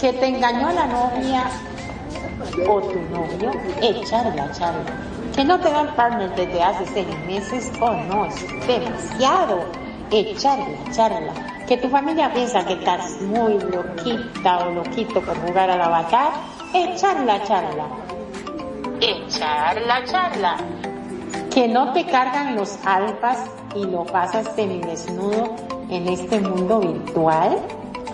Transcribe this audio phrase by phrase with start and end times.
[0.00, 1.44] que te engañó la novia
[2.68, 4.92] o tu novio, echarla, charla.
[5.34, 9.64] Que no te dan partner desde hace seis meses, oh no, es demasiado.
[10.10, 11.32] Echarla, charla.
[11.66, 16.32] Que tu familia piensa que estás muy loquita o loquito por jugar a la avatar,
[16.72, 17.84] echarla, charla.
[19.00, 20.56] Echarla, charla.
[21.52, 23.38] Que no te cargan los alfas
[23.74, 25.56] y lo pasas semidesnudo
[25.90, 27.58] en este mundo virtual,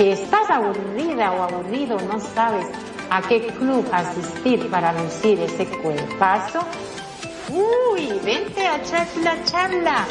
[0.00, 2.66] que estás aburrida o aburrido, no sabes
[3.10, 6.60] a qué club asistir para lucir ese cuerpazo.
[7.50, 10.06] Uy, vente a charla, charla.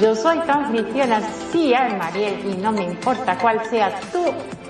[0.00, 1.20] Yo soy tu anfitriona,
[1.52, 4.24] sí, Mariel, y no me importa cuál sea tu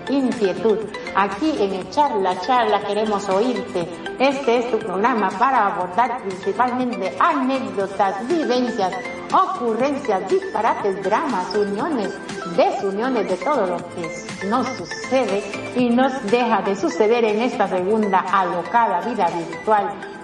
[0.09, 0.79] inquietud.
[1.15, 3.89] Aquí en Charla Charla queremos oírte.
[4.19, 8.93] Este es tu programa para abordar principalmente anécdotas, vivencias,
[9.33, 12.13] ocurrencias, disparates, dramas, uniones,
[12.57, 15.43] desuniones de todo lo que nos sucede
[15.77, 20.16] y nos deja de suceder en esta segunda alocada vida virtual.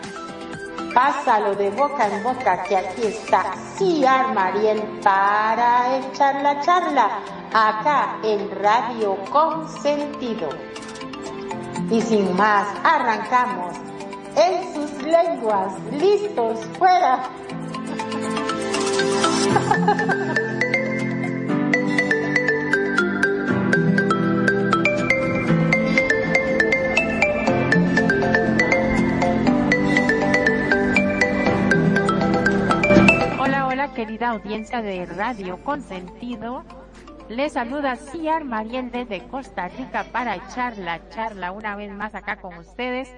[0.95, 7.21] Pásalo de boca en boca que aquí está Ciar Mariel para echar la charla
[7.53, 10.51] acá en Radio Consentido.
[11.91, 13.75] Y sin más, arrancamos
[14.37, 17.23] en sus lenguas, listos, fuera.
[33.91, 36.63] Querida audiencia de Radio Consentido.
[37.29, 42.37] Les saluda Ciar Mariel desde Costa Rica para echar la charla una vez más acá
[42.37, 43.13] con ustedes.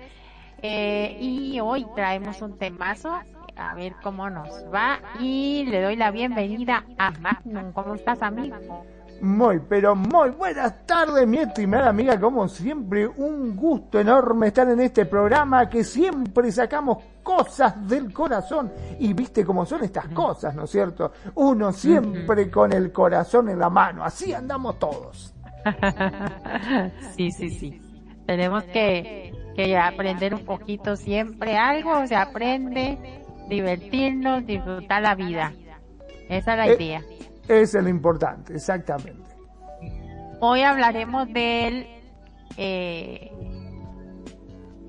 [0.63, 3.13] Eh, y hoy traemos un temazo,
[3.57, 5.01] a ver cómo nos va.
[5.21, 7.73] Y le doy la bienvenida a Magnum.
[7.73, 8.57] ¿Cómo estás, amigo?
[9.21, 12.19] Muy, pero muy buenas tardes, mi estimada amiga.
[12.19, 18.73] Como siempre, un gusto enorme estar en este programa que siempre sacamos cosas del corazón.
[19.01, 21.11] Y viste cómo son estas cosas, ¿no es cierto?
[21.35, 24.05] Uno siempre con el corazón en la mano.
[24.05, 25.35] Así andamos todos.
[27.17, 27.81] sí, sí, sí.
[28.27, 35.53] Tenemos que, que aprender un poquito siempre algo, se aprende, divertirnos, disfrutar la vida.
[36.29, 37.03] Esa es la Eh, idea.
[37.49, 39.35] Es lo importante, exactamente.
[40.41, 41.87] Hoy hablaremos del,
[42.57, 43.31] eh,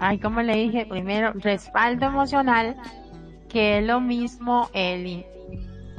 [0.05, 2.75] ay, como le dije primero, respaldo emocional,
[3.49, 5.25] que es lo mismo el in-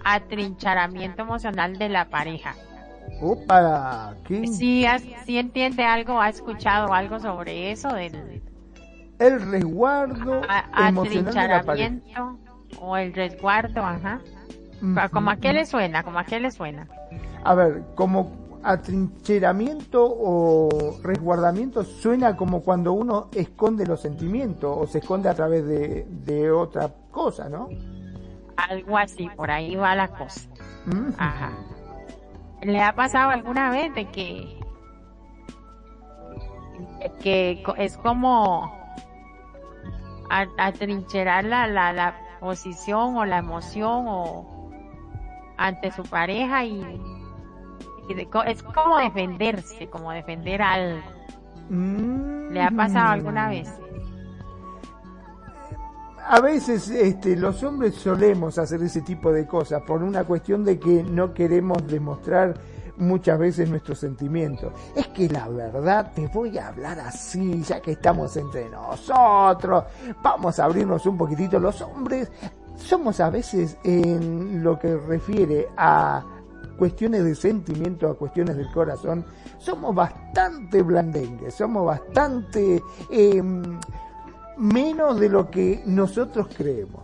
[0.04, 2.54] atrincheramiento emocional de la pareja.
[3.20, 4.46] Opa, ¿qué?
[4.46, 8.42] Si, has- si entiende algo, ha escuchado algo sobre eso, del
[9.18, 11.94] El resguardo a- emocional de la pareja.
[12.80, 14.20] o el resguardo, ajá.
[14.82, 14.94] Ujú.
[15.10, 16.02] ¿Como a qué le suena?
[16.02, 16.86] ¿Como a qué le suena?
[17.44, 18.30] A ver, como
[18.70, 25.66] atrincheramiento o resguardamiento suena como cuando uno esconde los sentimientos o se esconde a través
[25.66, 27.68] de, de otra cosa, ¿no?
[28.56, 30.40] Algo así, por ahí va la cosa.
[30.86, 31.12] Ujú.
[31.18, 31.52] Ajá.
[32.62, 34.58] ¿Le ha pasado alguna vez de que
[37.22, 38.72] que co- es como
[40.58, 44.70] atrincherar la, la, la posición o la emoción o
[45.56, 46.82] ante su pareja y
[48.14, 51.00] de es como defenderse, como defender algo.
[51.70, 53.68] ¿Le ha pasado alguna vez?
[56.28, 60.78] A veces este, los hombres solemos hacer ese tipo de cosas por una cuestión de
[60.78, 62.54] que no queremos demostrar
[62.96, 64.72] muchas veces nuestros sentimientos.
[64.94, 69.84] Es que la verdad, te voy a hablar así, ya que estamos entre nosotros,
[70.22, 71.60] vamos a abrirnos un poquitito.
[71.60, 72.30] Los hombres
[72.76, 76.24] somos a veces en lo que refiere a
[76.76, 79.24] cuestiones de sentimiento, a cuestiones del corazón,
[79.58, 82.82] somos bastante blandengues, somos bastante...
[83.10, 83.78] em,
[84.56, 87.02] menos de lo que nosotros creemos.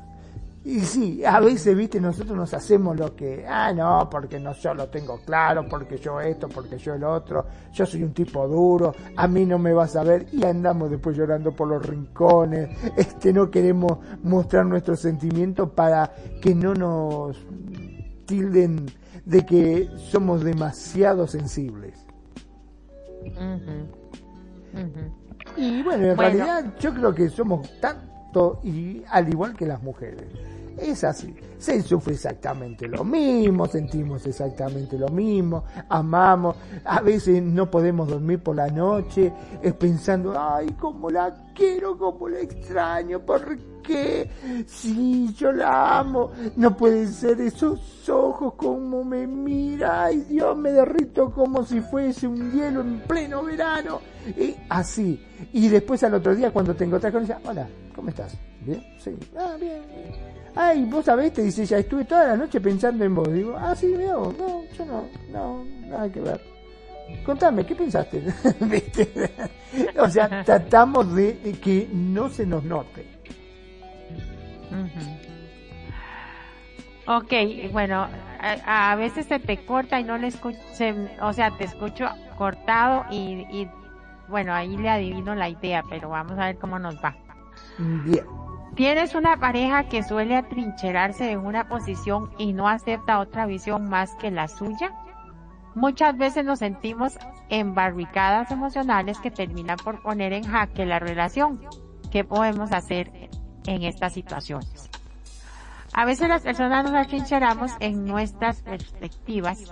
[0.64, 4.72] Y sí, a veces, viste, nosotros nos hacemos lo que, ah, no, porque no yo
[4.74, 8.94] lo tengo claro, porque yo esto, porque yo el otro, yo soy un tipo duro,
[9.16, 13.32] a mí no me vas a ver, y andamos después llorando por los rincones, este,
[13.32, 17.36] no queremos mostrar nuestros sentimientos para que no nos
[18.26, 18.86] tilden
[19.24, 22.06] de que somos demasiado sensibles.
[25.56, 30.28] Y bueno, en realidad yo creo que somos tanto y al igual que las mujeres.
[30.78, 31.34] Es así.
[31.58, 36.56] Se sufre exactamente lo mismo, sentimos exactamente lo mismo, amamos.
[36.84, 39.32] A veces no podemos dormir por la noche
[39.78, 44.28] pensando, ay, cómo la quiero, cómo la extraño, ¿por qué?
[44.66, 46.32] Sí, yo la amo.
[46.56, 50.04] No pueden ser esos ojos como me mira.
[50.04, 54.00] Ay, Dios, me derrito como si fuese un hielo en pleno verano.
[54.36, 55.24] Y así.
[55.52, 58.36] Y después al otro día cuando tengo otra con hola, ¿cómo estás?
[58.64, 58.82] ¿Bien?
[58.98, 59.16] Sí.
[59.36, 59.82] Ah, bien.
[60.54, 63.32] Ay, vos sabés, te dice, ya estuve toda la noche pensando en vos.
[63.32, 66.40] Digo, ah, sí, veo, no, yo no, no, nada que ver.
[67.24, 68.22] Contame, ¿qué pensaste?
[69.98, 73.06] o sea, tratamos de que no se nos note.
[77.06, 77.32] Ok,
[77.72, 78.08] bueno,
[78.40, 80.58] a, veces se te corta y no le escucho,
[81.20, 82.08] o sea, te escucho
[82.38, 83.68] cortado y, y,
[84.28, 87.16] bueno, ahí le adivino la idea, pero vamos a ver cómo nos va.
[87.78, 88.41] Bien.
[88.74, 94.14] ¿Tienes una pareja que suele atrincherarse en una posición y no acepta otra visión más
[94.14, 94.92] que la suya?
[95.74, 97.18] Muchas veces nos sentimos
[97.50, 101.60] en barricadas emocionales que terminan por poner en jaque la relación.
[102.10, 103.10] ¿Qué podemos hacer
[103.66, 104.90] en estas situaciones?
[105.92, 109.70] A veces las personas nos atrincheramos en nuestras perspectivas,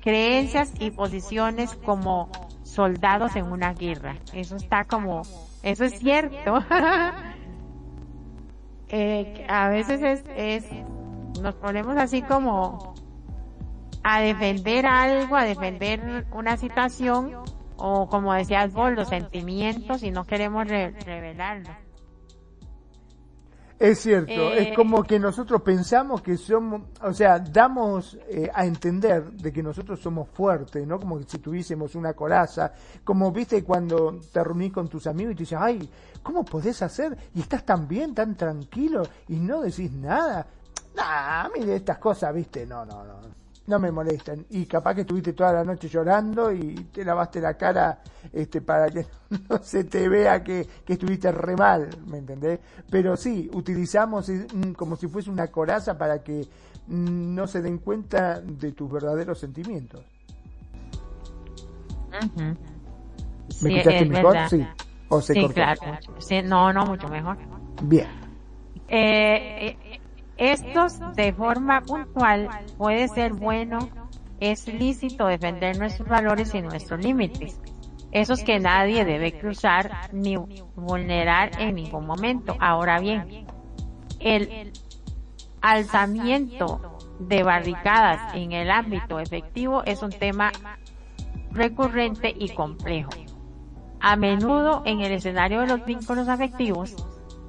[0.00, 2.30] creencias y posiciones como
[2.62, 4.16] soldados en una guerra.
[4.32, 5.22] Eso está como,
[5.62, 6.64] eso es cierto.
[8.90, 10.66] eh, a veces es, es,
[11.40, 12.94] nos ponemos así como
[14.02, 17.32] a defender algo, a defender una situación,
[17.76, 21.70] o como decías vos, los sentimientos y no queremos revelarlo.
[23.80, 28.66] Es cierto, es eh, como que nosotros pensamos que somos, o sea, damos eh, a
[28.66, 31.00] entender de que nosotros somos fuertes, ¿no?
[31.00, 35.42] Como si tuviésemos una coraza, como viste cuando te reunís con tus amigos y te
[35.44, 35.90] dicen, ay,
[36.22, 37.16] ¿cómo podés hacer?
[37.34, 40.46] Y estás tan bien, tan tranquilo y no decís nada.
[40.94, 43.39] Nah, mire estas cosas, viste, no, no, no
[43.70, 44.44] no me molestan.
[44.50, 48.02] Y capaz que estuviste toda la noche llorando y te lavaste la cara
[48.32, 49.06] este, para que
[49.48, 52.58] no se te vea que, que estuviste re mal, ¿me entendés?
[52.90, 56.46] Pero sí, utilizamos mm, como si fuese una coraza para que
[56.88, 60.04] mm, no se den cuenta de tus verdaderos sentimientos.
[63.62, 64.36] ¿Me escuchaste mejor?
[64.50, 64.66] Sí.
[65.08, 65.80] ¿O se sí, claro.
[66.44, 67.36] no, no, mucho mejor.
[67.82, 68.06] Bien.
[68.88, 69.99] Eh, eh
[70.40, 72.48] estos de forma puntual
[72.78, 73.78] puede ser bueno,
[74.40, 77.60] es lícito defender nuestros valores y nuestros límites,
[78.10, 80.36] esos que nadie debe cruzar ni
[80.74, 82.56] vulnerar en ningún momento.
[82.58, 83.46] Ahora bien,
[84.18, 84.72] el
[85.60, 90.52] alzamiento de barricadas en el ámbito efectivo es un tema
[91.52, 93.10] recurrente y complejo.
[94.00, 96.96] A menudo en el escenario de los vínculos afectivos,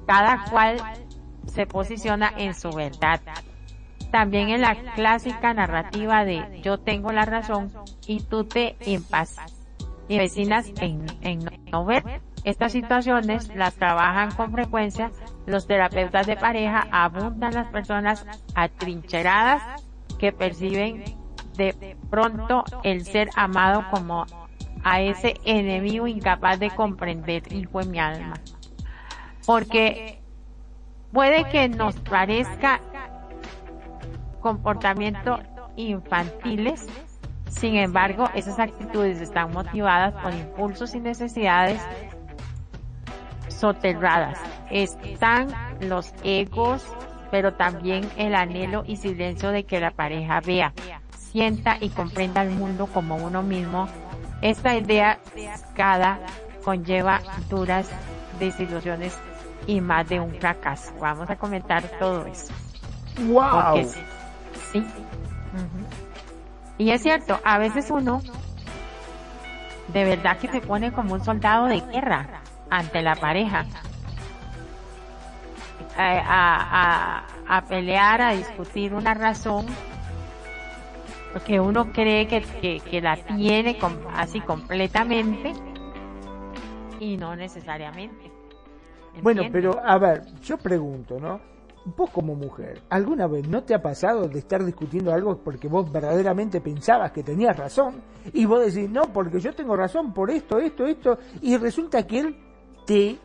[0.06, 0.76] cada cual
[1.46, 3.20] se posiciona en su verdad.
[4.10, 7.72] También en la clásica narrativa de yo tengo la razón
[8.06, 8.76] y tú te
[9.10, 9.36] paz
[10.08, 11.40] y vecinas en, en
[11.70, 12.04] no ver.
[12.44, 15.10] Estas situaciones las trabajan con frecuencia
[15.46, 19.82] los terapeutas de pareja, abundan las personas atrincheradas
[20.18, 21.04] que perciben
[21.56, 24.26] de pronto el ser amado como
[24.84, 28.34] a ese enemigo incapaz de comprender, hijo de mi alma.
[29.46, 30.21] Porque
[31.12, 32.80] puede que nos parezca
[34.40, 35.38] comportamiento
[35.76, 36.88] infantiles,
[37.48, 41.80] sin embargo, esas actitudes están motivadas por impulsos y necesidades
[43.48, 44.38] soterradas.
[44.70, 45.48] Están
[45.80, 46.84] los egos,
[47.30, 50.72] pero también el anhelo y silencio de que la pareja vea,
[51.16, 53.86] sienta y comprenda el mundo como uno mismo.
[54.40, 55.20] Esta idea
[55.74, 56.18] cada
[56.64, 57.88] conlleva duras
[58.40, 59.16] desilusiones
[59.66, 60.92] y más de un fracaso.
[61.00, 62.52] Vamos a comentar todo eso.
[63.26, 63.84] ¡Wow!
[64.72, 64.84] sí.
[66.78, 68.22] Y es cierto, a veces uno
[69.88, 72.40] de verdad que se pone como un soldado de guerra
[72.70, 73.66] ante la pareja.
[75.94, 79.66] A, a, pelear, a discutir una razón
[81.34, 83.78] porque uno cree que, que, que la tiene
[84.16, 85.52] así completamente
[86.98, 88.31] y no necesariamente.
[89.20, 91.40] Bueno, pero a ver, yo pregunto, ¿no?
[91.96, 95.90] Vos como mujer, ¿alguna vez no te ha pasado de estar discutiendo algo porque vos
[95.90, 98.00] verdaderamente pensabas que tenías razón
[98.32, 102.20] y vos decís, no, porque yo tengo razón por esto, esto, esto, y resulta que
[102.20, 102.36] él
[102.86, 103.18] te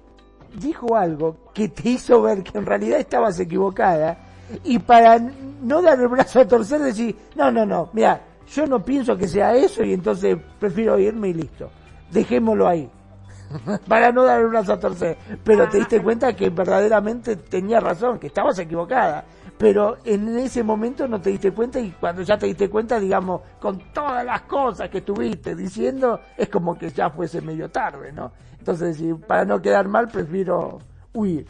[0.59, 4.17] dijo algo que te hizo ver que en realidad estabas equivocada
[4.63, 8.83] y para no dar el brazo a torcer decís, no, no, no, mira, yo no
[8.83, 11.69] pienso que sea eso y entonces prefiero irme y listo,
[12.11, 12.89] dejémoslo ahí.
[13.87, 15.17] para no dar un brazo a torcer.
[15.43, 19.25] Pero te diste cuenta que verdaderamente tenía razón, que estabas equivocada.
[19.57, 23.41] Pero en ese momento no te diste cuenta y cuando ya te diste cuenta, digamos,
[23.59, 28.31] con todas las cosas que estuviste diciendo, es como que ya fuese medio tarde, ¿no?
[28.59, 30.77] Entonces, para no quedar mal, prefiero
[31.13, 31.47] huir.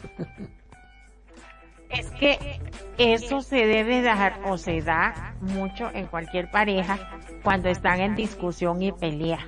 [1.90, 2.60] Es que
[2.98, 6.98] eso se debe dar o se da mucho en cualquier pareja
[7.42, 9.38] cuando están en discusión y pelea.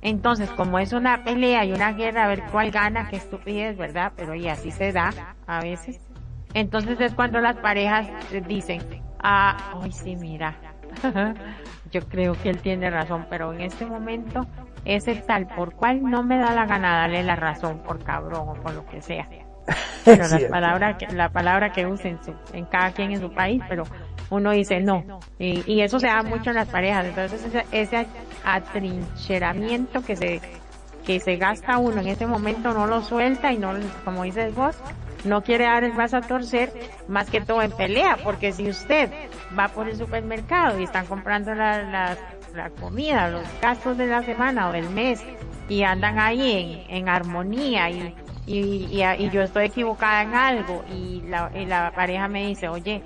[0.00, 4.12] Entonces, como es una pelea y una guerra, a ver cuál gana, qué estupidez, ¿verdad?
[4.16, 6.00] Pero y así se da a veces.
[6.54, 8.08] Entonces es cuando las parejas
[8.46, 8.80] dicen,
[9.20, 10.54] ah, ay sí, mira,
[11.90, 14.46] yo creo que él tiene razón, pero en este momento
[14.84, 18.54] ese tal por cual no me da la gana darle la razón por cabrón o
[18.54, 19.28] por lo que sea.
[20.04, 22.18] Pero la palabra que, la palabra que usen
[22.54, 23.84] en cada quien en su país, pero
[24.30, 25.04] uno dice no.
[25.38, 27.06] Y, eso se da mucho en las parejas.
[27.06, 28.06] Entonces ese, ese
[28.44, 30.40] atrincheramiento que se,
[31.06, 33.72] que se gasta uno en ese momento no lo suelta y no,
[34.04, 34.76] como dices vos,
[35.24, 36.72] no quiere dar el brazo a torcer
[37.08, 39.10] más que todo en pelea, porque si usted
[39.58, 42.16] va por el supermercado y están comprando la,
[42.54, 45.22] la, comida, los gastos de la semana o del mes
[45.68, 48.14] y andan ahí en, en armonía y,
[48.46, 53.02] y, y, yo estoy equivocada en algo y la, y la pareja me dice, oye,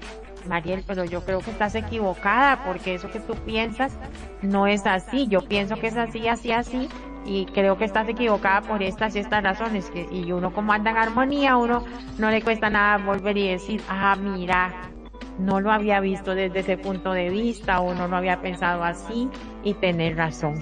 [0.46, 3.96] Mariel, pero yo creo que estás equivocada porque eso que tú piensas
[4.42, 5.26] no es así.
[5.28, 6.88] Yo pienso que es así, así, así
[7.24, 9.90] y creo que estás equivocada por estas y estas razones.
[10.10, 11.84] Y uno como anda en armonía, uno
[12.18, 14.90] no le cuesta nada volver y decir, ah, mira,
[15.38, 19.28] no lo había visto desde ese punto de vista o no lo había pensado así
[19.62, 20.60] y tener razón.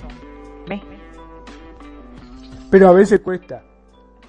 [0.69, 0.81] ¿Ve?
[2.71, 3.63] Pero a veces cuesta.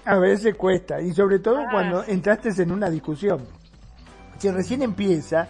[0.06, 1.02] A veces cuesta.
[1.02, 3.42] Y sobre todo cuando entraste en una discusión.
[4.42, 5.48] Si recién empieza,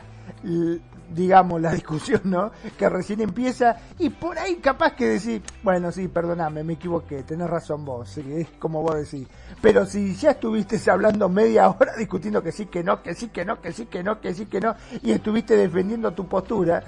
[1.16, 2.52] digamos, la discusión, ¿no?
[2.78, 7.50] Que recién empieza y por ahí capaz que decir, bueno, sí, perdóname, me equivoqué, tenés
[7.50, 9.30] razón vos, es como vos decís.
[9.62, 13.46] Pero si ya estuviste hablando media hora discutiendo que sí, que no, que sí, que
[13.46, 16.84] no, que sí, que no, que sí, que no, y estuviste defendiendo tu postura,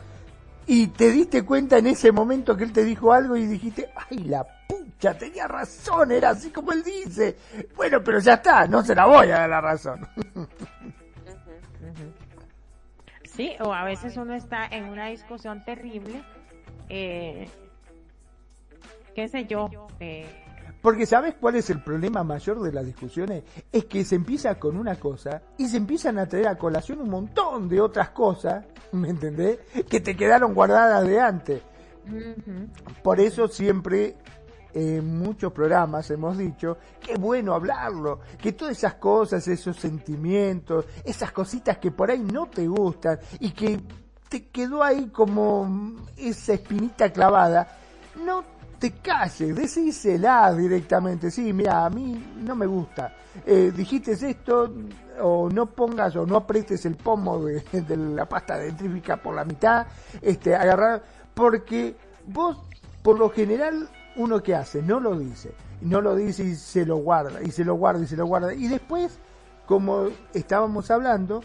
[0.68, 4.26] y te diste cuenta en ese momento que él te dijo algo y dijiste, ay,
[4.26, 7.38] la pucha, tenía razón, era así como él dice.
[7.78, 10.06] Bueno, pero ya está, no se la voy a dar la razón.
[13.36, 16.24] Sí, o a veces uno está en una discusión terrible,
[16.90, 17.48] eh,
[19.16, 19.70] qué sé yo.
[20.00, 20.28] Eh.
[20.84, 23.44] Porque ¿sabes cuál es el problema mayor de las discusiones?
[23.72, 27.10] Es que se empieza con una cosa y se empiezan a traer a colación un
[27.10, 29.60] montón de otras cosas, ¿me entendés?
[29.90, 31.62] Que te quedaron guardadas de antes.
[33.02, 34.16] Por eso siempre
[34.74, 41.32] en muchos programas hemos dicho que bueno hablarlo, que todas esas cosas, esos sentimientos, esas
[41.32, 43.80] cositas que por ahí no te gustan y que
[44.30, 47.78] te quedó ahí como esa espinita clavada,
[48.26, 48.44] no
[48.80, 53.16] te calles, decísela directamente, sí, mira, a mí no me gusta,
[53.46, 54.74] eh, dijiste esto,
[55.22, 59.46] o no pongas o no apretes el pomo de, de la pasta dentrífica por la
[59.46, 59.88] mitad,
[60.22, 61.04] este, agarrar,
[61.34, 62.58] porque vos
[63.04, 66.98] por lo general uno que hace, no lo dice, no lo dice y se lo
[66.98, 69.20] guarda, y se lo guarda y se lo guarda, y después,
[69.66, 71.42] como estábamos hablando,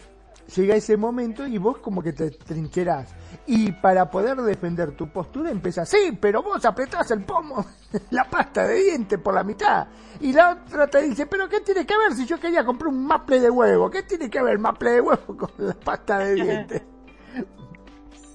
[0.55, 3.13] llega ese momento y vos como que te trincherás.
[3.45, 7.65] Y para poder defender tu postura empiezas, sí, pero vos apretás el pomo,
[8.11, 9.87] la pasta de diente por la mitad.
[10.19, 13.05] Y la otra te dice, pero ¿qué tiene que ver si yo quería comprar un
[13.05, 13.89] maple de huevo?
[13.89, 16.87] ¿Qué tiene que ver el maple de huevo con la pasta de diente?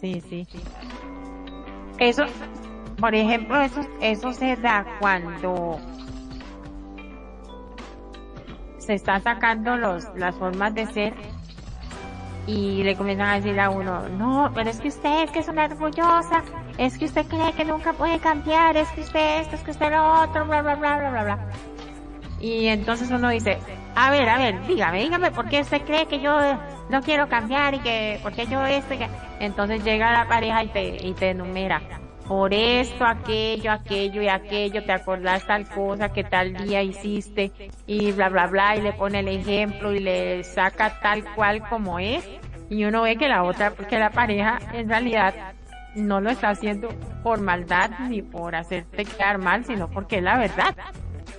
[0.00, 0.47] Sí, sí.
[1.99, 2.25] Eso,
[2.99, 5.79] por ejemplo, eso, eso se da cuando
[8.79, 11.15] se está sacando los, las formas de ser
[12.47, 15.49] y le comienzan a decir a uno, no, pero es que usted es que es
[15.49, 16.43] una orgullosa,
[16.77, 19.91] es que usted cree que nunca puede cambiar, es que usted esto, es que usted
[19.91, 21.39] lo otro, bla, bla, bla, bla, bla, bla.
[22.41, 23.59] Y entonces uno dice,
[23.95, 26.39] a ver, a ver, dígame, dígame, ¿por qué usted cree que yo
[26.91, 28.95] no quiero cambiar y que, por qué yo esto?
[29.41, 31.81] Entonces llega la pareja y te, y te enumera
[32.26, 37.52] por esto, aquello, aquello y aquello, te acordás tal cosa que tal día hiciste
[37.87, 41.99] y bla, bla, bla, y le pone el ejemplo y le saca tal cual como
[41.99, 42.26] es.
[42.71, 45.35] Y uno ve que la otra, que la pareja en realidad
[45.95, 46.88] no lo está haciendo
[47.23, 50.75] por maldad ni por hacerte quedar mal, sino porque es la verdad.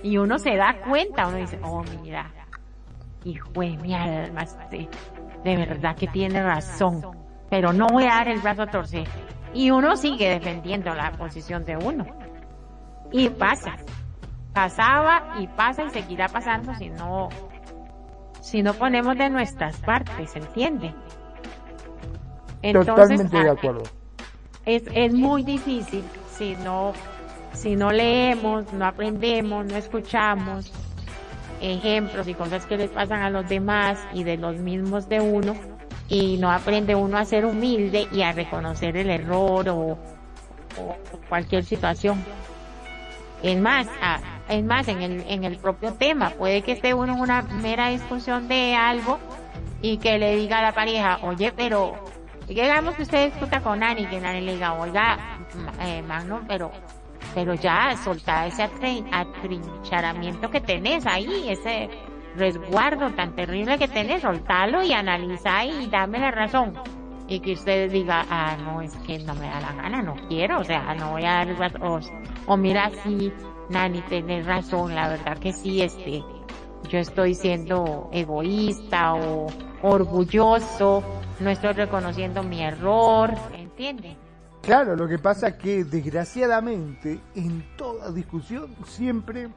[0.02, 2.30] Y uno se da cuenta, uno dice, oh mira,
[3.24, 4.88] hijo de mi alma, este,
[5.42, 7.02] de verdad que tiene razón,
[7.50, 9.08] pero no voy a dar el brazo a torcer
[9.56, 12.04] y uno sigue defendiendo la posición de uno.
[13.10, 13.76] Y pasa.
[14.52, 17.30] Pasaba y pasa y seguirá pasando si no,
[18.40, 20.94] si no ponemos de nuestras partes, ¿entiende?
[22.62, 23.82] Entonces, Totalmente de acuerdo.
[24.64, 26.92] Es, es muy difícil si no,
[27.52, 30.72] si no leemos, no aprendemos, no escuchamos
[31.60, 35.54] ejemplos y cosas que les pasan a los demás y de los mismos de uno,
[36.08, 39.98] y no aprende uno a ser humilde y a reconocer el error o,
[41.28, 42.22] cualquier situación.
[43.42, 43.86] Es más,
[44.48, 47.88] es más, en el, en el propio tema, puede que esté uno en una mera
[47.88, 49.18] discusión de algo
[49.80, 51.94] y que le diga a la pareja, oye, pero
[52.46, 55.18] digamos que usted discuta con Nani, que Nani le diga, oiga,
[55.80, 56.70] eh, Magno, pero,
[57.34, 58.68] pero ya solta ese
[59.12, 61.88] atrincharamiento que tenés ahí, ese
[62.36, 66.74] resguardo tan terrible que tenés, soltalo y analiza y dame la razón.
[67.28, 70.60] Y que usted diga, ah, no, es que no me da la gana, no quiero,
[70.60, 71.98] o sea, no voy a dar, o,
[72.46, 73.32] o mira, sí,
[73.68, 76.22] Nani, tenés razón, la verdad que sí, este,
[76.88, 79.46] yo estoy siendo egoísta o
[79.82, 81.02] orgulloso,
[81.40, 84.16] no estoy reconociendo mi error, ¿entiende?
[84.62, 89.48] Claro, lo que pasa es que desgraciadamente en toda discusión siempre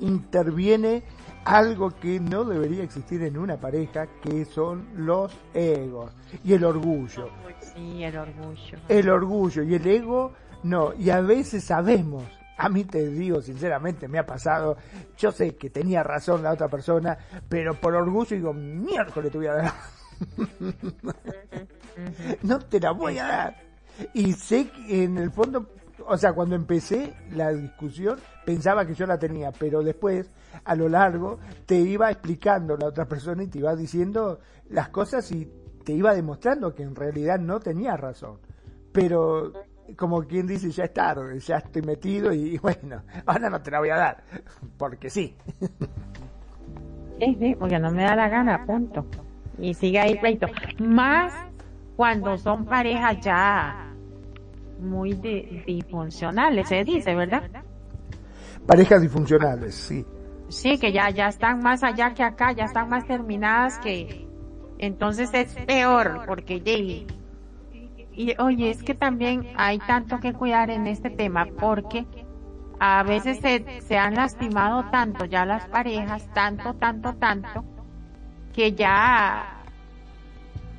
[0.00, 1.02] interviene
[1.44, 6.12] algo que no debería existir en una pareja, que son los egos
[6.44, 7.30] y el orgullo.
[7.60, 8.78] Sí, el orgullo.
[8.88, 10.32] El orgullo y el ego,
[10.62, 12.24] no, y a veces sabemos
[12.62, 14.76] a mí te digo sinceramente, me ha pasado,
[15.16, 17.18] yo sé que tenía razón la otra persona,
[17.48, 19.72] pero por orgullo digo, miércoles te voy a dar.
[22.42, 23.56] no te la voy a dar.
[24.14, 25.66] Y sé que en el fondo,
[26.06, 30.30] o sea, cuando empecé la discusión pensaba que yo la tenía, pero después,
[30.64, 35.30] a lo largo, te iba explicando la otra persona y te iba diciendo las cosas
[35.32, 35.50] y
[35.84, 38.38] te iba demostrando que en realidad no tenía razón.
[38.92, 39.52] Pero
[39.96, 43.78] como quien dice, ya es tarde, ya estoy metido y bueno, ahora no te la
[43.78, 44.24] voy a dar,
[44.78, 45.36] porque sí.
[47.18, 49.06] Sí, sí, porque no me da la gana, punto.
[49.58, 50.46] Y sigue ahí pleito.
[50.78, 51.32] Más
[51.94, 53.91] cuando son parejas ya
[54.82, 57.42] muy disfuncionales, se dice, ¿verdad?
[58.66, 60.04] Parejas disfuncionales, sí.
[60.48, 64.28] Sí, que ya, ya están más allá que acá, ya están más terminadas que...
[64.78, 66.60] Entonces es peor, porque
[68.14, 72.06] y oye, es que también hay tanto que cuidar en este tema porque
[72.78, 77.64] a veces se, se han lastimado tanto ya las parejas, tanto, tanto, tanto,
[78.52, 79.51] que ya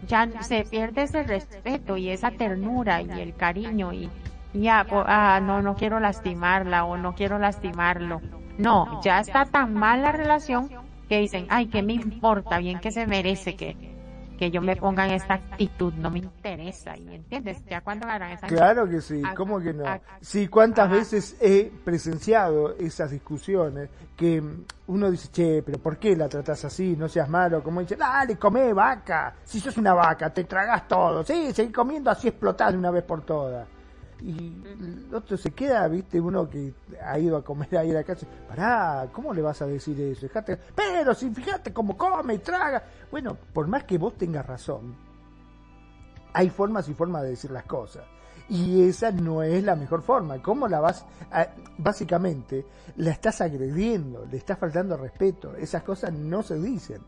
[0.07, 4.09] ya se pierde ese respeto y esa ternura y el cariño y
[4.53, 8.21] ya, ah, no, no quiero lastimarla o no quiero lastimarlo.
[8.57, 10.69] No, ya está tan mal la relación
[11.09, 13.92] que dicen, ay, que me importa, bien que se merece que,
[14.37, 17.63] que yo me ponga en esta actitud, no me interesa, ¿y entiendes?
[17.65, 19.83] Ya cuando harán esa Claro que sí, ¿cómo que no?
[20.21, 24.43] Sí, cuántas veces he presenciado esas discusiones que
[24.87, 26.95] uno dice, che, pero ¿por qué la tratas así?
[26.97, 31.23] No seas malo, como dice, dale, come vaca, si sos una vaca, te tragas todo,
[31.23, 33.67] sí, seguí comiendo así explotás de una vez por todas
[34.23, 38.25] y el otro se queda, viste, uno que ha ido a comer ahí a casa,
[38.47, 40.21] pará, ¿cómo le vas a decir eso?
[40.21, 42.83] Dejate, pero si fíjate cómo come y traga.
[43.11, 44.95] Bueno, por más que vos tengas razón,
[46.31, 48.05] hay formas y formas de decir las cosas.
[48.47, 50.41] Y esa no es la mejor forma.
[50.41, 51.05] ¿Cómo la vas?
[51.31, 52.65] A, básicamente,
[52.97, 55.55] la estás agrediendo, le estás faltando respeto.
[55.55, 57.01] Esas cosas no se dicen.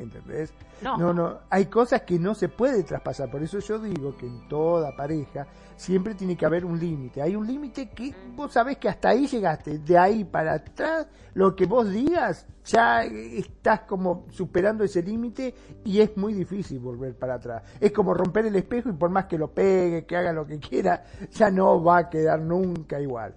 [0.00, 0.52] ¿Entendés?
[0.82, 1.12] No.
[1.12, 4.96] no, hay cosas que no se puede traspasar, por eso yo digo que en toda
[4.96, 9.10] pareja siempre tiene que haber un límite, hay un límite que vos sabés que hasta
[9.10, 15.02] ahí llegaste, de ahí para atrás, lo que vos digas, ya estás como superando ese
[15.02, 17.62] límite y es muy difícil volver para atrás.
[17.80, 20.58] Es como romper el espejo y por más que lo pegue, que haga lo que
[20.58, 23.34] quiera, ya no va a quedar nunca igual.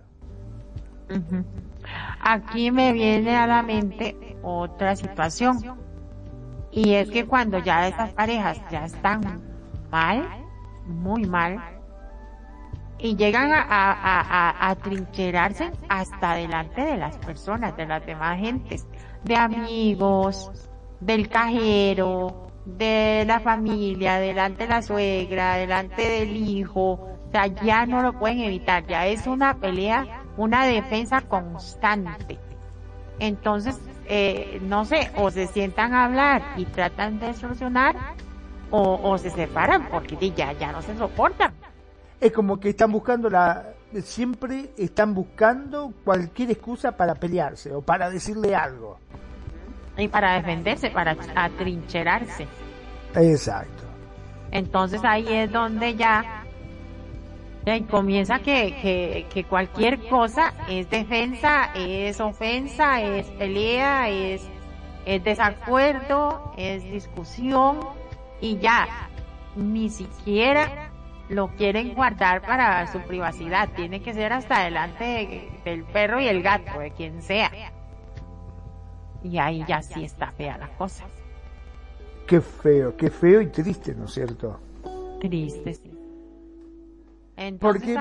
[2.21, 5.82] Aquí me viene a la mente otra situación
[6.75, 9.41] y es que cuando ya esas parejas ya están
[9.91, 10.27] mal,
[10.87, 11.61] muy mal,
[12.97, 18.87] y llegan a, a, a, trincherarse hasta delante de las personas, de las demás gentes,
[19.23, 27.31] de amigos, del cajero, de la familia, delante de la suegra, delante del hijo, o
[27.31, 32.39] sea, ya no lo pueden evitar, ya es una pelea, una defensa constante.
[33.19, 37.95] Entonces, eh, no sé, o se sientan a hablar y tratan de solucionar,
[38.75, 41.53] o, se separan porque ya, ya no se soportan.
[42.19, 48.09] Es como que están buscando la, siempre están buscando cualquier excusa para pelearse o para
[48.09, 48.97] decirle algo.
[49.95, 52.47] Y para defenderse, para atrincherarse.
[53.13, 53.83] Exacto.
[54.49, 56.42] Entonces ahí es donde ya
[57.65, 64.45] y comienza que, que, que cualquier cosa es defensa, es ofensa, es pelea, es,
[65.05, 67.79] es desacuerdo, es discusión
[68.41, 69.09] y ya
[69.55, 70.91] ni siquiera
[71.29, 73.69] lo quieren guardar para su privacidad.
[73.75, 77.49] Tiene que ser hasta delante del perro y el gato, de quien sea.
[79.23, 81.05] Y ahí ya sí está fea la cosa.
[82.27, 84.59] Qué feo, qué feo y triste, ¿no es cierto?
[85.21, 85.77] Triste,
[87.51, 87.57] sí.
[87.59, 87.97] Porque,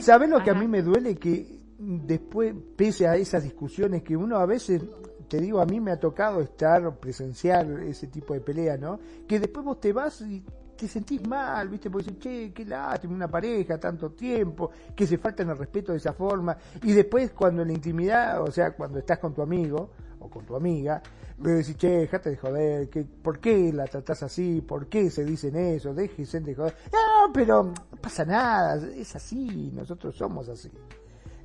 [0.00, 1.16] ¿sabes lo que a mí me duele?
[1.16, 4.82] Que después, pese a esas discusiones que uno a veces,
[5.28, 8.98] te digo, a mí me ha tocado estar, presenciar ese tipo de pelea, ¿no?
[9.26, 10.42] Que después vos te vas y
[10.76, 11.90] te sentís mal, ¿viste?
[11.90, 16.12] Porque che, qué lástima, una pareja, tanto tiempo, que se faltan el respeto de esa
[16.12, 16.56] forma.
[16.82, 19.90] Y después, cuando en la intimidad, o sea, cuando estás con tu amigo
[20.26, 21.02] o con tu amiga,
[21.38, 24.60] me decís, che, déjate de joder, que, ¿por qué la tratás así?
[24.60, 25.94] ¿Por qué se dicen eso?
[25.94, 26.74] Déjense de joder.
[26.92, 30.70] No, pero no pasa nada, es así, nosotros somos así.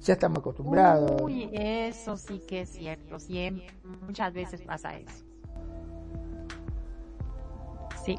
[0.02, 1.22] Ya estamos acostumbrados.
[1.22, 3.68] Uy, eso sí que es cierto, siempre,
[4.06, 5.26] muchas veces pasa eso.
[8.06, 8.18] Sí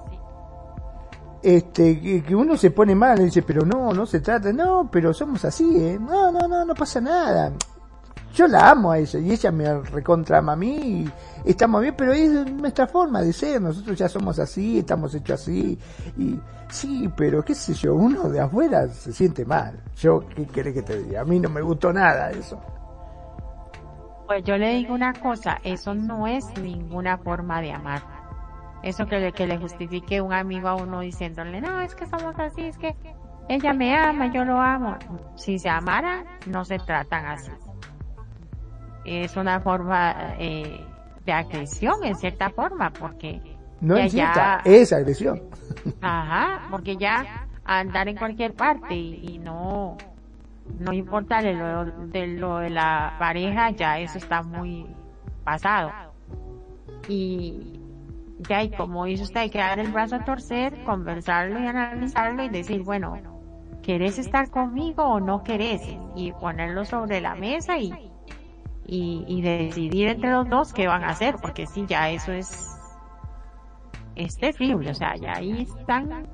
[1.43, 5.13] este, que, uno se pone mal y dice, pero no, no se trata, no, pero
[5.13, 5.99] somos así, ¿eh?
[6.01, 7.53] No, no, no, no pasa nada.
[8.35, 11.05] Yo la amo a ella y ella me recontra a mí
[11.45, 15.41] y estamos bien, pero es nuestra forma de ser, nosotros ya somos así, estamos hechos
[15.41, 15.79] así
[16.17, 19.79] y sí, pero qué sé yo, uno de afuera se siente mal.
[19.97, 21.21] Yo, ¿qué quiere que te diga?
[21.21, 22.61] A mí no me gustó nada eso.
[24.27, 28.23] Pues yo le digo una cosa, eso no es ninguna forma de amar
[28.83, 32.39] eso que le, que le justifique un amigo a uno diciéndole, no, es que somos
[32.39, 32.97] así, es que
[33.49, 34.97] ella me ama, yo lo amo.
[35.37, 37.51] Si se amara, no se tratan así.
[39.05, 40.85] Es una forma eh,
[41.25, 43.41] de agresión, en cierta forma, porque...
[43.81, 45.43] No es cierta, es agresión.
[46.01, 49.97] Ajá, porque ya andar en cualquier parte y, no
[50.79, 54.87] no importa de lo, de lo de la pareja, ya eso está muy
[55.45, 55.91] pasado.
[57.09, 57.81] Y,
[58.49, 62.45] ya y como dice usted, hay que dar el brazo a torcer, conversarlo y analizarlo
[62.45, 63.19] y decir, bueno,
[63.83, 65.83] ¿querés estar conmigo o no querés?
[66.15, 68.12] Y ponerlo sobre la mesa y,
[68.87, 72.79] y, decidir entre los dos qué van a hacer, porque sí, ya eso es,
[74.17, 76.27] es terrible, o sea, ya ahí están,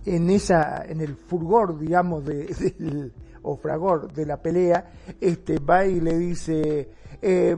[0.05, 2.45] en esa, en el fulgor, digamos, de,
[2.79, 4.91] del, o fragor de la pelea,
[5.21, 6.89] este, va y le dice,
[7.21, 7.55] eh,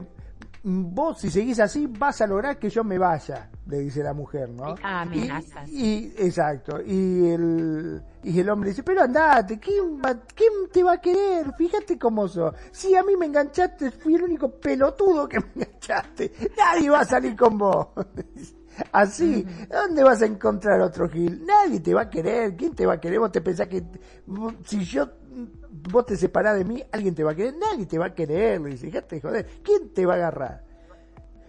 [0.64, 4.48] vos si seguís así vas a lograr que yo me vaya, le dice la mujer,
[4.50, 4.76] ¿no?
[4.82, 5.68] Amenazas.
[5.68, 10.00] Y, exacto, y el, y el hombre dice, pero andate, ¿quién,
[10.34, 11.52] ¿quién te va a querer?
[11.56, 12.54] Fíjate cómo sos.
[12.70, 16.32] Si a mí me enganchaste, fui el único pelotudo que me enganchaste.
[16.56, 17.88] Nadie va a salir con vos.
[18.92, 21.44] Así, ¿dónde vas a encontrar otro Gil?
[21.44, 22.56] Nadie te va a querer.
[22.56, 23.18] ¿Quién te va a querer?
[23.18, 23.84] Vos te pensás que
[24.64, 25.08] si yo
[25.72, 28.60] vos te separás de mí, alguien te va a querer, nadie te va a querer,
[28.60, 30.72] le dice, joder, ¿quién te va a agarrar?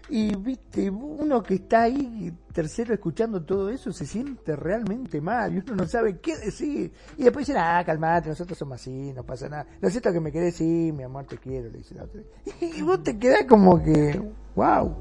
[0.09, 5.59] Y viste, uno que está ahí, tercero, escuchando todo eso, se siente realmente mal y
[5.59, 6.91] uno no sabe qué decir.
[7.17, 9.65] Y después dice, ah, calmate, nosotros somos así, no pasa nada.
[9.79, 12.21] Lo cierto que me querés, sí, mi amor, te quiero, le dice la otra.
[12.61, 14.21] Y vos te quedás como que,
[14.55, 14.93] wow.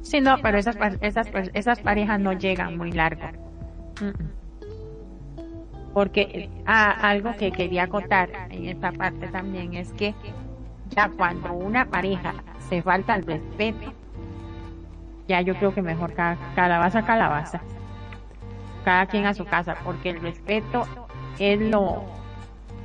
[0.00, 3.26] Sí, no, pero esas, esas, esas parejas no llegan muy largo
[5.94, 10.12] porque ah, algo que quería contar en esta parte también es que
[10.90, 12.34] ya cuando una pareja
[12.68, 13.92] se falta el respeto,
[15.28, 17.60] ya yo creo que mejor cada, calabaza calabaza,
[18.84, 20.82] cada quien a su casa, porque el respeto
[21.38, 22.02] es lo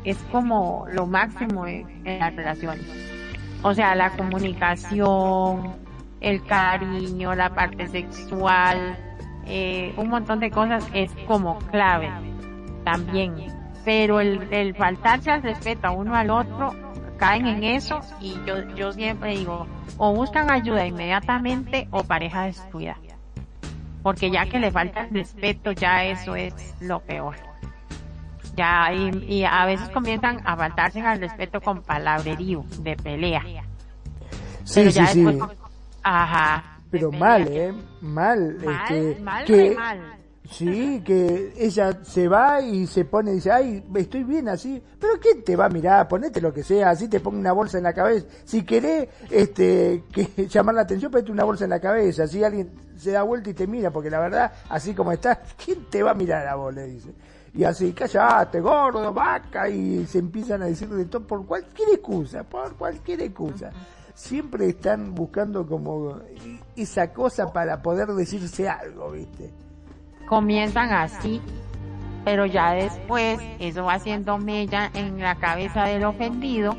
[0.03, 2.85] es como lo máximo en, en las relaciones.
[3.63, 5.75] O sea, la comunicación,
[6.21, 8.97] el cariño, la parte sexual,
[9.45, 12.28] eh, un montón de cosas es como clave
[12.91, 13.35] también.
[13.85, 16.73] Pero el, el faltarse al respeto a uno al otro,
[17.17, 22.97] caen en eso y yo, yo siempre digo, o buscan ayuda inmediatamente o pareja descuida.
[24.01, 27.35] Porque ya que le falta el respeto, ya eso es lo peor.
[28.55, 33.41] Ya, y, a veces comienzan a faltarse al respeto con palabrerío, de pelea.
[34.63, 35.39] Sí, sí, sí.
[36.03, 36.79] ajá.
[36.91, 37.73] Pero mal, ¿eh?
[38.01, 38.57] Mal.
[38.63, 40.18] Mal, este, mal, que, mal
[40.51, 44.81] Sí, que ella se va y se pone y dice, ay, estoy bien así.
[44.99, 46.07] Pero ¿quién te va a mirar?
[46.07, 48.25] Ponete lo que sea, así te pongo una bolsa en la cabeza.
[48.45, 52.23] Si querés este, que llamar la atención, ponete una bolsa en la cabeza.
[52.23, 55.85] Así alguien se da vuelta y te mira, porque la verdad, así como estás, ¿quién
[55.85, 56.73] te va a mirar a vos?
[56.73, 57.13] Le dice.
[57.53, 62.43] Y así, callate, gordo, vaca, y se empiezan a decir de todo por cualquier excusa,
[62.43, 63.71] por cualquier excusa.
[64.13, 66.19] Siempre están buscando como
[66.75, 69.51] esa cosa para poder decirse algo, ¿viste?
[70.29, 71.41] Comienzan así,
[72.23, 76.77] pero ya después eso va haciendo mella en la cabeza del ofendido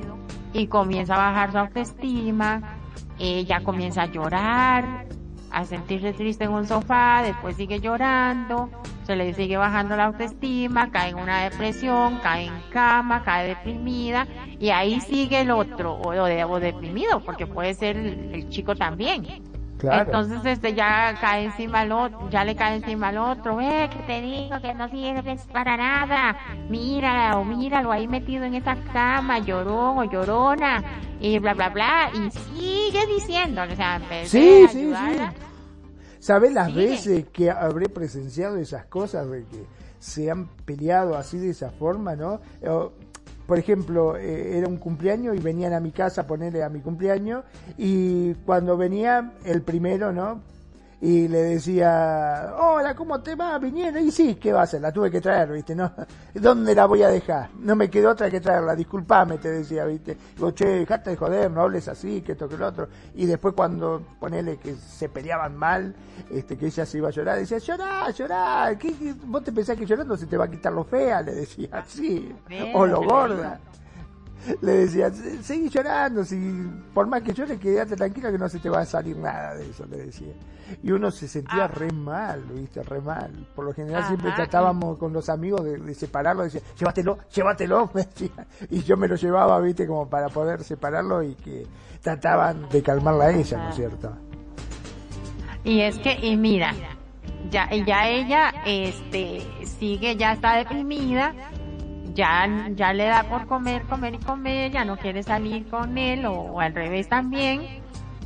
[0.53, 2.79] y comienza a bajar su autoestima,
[3.19, 5.05] ella comienza a llorar,
[5.51, 8.71] a sentirse triste en un sofá, después sigue llorando,
[9.03, 14.29] se le sigue bajando la autoestima, cae en una depresión, cae en cama, cae deprimida
[14.61, 19.50] y ahí sigue el otro, o, o deprimido, porque puede ser el chico también
[19.83, 24.03] entonces este ya cae encima al otro, ya le cae encima al otro, eh, que
[24.05, 26.37] te digo que no sirves para nada,
[26.69, 30.83] mira o míralo ahí metido en esa cama, llorón o llorona,
[31.21, 35.21] y bla bla bla, y sigue diciendo, o sea, sí, sí, sí.
[36.19, 39.64] ¿Sabes las veces que habré presenciado esas cosas de que
[39.99, 42.40] se han peleado así de esa forma, no?
[43.51, 46.79] Por ejemplo, eh, era un cumpleaños y venían a mi casa a ponerle a mi
[46.79, 47.43] cumpleaños
[47.77, 50.41] y cuando venía el primero, ¿no?
[51.03, 53.59] Y le decía, hola, ¿cómo te va?
[53.59, 54.83] Vinieron, y sí, ¿qué va a hacer?
[54.83, 55.75] La tuve que traer, ¿viste?
[55.75, 55.91] ¿No?
[56.35, 57.49] ¿Dónde la voy a dejar?
[57.59, 60.19] No me quedó otra que traerla, disculpame, te decía, ¿viste?
[60.37, 62.89] Digo, che, dejate de joder, no hables así, que esto, que lo otro.
[63.15, 65.95] Y después cuando, ponele que se peleaban mal,
[66.31, 69.87] este, que ella se iba a llorar, decía, llorá, llorá, ¿Qué, vos te pensás que
[69.87, 71.23] llorando se te va a quitar lo fea?
[71.23, 72.31] Le decía, así,
[72.75, 73.59] o lo gorda
[74.62, 75.11] le decía,
[75.42, 76.37] seguí llorando, si
[76.94, 79.68] por más que llore, quédate tranquila que no se te va a salir nada de
[79.68, 80.33] eso, le decía.
[80.83, 81.68] Y uno se sentía ah.
[81.68, 83.31] re mal, viste, re mal.
[83.55, 88.46] Por lo general siempre tratábamos con los amigos de, separarlo, decía, llévatelo, llévatelo, me decía.
[88.70, 91.66] Y yo me lo llevaba, viste, como para poder separarlo y que
[92.00, 94.12] trataban de calmarla a ella, ¿no es cierto?
[95.64, 96.72] Y es que, y mira,
[97.50, 99.42] ya, ya ella, este,
[99.79, 101.35] sigue, ya está deprimida,
[102.14, 106.27] ya, ya le da por comer, comer y comer, ya no quiere salir con él
[106.27, 107.83] o, al revés también.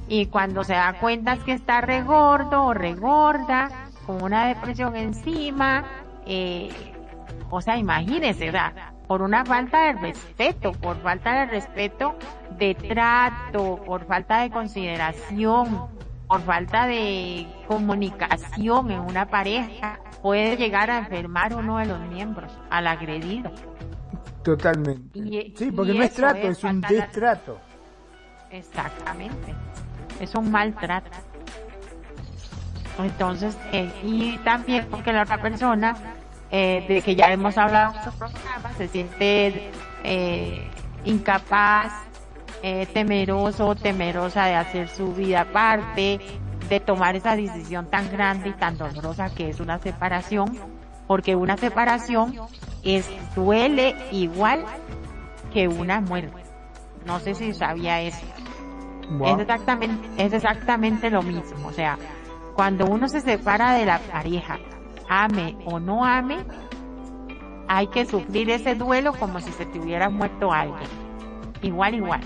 [0.09, 3.68] Y cuando se da cuenta es que está regordo o regorda,
[4.07, 5.85] con una depresión encima,
[6.27, 6.70] eh,
[7.51, 8.73] o sea, imagínese, ¿verdad?
[9.07, 12.16] Por una falta de respeto, por falta de respeto
[12.59, 15.88] de trato, por falta de consideración,
[16.35, 22.51] por falta de comunicación en una pareja, puede llegar a enfermar uno de los miembros,
[22.70, 23.53] al agredido.
[24.42, 25.53] Totalmente.
[25.57, 27.61] sí, porque no es trato, es, un destrato.
[28.51, 29.55] Exactamente.
[30.18, 31.09] Es un maltrato.
[32.99, 35.94] Entonces, eh, y también porque la otra persona,
[36.51, 39.70] eh, de que ya hemos hablado en otros programas, se siente
[40.03, 40.68] eh,
[41.05, 41.92] incapaz,
[42.92, 46.18] temeroso, temerosa de hacer su vida aparte,
[46.68, 50.57] de tomar esa decisión tan grande y tan dolorosa que es una separación,
[51.07, 52.35] porque una separación
[52.83, 54.64] es duele igual
[55.53, 56.42] que una muerte.
[57.05, 58.24] No sé si sabía eso.
[59.24, 61.68] Es exactamente, es exactamente lo mismo.
[61.68, 61.98] O sea,
[62.55, 64.59] cuando uno se separa de la pareja,
[65.09, 66.38] ame o no ame,
[67.68, 70.88] hay que sufrir ese duelo como si se te hubiera muerto alguien.
[71.61, 72.20] Igual, igual.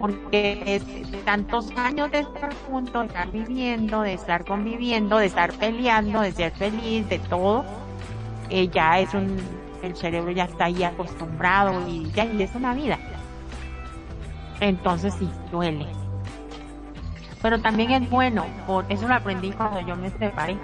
[0.00, 5.52] Porque es tantos años de estar juntos, de estar viviendo, de estar conviviendo, de estar
[5.52, 7.64] peleando, de ser feliz, de todo,
[8.48, 9.36] eh, ya es un,
[9.82, 12.98] el cerebro ya está ahí acostumbrado y ya y es una vida.
[14.60, 15.86] Entonces sí, duele.
[17.42, 20.56] Pero también es bueno, por, eso lo aprendí cuando yo me separé,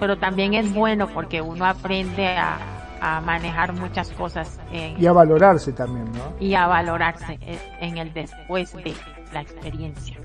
[0.00, 2.58] pero también es bueno porque uno aprende a,
[3.00, 4.60] a manejar muchas cosas.
[4.72, 6.34] y a valorarse también, ¿no?
[6.40, 7.38] Y a valorarse
[7.80, 8.94] en el después de
[9.32, 10.16] la experiencia.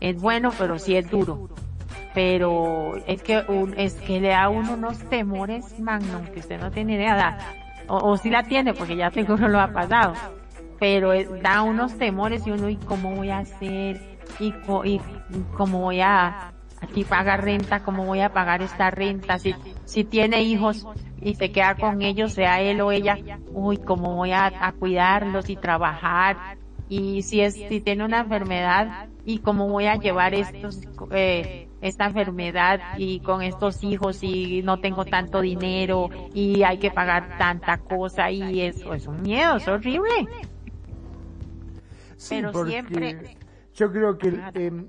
[0.00, 1.48] Es bueno, pero sí es duro
[2.14, 6.60] pero es que un, es que le da a uno unos temores magnum que usted
[6.60, 7.38] no tiene idea,
[7.88, 10.14] o, si la tiene porque ya seguro lo ha pasado,
[10.78, 14.00] pero da unos temores y uno, ¿y cómo voy a hacer?
[14.38, 15.00] ¿Y, y
[15.56, 16.53] cómo voy a,
[16.84, 17.82] aquí pagar renta?
[17.82, 19.38] ¿Cómo voy a pagar esta renta?
[19.38, 20.86] Si, si tiene hijos
[21.20, 23.18] y se queda con ellos, sea él o ella,
[23.52, 26.56] uy, ¿cómo voy a, a cuidarlos y trabajar?
[26.88, 32.06] Y si es, si tiene una enfermedad, ¿y cómo voy a llevar estos, eh, esta
[32.06, 37.78] enfermedad y con estos hijos y no tengo tanto dinero y hay que pagar tanta
[37.78, 40.28] cosa y eso es un miedo, es horrible.
[42.16, 43.36] Sí, Pero siempre...
[43.74, 44.86] Yo creo que em,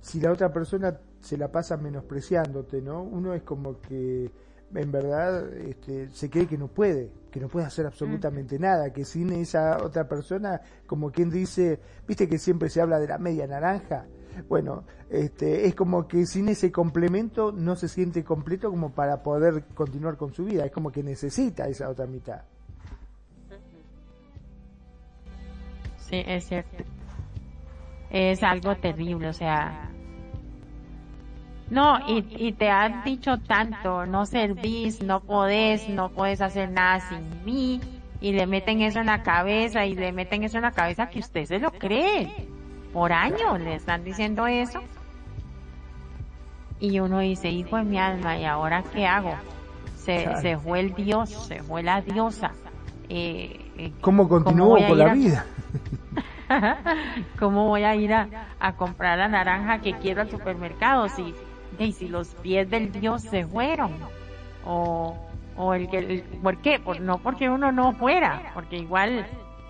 [0.00, 3.02] si la otra persona se la pasa menospreciándote, ¿no?
[3.02, 4.30] Uno es como que
[4.74, 9.04] en verdad este, se cree que no puede, que no puede hacer absolutamente nada, que
[9.04, 13.46] sin esa otra persona, como quien dice, viste que siempre se habla de la media
[13.46, 14.06] naranja,
[14.48, 19.64] bueno, este, es como que sin ese complemento no se siente completo como para poder
[19.74, 22.42] continuar con su vida, es como que necesita esa otra mitad.
[25.96, 26.84] Sí, es cierto.
[28.10, 29.90] Es algo terrible, o sea,
[31.70, 37.00] no, y, y te han dicho tanto, no servís, no podés, no puedes hacer nada
[37.00, 37.80] sin mí,
[38.20, 41.18] y le meten eso en la cabeza, y le meten eso en la cabeza que
[41.18, 42.48] usted se lo cree.
[42.92, 44.80] Por años le están diciendo eso.
[46.80, 49.34] Y uno dice, hijo de mi alma, ¿y ahora qué hago?
[49.96, 52.52] Se, se fue el Dios, se fue la diosa.
[53.10, 55.44] Eh, eh ¿Cómo continúo con la vida?
[57.38, 58.28] ¿Cómo voy a ir a,
[58.58, 61.34] a, comprar la naranja que quiero al supermercado si
[61.78, 63.92] y si los pies del Dios se fueron,
[64.64, 65.16] o,
[65.56, 66.80] o el que, ¿por qué?
[67.00, 69.26] no porque uno no fuera, porque igual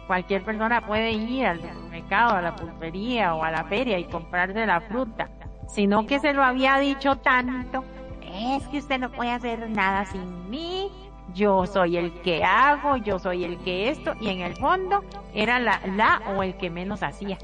[0.06, 4.66] cualquier persona puede ir al mercado, a la pulpería o a la feria y comprarse
[4.66, 5.28] la fruta,
[5.68, 7.84] sino que se lo había dicho tanto,
[8.22, 10.90] es que usted no puede hacer nada sin mí,
[11.34, 15.58] yo soy el que hago, yo soy el que esto, y en el fondo era
[15.58, 17.36] la, la o el que menos hacía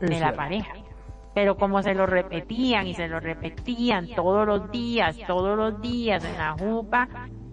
[0.00, 0.72] de la pareja
[1.38, 6.24] pero como se lo repetían y se lo repetían todos los días, todos los días
[6.24, 7.08] en la jupa,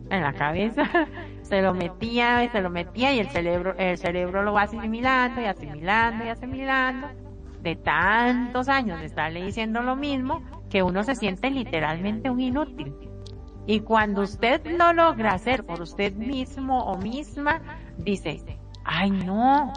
[0.10, 0.86] en la cabeza,
[1.44, 5.40] se lo metía y se lo metía y el cerebro, el cerebro lo va asimilando
[5.40, 7.10] y asimilando y asimilando
[7.62, 12.92] de tantos años de estarle diciendo lo mismo que uno se siente literalmente un inútil.
[13.68, 17.62] Y cuando usted lo logra hacer por usted mismo o misma,
[18.00, 18.42] dice,
[18.84, 19.72] ay no,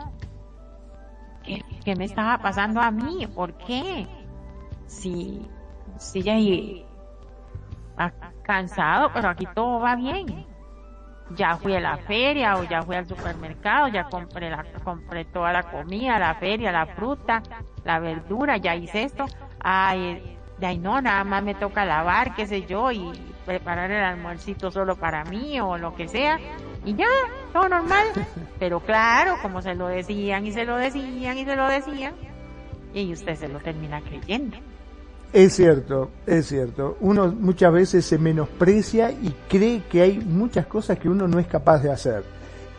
[1.84, 3.26] ¿qué, me estaba pasando a mí?
[3.34, 4.06] ¿Por qué?
[4.86, 5.46] Si,
[5.98, 6.34] si ya
[7.96, 10.46] ha cansado, pero aquí todo va bien.
[11.30, 15.52] Ya fui a la feria o ya fui al supermercado, ya compré la, compré toda
[15.52, 17.42] la comida, la feria, la fruta,
[17.84, 19.26] la verdura, ya hice esto.
[19.60, 23.12] Ay, de ahí no, nada más me toca lavar, qué sé yo, y
[23.44, 26.38] preparar el almuercito solo para mí o lo que sea
[26.88, 27.06] y ya,
[27.52, 28.06] todo normal.
[28.58, 32.14] Pero claro, como se lo decían y se lo decían y se lo decían,
[32.94, 34.56] y usted se lo termina creyendo.
[35.32, 36.96] Es cierto, es cierto.
[37.00, 41.46] Uno muchas veces se menosprecia y cree que hay muchas cosas que uno no es
[41.46, 42.24] capaz de hacer.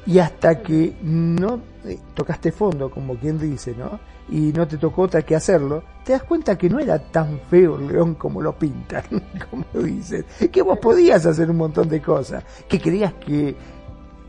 [0.07, 3.99] Y hasta que no eh, tocaste fondo, como quien dice, ¿no?
[4.29, 7.77] Y no te tocó otra que hacerlo, te das cuenta que no era tan feo
[7.77, 9.03] el león como lo pintan,
[9.51, 10.25] como dicen.
[10.51, 13.55] Que vos podías hacer un montón de cosas, que creías que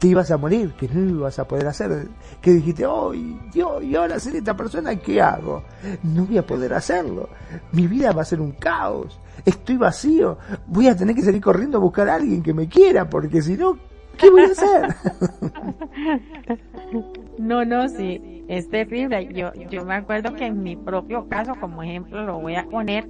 [0.01, 2.09] te ibas a morir, que no ibas a poder hacer,
[2.41, 3.13] que dijiste, oh,
[3.53, 5.63] yo, y ahora ser esta persona, ¿qué hago?
[6.03, 7.29] No voy a poder hacerlo,
[7.73, 11.77] mi vida va a ser un caos, estoy vacío, voy a tener que salir corriendo
[11.77, 13.77] a buscar a alguien que me quiera, porque si no,
[14.17, 14.89] ¿qué voy a hacer?
[17.39, 19.33] No, no, sí, es terrible.
[19.33, 23.09] Yo, yo me acuerdo que en mi propio caso, como ejemplo, lo voy a poner,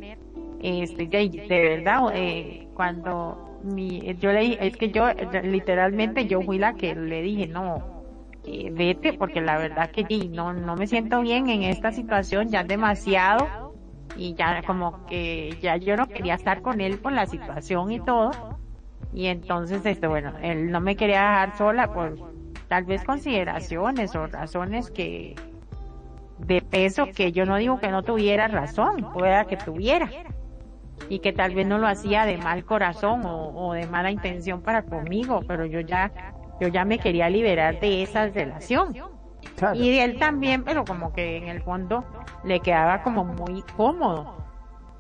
[0.62, 5.06] este, de, verdad, eh, cuando mi, yo le es que yo
[5.42, 8.02] literalmente yo fui la que le dije, no,
[8.44, 12.64] eh, vete, porque la verdad que no, no me siento bien en esta situación, ya
[12.64, 13.74] demasiado,
[14.16, 18.00] y ya como que ya yo no quería estar con él por la situación y
[18.00, 18.30] todo,
[19.12, 22.16] y entonces este bueno, él no me quería dejar sola por
[22.68, 25.34] tal vez consideraciones o razones que
[26.38, 30.08] de peso que yo no digo que no tuviera razón, pueda que tuviera
[31.08, 34.82] y que tal vez no lo hacía de mal corazón o, de mala intención para
[34.82, 36.12] conmigo, pero yo ya,
[36.60, 38.94] yo ya me quería liberar de esa relación.
[39.74, 42.04] Y él también, pero como que en el fondo
[42.44, 44.36] le quedaba como muy cómodo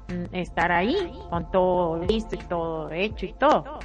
[0.08, 3.78] mm, estar ahí con todo listo y todo hecho y todo.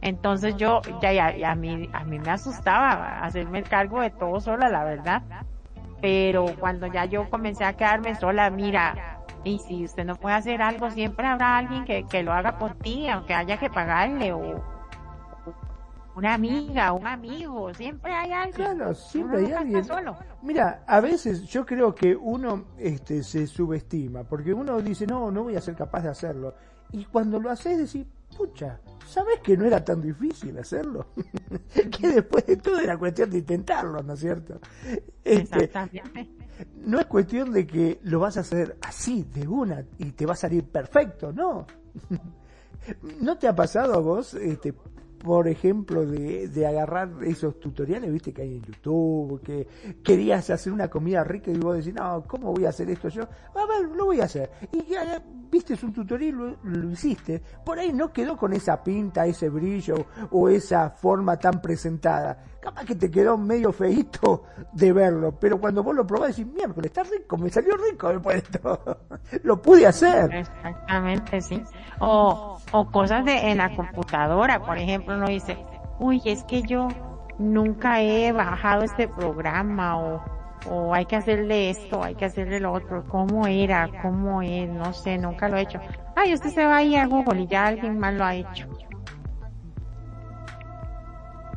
[0.00, 4.40] Entonces yo ya, ya, a mí a mí me asustaba hacerme el cargo de todo
[4.40, 5.22] sola, la verdad.
[6.00, 10.62] Pero cuando ya yo comencé a quedarme sola, mira, y si usted no puede hacer
[10.62, 14.62] algo, siempre habrá alguien que, que lo haga por ti, aunque haya que pagarle o
[16.14, 18.54] una amiga, un amigo, siempre hay alguien.
[18.54, 19.84] Claro, siempre hay alguien.
[20.42, 25.44] Mira, a veces yo creo que uno este, se subestima, porque uno dice, no, no
[25.44, 26.54] voy a ser capaz de hacerlo.
[26.92, 28.06] Y cuando lo haces, decís,
[28.36, 31.06] pucha, ¿sabes que no era tan difícil hacerlo?
[31.98, 34.60] que después de todo era cuestión de intentarlo, ¿no es cierto?
[35.24, 36.41] Este, Exactamente
[36.76, 40.32] no es cuestión de que lo vas a hacer así, de una, y te va
[40.32, 41.66] a salir perfecto, no.
[43.20, 44.74] ¿No te ha pasado a vos, este,
[45.22, 49.68] por ejemplo, de, de, agarrar esos tutoriales, viste, que hay en YouTube, que
[50.02, 53.22] querías hacer una comida rica y vos decís, no, ¿cómo voy a hacer esto yo?
[53.22, 54.50] A ver, lo voy a hacer.
[54.72, 54.84] Y
[55.50, 57.40] viste un tutorial lo, lo hiciste.
[57.64, 59.94] Por ahí no quedó con esa pinta, ese brillo
[60.30, 62.44] o esa forma tan presentada.
[62.62, 66.92] Capaz que te quedó medio feito de verlo, pero cuando vos lo probás decís, miércoles,
[66.94, 68.98] está rico, me salió rico de todo.
[69.42, 70.32] lo pude hacer.
[70.32, 71.60] Exactamente, sí.
[71.98, 75.58] O, o cosas de en la computadora, por ejemplo, uno dice,
[75.98, 76.86] uy, es que yo
[77.36, 80.22] nunca he bajado este programa o
[80.70, 84.92] o hay que hacerle esto, hay que hacerle lo otro, cómo era, cómo es, no
[84.92, 85.80] sé, nunca lo he hecho.
[86.14, 88.68] Ay, usted se va a ir a Google y ya alguien más lo ha hecho.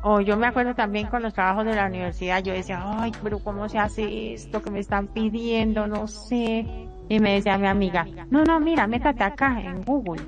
[0.08, 3.39] O yo me acuerdo también con los trabajos de la universidad, yo decía, ay, pero
[3.39, 5.88] ¿cómo se hace esto que me están pidiendo?
[5.88, 6.64] No sé.
[7.10, 10.22] Y me decía mi amiga, no, no, mira, métate acá en Google.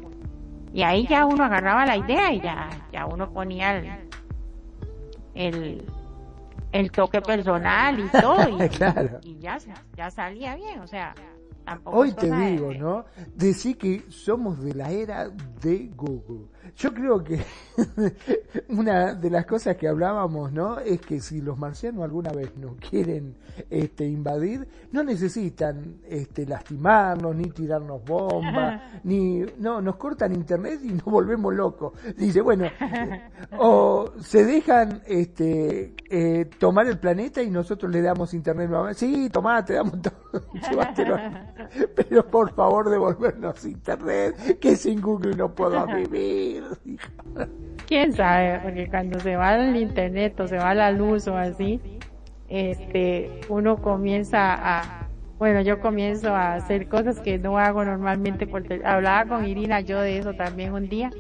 [0.74, 4.10] Y ahí ya uno agarraba la idea y ya, ya uno ponía el,
[5.36, 5.86] el,
[6.72, 8.50] el toque personal y todo.
[8.50, 9.20] Y, claro.
[9.22, 9.60] y ya,
[9.96, 11.14] ya salía bien, o sea,
[11.64, 12.00] tampoco.
[12.00, 13.06] Hoy te digo, ¿no?
[13.36, 15.30] Decir que somos de la era
[15.62, 16.48] de Google.
[16.76, 17.42] Yo creo que
[18.70, 20.80] una de las cosas que hablábamos, ¿no?
[20.80, 23.36] Es que si los marcianos alguna vez nos quieren
[23.70, 30.94] este, invadir, no necesitan este, lastimarnos, ni tirarnos bombas, ni, no, nos cortan internet y
[30.94, 31.94] nos volvemos locos.
[32.16, 32.66] Dice, bueno,
[33.60, 39.64] o se dejan este, eh, tomar el planeta y nosotros le damos internet Sí, tomá,
[39.64, 40.14] te damos todo,
[41.96, 46.64] pero por favor devolvernos internet, que sin Google no puedo vivir.
[47.88, 51.80] Quién sabe, porque cuando se va el internet o se va la luz o así,
[52.50, 55.08] este, uno comienza a,
[55.38, 60.02] bueno, yo comienzo a hacer cosas que no hago normalmente porque hablaba con Irina yo
[60.02, 61.12] de eso también un día,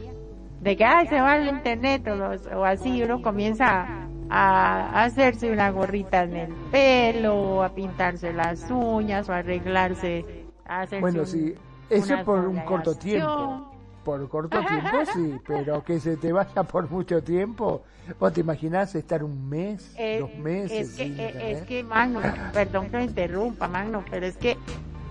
[0.62, 3.88] de que ay, se va el internet o, así, uno comienza
[4.30, 10.26] a, hacerse una gorrita en el pelo, a pintarse las uñas o a arreglarse,
[10.66, 11.56] a hacerse Bueno, sí,
[11.90, 13.77] eso por un corto tiempo
[14.08, 17.84] por corto tiempo sí, pero que se te vaya por mucho tiempo,
[18.18, 20.92] vos te imaginás estar un mes, eh, dos meses.
[20.92, 22.22] Es que, eh, es que Magno,
[22.54, 24.56] perdón que me interrumpa, Magno, pero es que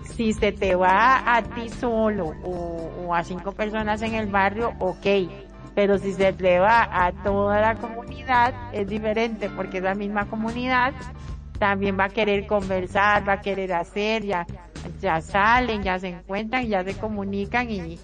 [0.01, 5.05] si se te va a ti solo o, a cinco personas en el barrio, ok,
[5.75, 10.95] pero si se te va a toda la comunidad es diferente porque la misma comunidad
[11.59, 14.47] también va a querer conversar, va a querer hacer, ya,
[14.99, 17.99] ya salen, ya se encuentran, ya se comunican y,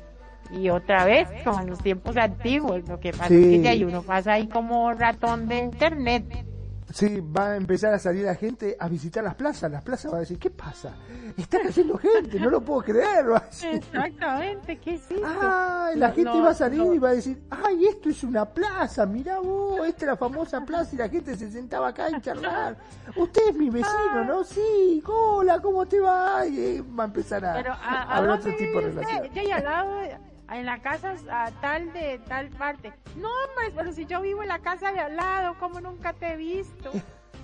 [0.54, 4.02] y otra vez, como en los tiempos antiguos, lo que pasa es que hay uno
[4.04, 6.46] pasa ahí como ratón de internet.
[6.94, 9.72] Sí, va a empezar a salir la gente a visitar las plazas.
[9.72, 10.94] Las plazas va a decir, ¿qué pasa?
[11.36, 13.26] Están haciendo gente, no lo puedo creer.
[13.72, 15.26] Exactamente, ¿qué es esto?
[15.26, 19.08] Ay, la gente va a salir y va a decir, ay, esto es una plaza,
[19.08, 22.78] mirá vos, esta es la famosa plaza y la gente se sentaba acá a charlar.
[23.16, 24.44] Usted es mi vecino, ¿no?
[24.44, 26.46] Sí, hola, ¿cómo te va?
[26.46, 30.33] Y va a empezar a, Pero, a, hablar otro tipo de relación.
[30.54, 32.94] En la casa a tal de tal parte.
[33.16, 36.34] No, hombre, pero si yo vivo en la casa de al lado, ¿cómo nunca te
[36.34, 36.92] he visto?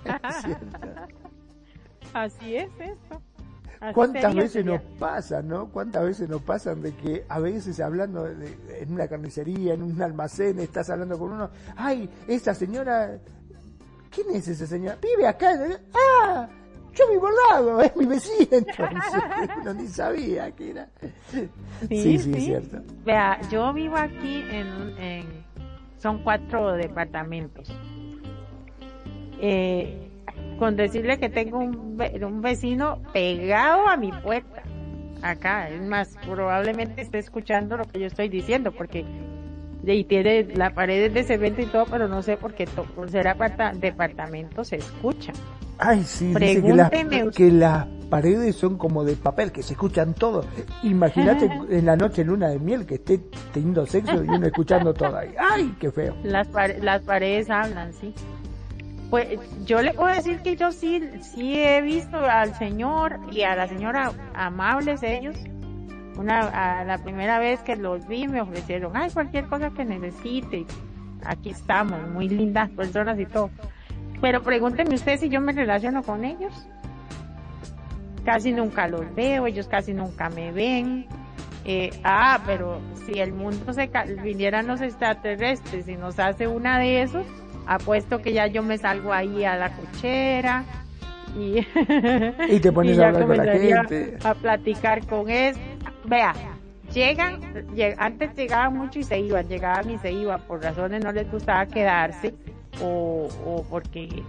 [2.14, 3.22] Así es esto.
[3.94, 5.70] ¿Cuántas veces nos pasa, no?
[5.70, 10.58] ¿Cuántas veces nos pasan de que a veces hablando en una carnicería, en un almacén,
[10.58, 13.18] estás hablando con uno, ay, esta señora,
[14.10, 14.98] ¿quién es esa señora?
[15.00, 15.58] Vive acá,
[15.94, 16.48] ah,
[17.00, 19.22] yo vivo al lado, es mi vecino, entonces
[19.60, 20.88] uno ni sabía que era.
[21.88, 22.82] Sí, sí, es cierto.
[23.04, 25.26] Vea, yo vivo aquí en, en
[25.98, 27.70] son cuatro departamentos.
[29.40, 30.10] Eh,
[30.58, 34.62] con decirle que tengo un, un vecino pegado a mi puerta,
[35.22, 39.04] acá, es más, probablemente esté escuchando lo que yo estoy diciendo, porque
[39.84, 43.28] y tiene la pared de cemento y todo, pero no sé por qué por ser
[43.28, 45.32] aparta, departamento se escucha.
[45.78, 46.90] Ay, sí, dice que las,
[47.34, 50.44] que las paredes son como de papel, que se escuchan todo.
[50.82, 53.20] Imagínate en la noche luna de miel que esté
[53.52, 55.34] teniendo sexo y uno escuchando todo ahí.
[55.38, 56.14] ¡Ay, qué feo!
[56.22, 56.48] Las,
[56.82, 58.14] las paredes hablan, sí.
[59.08, 63.56] Pues yo le puedo decir que yo sí, sí he visto al señor y a
[63.56, 65.36] la señora amables ellos.
[66.16, 70.66] Una, a la primera vez que los vi me ofrecieron, ay, cualquier cosa que necesite.
[71.24, 73.50] Aquí estamos, muy lindas personas y todo
[74.20, 76.52] pero pregúntenme ustedes si yo me relaciono con ellos.
[78.24, 81.06] Casi nunca los veo, ellos casi nunca me ven.
[81.64, 83.90] Eh, ah, pero si el mundo se
[84.22, 87.26] vinieran los extraterrestres y nos hace una de esos,
[87.66, 90.64] apuesto que ya yo me salgo ahí a la cochera
[91.38, 91.66] y,
[92.54, 94.18] y te pones a hablar con la gente.
[94.22, 95.54] A platicar con él.
[96.10, 96.34] Vea,
[96.92, 97.38] llegan,
[97.96, 101.64] antes llegaban mucho y se iban, llegaban y se iban, por razones no les gustaba
[101.66, 102.34] quedarse
[102.82, 103.28] o,
[103.70, 104.24] porque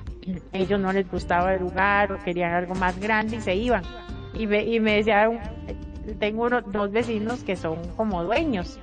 [0.54, 3.82] ellos no les gustaba el lugar o querían algo más grande y se iban.
[4.36, 5.40] Y me, y me decían,
[6.20, 8.80] tengo dos vecinos que son como dueños.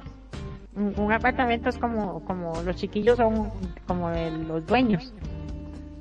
[0.75, 3.49] Un, apartamento es como, como los chiquillos son
[3.87, 5.15] como los dueños.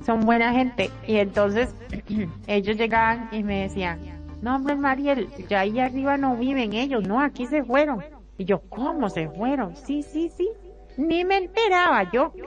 [0.04, 0.90] Son buena gente.
[1.06, 1.76] Y entonces
[2.48, 7.22] ellos llegaban y me decían, no hombre Mariel, ya ahí arriba no viven ellos, no,
[7.22, 8.04] aquí se fueron.
[8.38, 9.76] Y yo, ¿cómo se fueron?
[9.76, 10.50] Sí, sí, sí.
[10.98, 12.34] Ni me enteraba yo.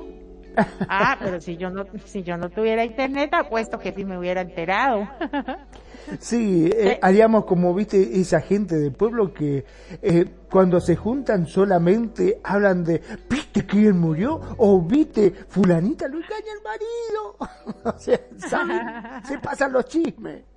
[0.88, 4.40] Ah, pero si yo no, si yo no tuviera internet, apuesto que sí me hubiera
[4.40, 5.08] enterado.
[6.18, 9.64] Sí, eh, haríamos como, viste, esa gente del pueblo que
[10.02, 14.40] eh, cuando se juntan solamente hablan de, ¿viste quién murió?
[14.56, 17.84] O ¿viste, fulanita lo engaña el marido?
[17.84, 20.49] o sea, se pasan los chismes.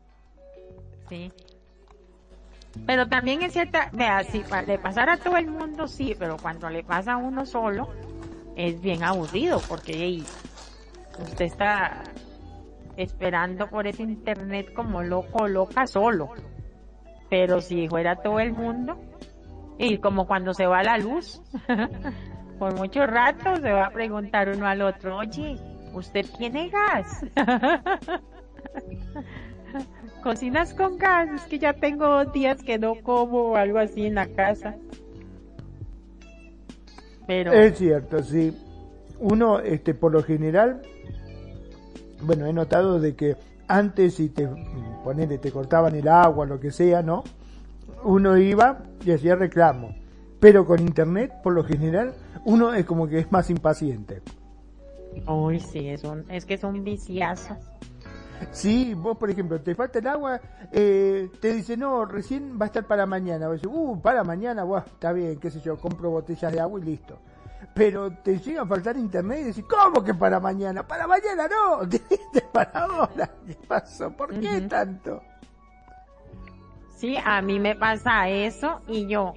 [1.09, 1.31] Sí.
[2.85, 6.69] Pero también es cierta, vea, si le pasara a todo el mundo, sí, pero cuando
[6.69, 7.87] le pasa a uno solo,
[8.55, 10.23] es bien aburrido, porque
[11.19, 12.03] usted está
[12.97, 16.31] esperando por ese internet como loco loca solo.
[17.29, 18.97] Pero si fuera todo el mundo,
[19.77, 21.41] y como cuando se va la luz,
[22.59, 25.57] por mucho rato se va a preguntar uno al otro, oye,
[25.93, 27.25] ¿usted tiene gas?
[30.21, 31.29] ¿Cocinas con gas?
[31.33, 34.75] Es que ya tengo días que no como o algo así en la casa.
[37.27, 37.51] Pero...
[37.53, 38.57] Es cierto, sí.
[39.19, 40.81] Uno, este, por lo general,
[42.21, 43.35] bueno, he notado de que
[43.67, 44.47] antes si te
[45.03, 47.23] ponele, te cortaban el agua, lo que sea, ¿no?
[48.03, 49.95] Uno iba y hacía reclamo.
[50.39, 52.13] Pero con internet, por lo general,
[52.45, 54.21] uno es como que es más impaciente.
[55.27, 57.55] Uy, sí, es un, es que es un viciazo.
[58.51, 60.39] Sí, vos por ejemplo, te falta el agua,
[60.71, 63.47] eh, te dice, no, recién va a estar para mañana.
[63.47, 66.79] Vos decís, uh, para mañana, buah, está bien, qué sé yo, compro botellas de agua
[66.79, 67.19] y listo
[67.73, 70.83] pero te llega a faltar internet y decís, ¿cómo que para mañana?
[70.83, 73.29] Para mañana no, dijiste para ahora.
[73.45, 74.11] ¿Qué pasó?
[74.11, 75.21] ¿Por qué tanto?
[76.95, 79.33] Sí, a mí me pasa eso y yo,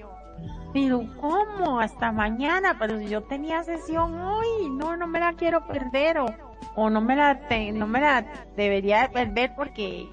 [0.72, 1.80] pero ¿cómo?
[1.80, 6.26] Hasta mañana, pero si yo tenía sesión hoy, no, no me la quiero perder o,
[6.74, 7.40] o no me la
[7.72, 8.24] no me la
[8.56, 10.08] debería de perder porque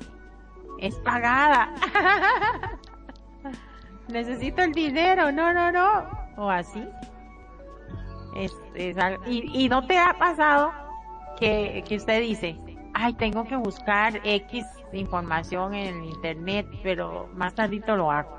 [0.79, 1.73] es pagada.
[4.07, 6.05] Necesito el dinero, no, no, no,
[6.37, 6.85] o así
[9.25, 10.71] y, no te ha pasado
[11.39, 12.57] que, que usted dice,
[12.93, 18.37] ay, tengo que buscar X información en internet, pero más tardito lo hago.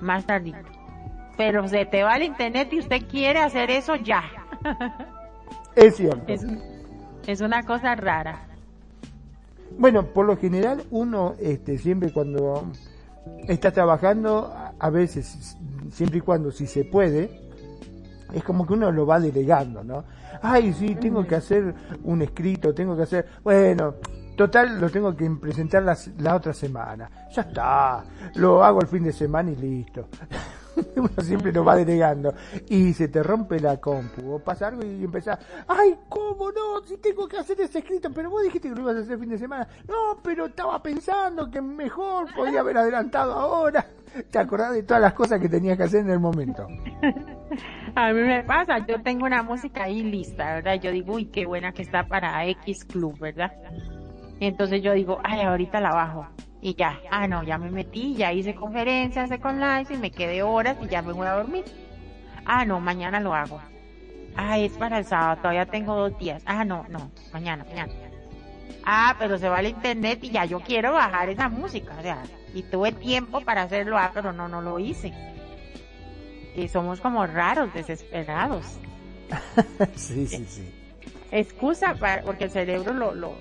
[0.00, 0.58] Más tardito.
[1.36, 4.24] Pero se te va el internet y usted quiere hacer eso ya.
[5.76, 6.24] Es cierto.
[6.26, 6.44] Es,
[7.42, 8.46] una cosa rara.
[9.78, 12.72] Bueno, por lo general uno este, siempre cuando
[13.46, 15.56] está trabajando, a veces,
[15.92, 17.30] siempre y cuando si se puede,
[18.32, 20.04] es como que uno lo va delegando, ¿no?
[20.40, 21.74] Ay, sí, tengo que hacer
[22.04, 23.96] un escrito, tengo que hacer, bueno,
[24.34, 27.10] total, lo tengo que presentar la, la otra semana.
[27.30, 28.04] Ya está,
[28.36, 30.08] lo hago el fin de semana y listo.
[30.96, 32.34] uno siempre lo va delegando.
[32.68, 36.82] Y se te rompe la compu, o pasa algo y empezás, ay, ¿cómo no?
[36.84, 39.20] Si tengo que hacer ese escrito, pero vos dijiste que lo ibas a hacer el
[39.20, 39.68] fin de semana.
[39.88, 43.84] No, pero estaba pensando que mejor podía haber adelantado ahora.
[44.30, 46.66] ¿Te acordás de todas las cosas que tenías que hacer en el momento?
[47.94, 50.74] A mí me pasa, yo tengo una música ahí lista, ¿verdad?
[50.80, 53.52] Yo digo, uy, qué buena que está para X Club, ¿verdad?
[54.40, 56.26] Entonces yo digo, ay, ahorita la bajo.
[56.60, 60.10] Y ya, ah, no, ya me metí, ya hice conferencias, hice con live y me
[60.10, 61.64] quedé horas y ya me voy a dormir.
[62.44, 63.60] Ah, no, mañana lo hago.
[64.36, 66.42] Ah, es para el sábado, todavía tengo dos días.
[66.46, 67.92] Ah, no, no, mañana, mañana.
[68.84, 72.22] Ah, pero se va al internet y ya yo quiero bajar esa música, o sea,
[72.54, 75.12] y tuve tiempo para hacerlo, ah, pero no, no lo hice.
[76.56, 78.78] Y somos como raros, desesperados.
[79.94, 80.74] sí, sí, sí.
[81.30, 83.34] Excusa para, porque el cerebro lo, lo,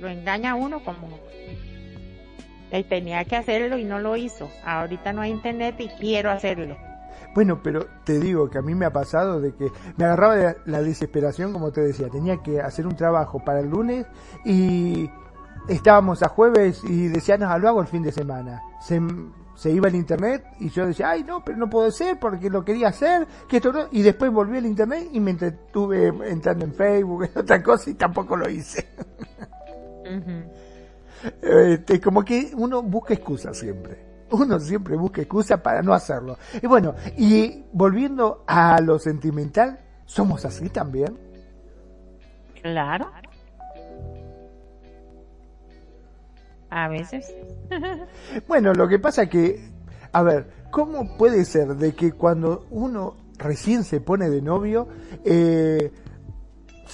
[0.00, 1.08] lo engaña a uno como
[2.72, 4.50] y tenía que hacerlo y no lo hizo.
[4.64, 6.76] Ahorita no hay internet y quiero hacerlo.
[7.34, 10.56] Bueno, pero te digo que a mí me ha pasado de que me agarraba de
[10.66, 14.06] la desesperación, como te decía, tenía que hacer un trabajo para el lunes
[14.44, 15.10] y
[15.68, 18.62] estábamos a jueves y decían, no, lo hago el fin de semana.
[18.80, 19.00] Se,
[19.56, 22.64] se iba el internet y yo decía, ay no, pero no puedo ser porque lo
[22.64, 26.74] quería hacer, que esto no, y después volví al internet y me entretuve entrando en
[26.74, 28.88] Facebook, en otra cosa y tampoco lo hice.
[31.42, 33.98] Este, como que uno busca excusas siempre.
[34.30, 36.38] Uno siempre busca excusas para no hacerlo.
[36.60, 41.18] Y bueno, y volviendo a lo sentimental, ¿somos así también?
[42.62, 43.10] Claro.
[46.70, 47.32] A veces.
[48.48, 49.70] bueno, lo que pasa que,
[50.12, 54.88] a ver, ¿cómo puede ser de que cuando uno recién se pone de novio,
[55.24, 55.92] eh,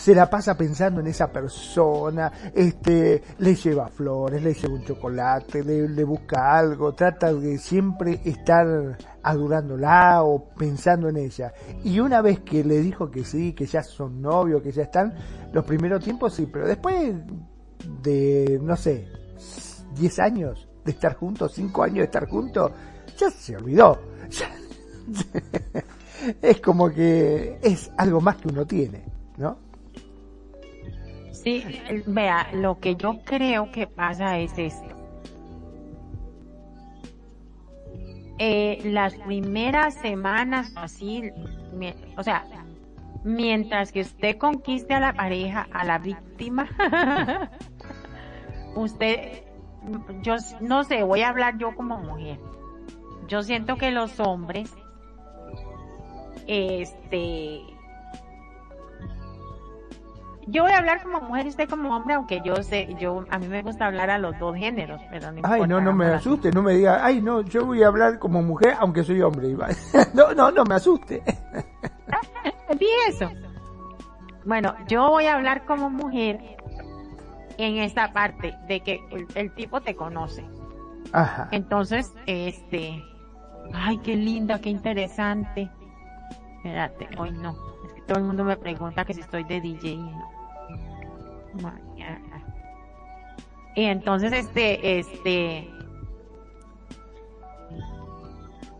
[0.00, 5.62] se la pasa pensando en esa persona, este, le lleva flores, le lleva un chocolate,
[5.62, 11.52] le, busca algo, trata de siempre estar adorándola o pensando en ella.
[11.84, 15.12] Y una vez que le dijo que sí, que ya son novios, que ya están,
[15.52, 17.14] los primeros tiempos sí, pero después
[18.02, 19.06] de, no sé,
[19.96, 22.72] 10 años de estar juntos, 5 años de estar juntos,
[23.18, 24.00] ya se olvidó.
[26.40, 29.04] es como que es algo más que uno tiene,
[29.36, 29.69] ¿no?
[31.42, 31.64] Sí,
[32.06, 34.94] vea, lo que yo creo que pasa es esto.
[38.38, 41.30] Eh, las primeras semanas así,
[42.16, 42.44] o sea,
[43.24, 46.68] mientras que usted conquiste a la pareja, a la víctima,
[48.76, 49.44] usted,
[50.22, 52.38] yo no sé, voy a hablar yo como mujer.
[53.28, 54.74] Yo siento que los hombres,
[56.46, 57.60] este,
[60.50, 63.38] yo voy a hablar como mujer y usted como hombre, aunque yo sé, yo a
[63.38, 66.50] mí me gusta hablar a los dos géneros, pero no Ay, no, no me asuste,
[66.50, 69.48] no me diga, ay, no, yo voy a hablar como mujer, aunque soy hombre.
[70.14, 71.22] no, no, no me asuste.
[72.78, 73.30] Vi eso.
[74.44, 76.40] Bueno, yo voy a hablar como mujer
[77.58, 79.00] en esta parte de que
[79.34, 80.44] el, tipo te conoce.
[81.12, 81.48] Ajá.
[81.52, 83.02] Entonces, este,
[83.74, 85.70] ay, qué linda, qué interesante.
[86.56, 87.56] Espérate, hoy no.
[87.86, 89.96] Es que todo el mundo me pregunta que si estoy de DJ.
[89.96, 90.39] No.
[93.74, 95.70] Y entonces, este, este.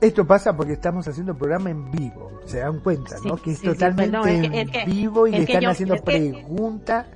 [0.00, 3.36] Esto pasa porque estamos haciendo programa en vivo, se dan cuenta, ¿no?
[3.36, 4.16] que es totalmente
[4.60, 7.06] en vivo y le están haciendo preguntas.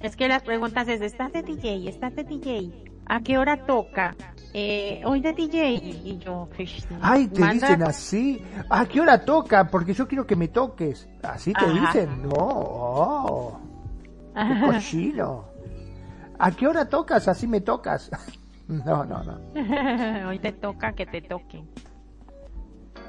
[0.00, 1.88] Es que las preguntas es, ¿estás de DJ?
[1.90, 2.84] ¿Estás de DJ?
[3.04, 4.16] ¿A qué hora toca?
[4.52, 9.68] Eh, hoy de DJ y yo pues, ay te dicen así a qué hora toca
[9.70, 13.60] porque yo quiero que me toques así te dicen no
[14.34, 15.44] cochino.
[16.38, 17.28] ¿A qué hora tocas?
[17.28, 18.10] Así me tocas.
[18.68, 19.38] no, no, no.
[20.28, 21.68] Hoy te toca que te toquen.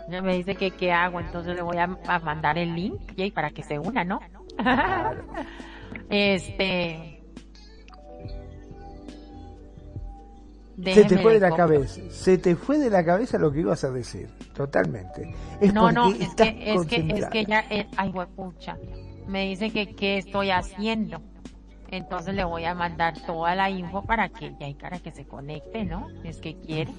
[0.10, 1.88] Ya me dice que qué hago, entonces le voy a,
[2.20, 4.20] mandar el link y para que se una, ¿no?
[6.10, 7.24] este.
[10.84, 13.84] se te fue de la cabeza, se te fue de la cabeza lo que ibas
[13.86, 15.34] a decir, totalmente.
[15.74, 18.76] no, no, es que, es que, es que ya, eh, ay, pucha
[19.28, 21.22] me dice que qué estoy haciendo.
[21.90, 25.26] Entonces le voy a mandar toda la info para que ya hay cara que se
[25.26, 26.08] conecte, ¿no?
[26.24, 26.94] Es que quiere.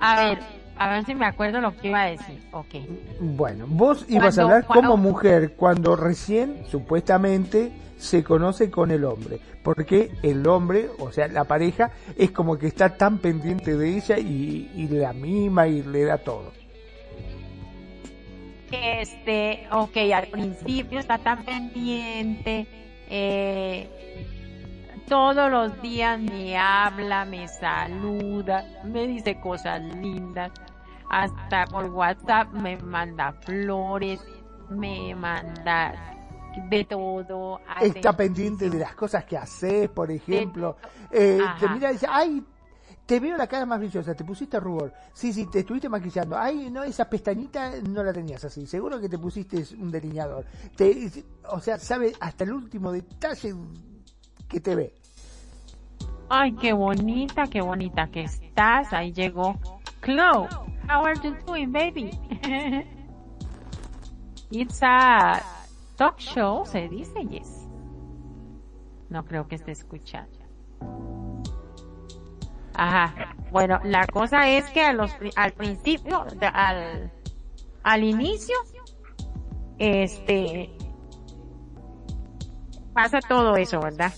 [0.00, 0.38] A ver,
[0.76, 2.42] a ver si me acuerdo lo que iba a decir.
[2.52, 2.74] Ok.
[3.20, 9.40] Bueno, vos ibas a hablar como mujer cuando recién, supuestamente, se conoce con el hombre.
[9.62, 14.18] Porque el hombre, o sea, la pareja, es como que está tan pendiente de ella
[14.18, 16.59] y, y la mima y le da todo
[18.72, 22.66] este, ok, al principio está tan pendiente,
[23.08, 24.26] eh,
[25.08, 30.52] todos los días me habla, me saluda, me dice cosas lindas,
[31.10, 34.20] hasta por WhatsApp me manda flores,
[34.68, 36.10] me manda
[36.68, 37.60] de todo.
[37.80, 40.76] Está pendiente de las cosas que haces, por ejemplo.
[41.10, 42.44] Eh, te mira y dice, ay,
[43.10, 44.92] te veo la cara más brillosa, te pusiste rubor.
[45.12, 46.38] Sí, sí, te estuviste maquillando.
[46.38, 48.68] Ay, no, esa pestañita no la tenías así.
[48.68, 50.44] Seguro que te pusiste un delineador.
[50.76, 51.10] Te,
[51.48, 53.52] o sea, sabe hasta el último detalle
[54.48, 54.94] que te ve.
[56.28, 58.92] Ay, qué bonita, qué bonita que estás.
[58.92, 59.58] Ahí llegó
[60.04, 60.46] Chloe.
[60.88, 62.12] How are you doing, baby?
[64.52, 65.42] It's a
[65.96, 67.66] talk show, se dice, yes.
[69.08, 70.38] No creo que esté escuchando.
[72.74, 73.34] Ajá.
[73.50, 77.12] Bueno, la cosa es que a los, al principio, al,
[77.82, 78.54] al inicio,
[79.78, 80.70] este,
[82.92, 84.12] pasa todo eso, ¿verdad?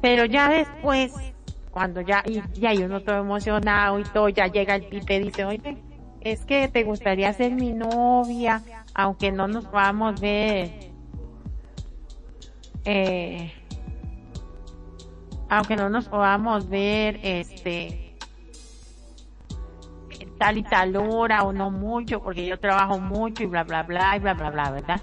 [0.00, 1.12] Pero ya después,
[1.70, 5.44] cuando ya, y ya uno todo emocionado y todo, ya llega el pipe y dice,
[5.44, 5.82] oye,
[6.20, 8.62] es que te gustaría ser mi novia,
[8.94, 10.92] aunque no nos podamos ver,
[12.84, 13.52] eh,
[15.52, 18.16] aunque no nos podamos ver, este,
[20.38, 24.16] tal y tal hora o no mucho, porque yo trabajo mucho y bla, bla, bla,
[24.16, 25.02] y bla, bla, bla, ¿verdad?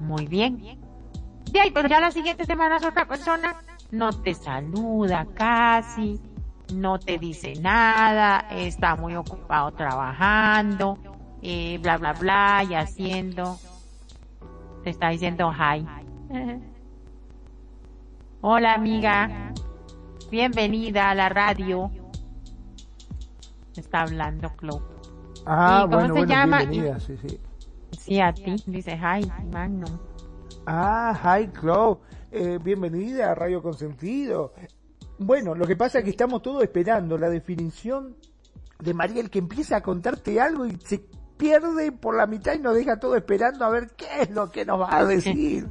[0.00, 0.80] Muy bien.
[1.52, 3.54] De ahí, pero ya la siguiente semana es otra persona,
[3.90, 6.22] no te saluda casi,
[6.72, 10.98] no te dice nada, está muy ocupado trabajando,
[11.42, 13.58] eh, bla, bla, bla, y haciendo,
[14.84, 15.86] te está diciendo hi.
[18.40, 19.52] Hola amiga,
[20.30, 21.90] bienvenida a la radio.
[23.76, 24.82] Está hablando Chloe.
[25.44, 26.58] Ah, bueno, se llama?
[26.60, 27.40] bienvenida, sí, sí.
[27.98, 29.98] Sí, a ti, dice hi, Magnum.
[30.66, 31.98] Ah, hi, Chloe.
[32.32, 34.52] Eh, bienvenida a Radio Consentido.
[35.18, 38.16] Bueno, lo que pasa es que estamos todos esperando la definición
[38.80, 41.04] de Mariel que empieza a contarte algo y se
[41.36, 44.64] pierde por la mitad y nos deja todo esperando a ver qué es lo que
[44.64, 45.68] nos va a decir.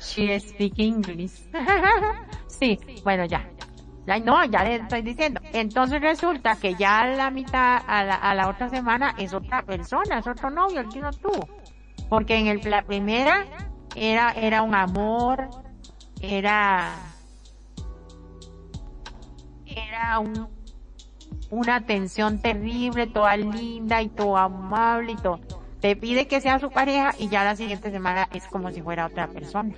[0.00, 1.48] She speaks English.
[2.46, 3.48] sí, bueno, ya.
[4.06, 4.18] Ya.
[4.18, 5.40] No, ya le estoy diciendo.
[5.52, 10.18] Entonces resulta que ya la mitad, a la, a la otra semana es otra persona,
[10.18, 11.48] es otro novio el que no tuvo.
[12.08, 13.44] Porque en el, la primera
[13.94, 15.48] era, era un amor,
[16.20, 16.90] era,
[19.66, 20.48] era un,
[21.50, 25.40] una atención terrible, toda linda y todo amable y todo.
[25.80, 29.06] Te pide que sea su pareja y ya la siguiente semana es como si fuera
[29.06, 29.74] otra persona.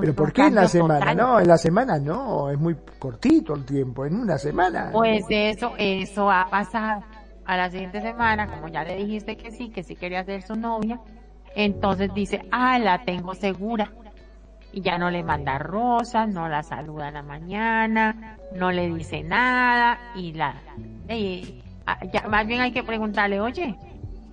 [0.00, 1.14] Pero ¿por qué en la semana?
[1.14, 4.90] No, en la semana no, es muy cortito el tiempo, en una semana.
[4.92, 7.02] Pues eso, eso ha pasado.
[7.46, 10.56] A la siguiente semana, como ya le dijiste que sí, que sí quería ser su
[10.56, 10.98] novia,
[11.54, 13.92] entonces dice, ah, la tengo segura.
[14.72, 19.22] Y ya no le manda rosas, no la saluda en la mañana, no le dice
[19.22, 20.54] nada y la...
[22.12, 23.76] ya, más bien hay que preguntarle, oye,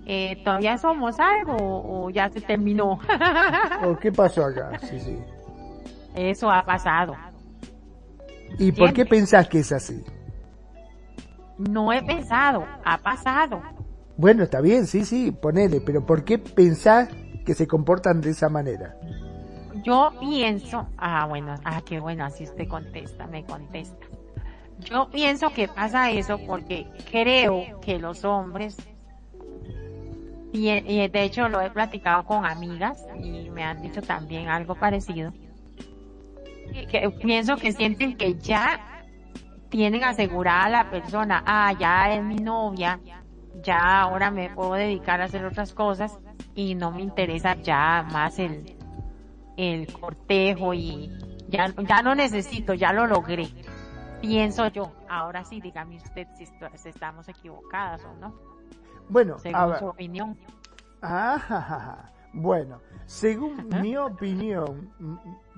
[0.04, 2.98] eh, ¿todavía somos algo o, ya se terminó?
[3.84, 4.78] ¿O qué pasó acá?
[4.80, 5.18] Sí, sí.
[6.14, 7.14] Eso ha pasado.
[8.58, 10.04] ¿Y por qué pensás que es así?
[11.58, 13.62] No he pensado, ha pasado.
[14.16, 17.08] Bueno, está bien, sí, sí, ponele, pero ¿por qué pensás
[17.44, 18.96] que se comportan de esa manera?
[19.84, 24.06] Yo pienso, ah, bueno, ah, qué bueno, así usted contesta, me contesta.
[24.80, 28.76] Yo pienso que pasa eso porque creo que los hombres,
[30.52, 34.74] y, y de hecho lo he platicado con amigas y me han dicho también algo
[34.74, 35.32] parecido,
[36.72, 38.80] que pienso que sienten que ya
[39.68, 43.00] tienen asegurada a la persona, ah, ya es mi novia,
[43.62, 46.18] ya ahora me puedo dedicar a hacer otras cosas
[46.54, 48.76] y no me interesa ya más el,
[49.56, 51.10] el cortejo y
[51.48, 53.48] ya, ya no necesito, ya lo logré.
[54.20, 56.46] Pienso yo, ahora sí, dígame usted si,
[56.88, 58.34] estamos equivocadas o no.
[59.08, 60.38] Bueno, según su opinión.
[61.02, 64.92] Ah, bueno, según mi opinión,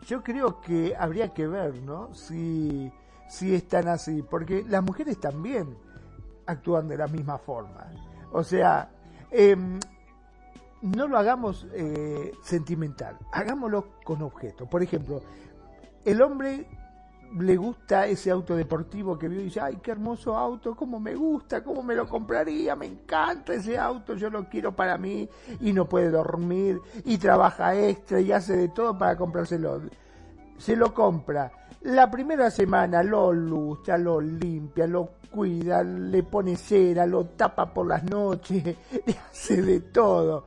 [0.07, 2.12] yo creo que habría que ver, ¿no?
[2.14, 2.92] Si,
[3.28, 5.76] si están así, porque las mujeres también
[6.46, 7.86] actúan de la misma forma.
[8.32, 8.90] O sea,
[9.30, 9.78] em,
[10.82, 14.66] no lo hagamos eh, sentimental, hagámoslo con objeto.
[14.66, 15.22] Por ejemplo,
[16.05, 16.66] el hombre
[17.39, 21.14] le gusta ese auto deportivo que vio y dice, ay, qué hermoso auto, cómo me
[21.14, 25.28] gusta, cómo me lo compraría, me encanta ese auto, yo lo quiero para mí
[25.61, 29.82] y no puede dormir y trabaja extra y hace de todo para comprárselo.
[30.59, 31.51] Se lo compra.
[31.82, 37.87] La primera semana lo lucha, lo limpia, lo cuida, le pone cera, lo tapa por
[37.87, 38.64] las noches,
[39.07, 40.45] le hace de todo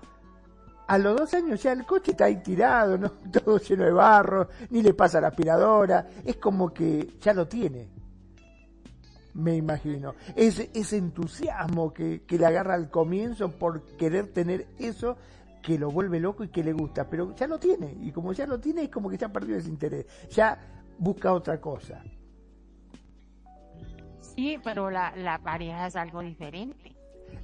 [0.87, 3.11] a los dos años ya el coche está ahí tirado, ¿no?
[3.31, 7.89] todo lleno de barro, ni le pasa la aspiradora, es como que ya lo tiene,
[9.33, 10.15] me imagino.
[10.35, 15.17] Ese, ese entusiasmo que, que le agarra al comienzo por querer tener eso
[15.61, 18.47] que lo vuelve loco y que le gusta, pero ya lo tiene, y como ya
[18.47, 20.57] lo tiene es como que ya perdió ese interés, ya
[20.97, 22.01] busca otra cosa.
[24.21, 26.96] Sí, pero la, la pareja es algo diferente.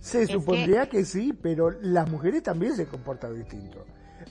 [0.04, 1.06] Se supondría que...
[1.06, 3.86] sí, pero las mujeres también se comportan distinto.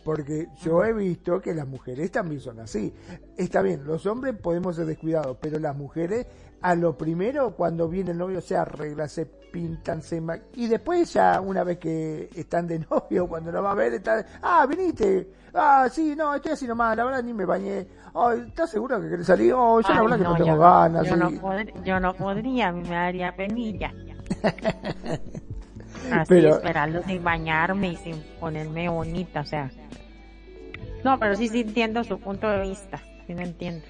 [0.04, 2.92] Porque yo he visto que las mujeres también son así.
[3.38, 6.26] Está bien, los hombres podemos ser descuidados, pero las mujeres
[6.60, 10.22] a lo primero cuando viene el novio se arregla, se pintan, se
[10.54, 14.24] y después ya una vez que están de novio, cuando lo va a ver, está,
[14.42, 18.70] ah, viniste, ah, sí, no, estoy así nomás, la verdad ni me bañé, ay, ¿estás
[18.70, 19.54] seguro que querés salir?
[19.54, 21.08] Oh, yo la verdad que no tengo ganas.
[21.08, 21.30] Yo, no
[21.84, 23.92] yo no podría, me daría penilla.
[26.10, 29.70] Así esperando sin bañarme y sin ponerme bonita, o sea.
[31.04, 33.84] No, pero sí, sí entiendo su punto de vista, sí lo entiendo.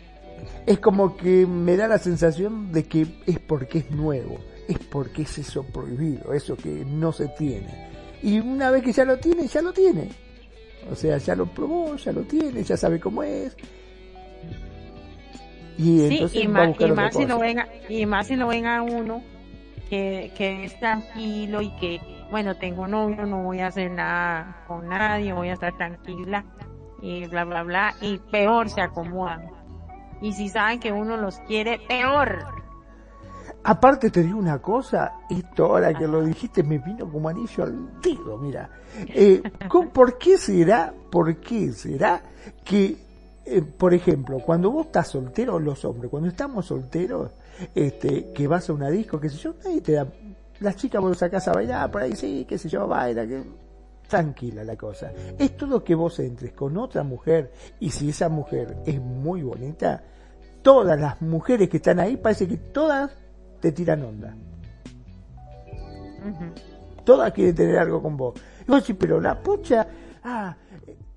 [0.67, 4.39] Es como que me da la sensación de que es porque es nuevo,
[4.69, 7.91] es porque es eso prohibido, eso que no se tiene.
[8.23, 10.09] Y una vez que ya lo tiene, ya lo tiene.
[10.91, 13.57] O sea, ya lo probó, ya lo tiene, ya sabe cómo es.
[15.79, 18.83] Y entonces y, más, y más si lo venga, y más si lo venga a
[18.83, 19.23] uno
[19.93, 24.88] que, que es tranquilo y que, bueno, tengo novio, no voy a hacer nada con
[24.88, 26.47] nadie, voy a estar tranquila
[27.03, 29.51] y bla, bla, bla, y peor se acomodan.
[30.22, 32.38] Y si saben que uno los quiere, peor.
[33.64, 38.01] Aparte te digo una cosa, esto ahora que lo dijiste me vino como anillo al
[38.01, 38.70] dedo, mira.
[39.09, 39.43] Eh,
[39.93, 42.22] ¿Por qué será, por qué será
[42.64, 42.97] que,
[43.45, 47.32] eh, por ejemplo, cuando vos estás soltero, los hombres, cuando estamos solteros,
[47.74, 50.07] este, que vas a una disco, qué sé yo, nadie te da,
[50.61, 53.42] las chicas vos sacás a bailar por ahí, sí, qué sé yo, baila, que
[54.09, 55.12] tranquila la cosa.
[55.38, 60.03] Es todo que vos entres con otra mujer y si esa mujer es muy bonita,
[60.62, 63.11] todas las mujeres que están ahí parece que todas
[63.61, 64.36] te tiran onda.
[67.05, 68.34] Todas quieren tener algo con vos.
[68.61, 69.86] Y vos decís, pero la pucha,
[70.22, 70.57] ah,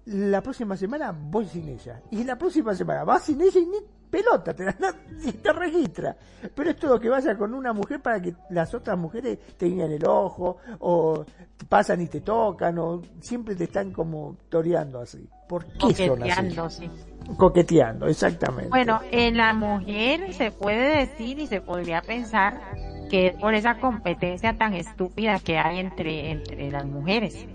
[0.05, 2.01] la próxima semana voy sin ella.
[2.11, 3.77] Y la próxima semana vas sin ella y ni
[4.09, 4.65] pelota, te,
[5.43, 6.15] te registra.
[6.53, 9.91] Pero es todo que vaya con una mujer para que las otras mujeres te guíen
[9.91, 11.25] el ojo, o
[11.67, 15.27] pasan y te tocan, o siempre te están como toreando así.
[15.47, 16.89] ¿Por qué Coqueteando, sí.
[17.37, 18.69] Coqueteando, exactamente.
[18.69, 22.61] Bueno, en la mujer se puede decir y se podría pensar
[23.09, 27.45] que es por esa competencia tan estúpida que hay entre, entre las mujeres.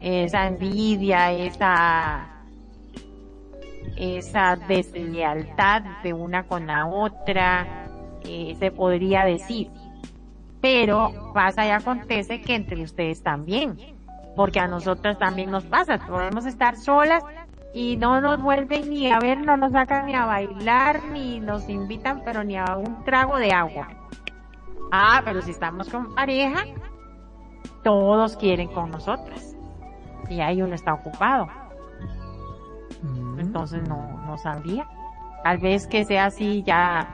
[0.00, 2.33] Esa envidia, esa
[3.96, 7.86] esa deslealtad de una con la otra,
[8.24, 9.70] eh, se podría decir.
[10.60, 13.76] Pero pasa y acontece que entre ustedes también,
[14.34, 17.22] porque a nosotras también nos pasa, podemos estar solas
[17.74, 21.68] y no nos vuelven ni a ver, no nos sacan ni a bailar, ni nos
[21.68, 23.88] invitan, pero ni a un trago de agua.
[24.90, 26.64] Ah, pero si estamos con pareja,
[27.82, 29.56] todos quieren con nosotras.
[30.30, 31.48] Y ahí uno está ocupado.
[33.04, 33.40] Mm.
[33.40, 34.88] Entonces no, no sabría.
[35.42, 37.08] Tal vez que sea así ya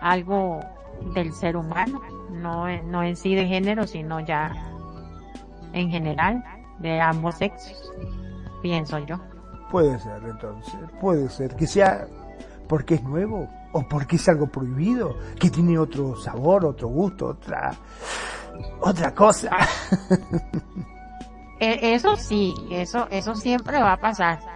[0.00, 0.60] algo
[1.14, 4.52] del ser humano, no, no en sí de género, sino ya
[5.72, 6.44] en general,
[6.78, 7.92] de ambos sexos,
[8.62, 9.18] pienso yo.
[9.70, 12.06] Puede ser, entonces, puede ser que sea
[12.68, 17.72] porque es nuevo o porque es algo prohibido, que tiene otro sabor, otro gusto, otra
[18.80, 19.50] otra cosa.
[21.60, 24.53] E, eso sí, eso eso siempre va a pasar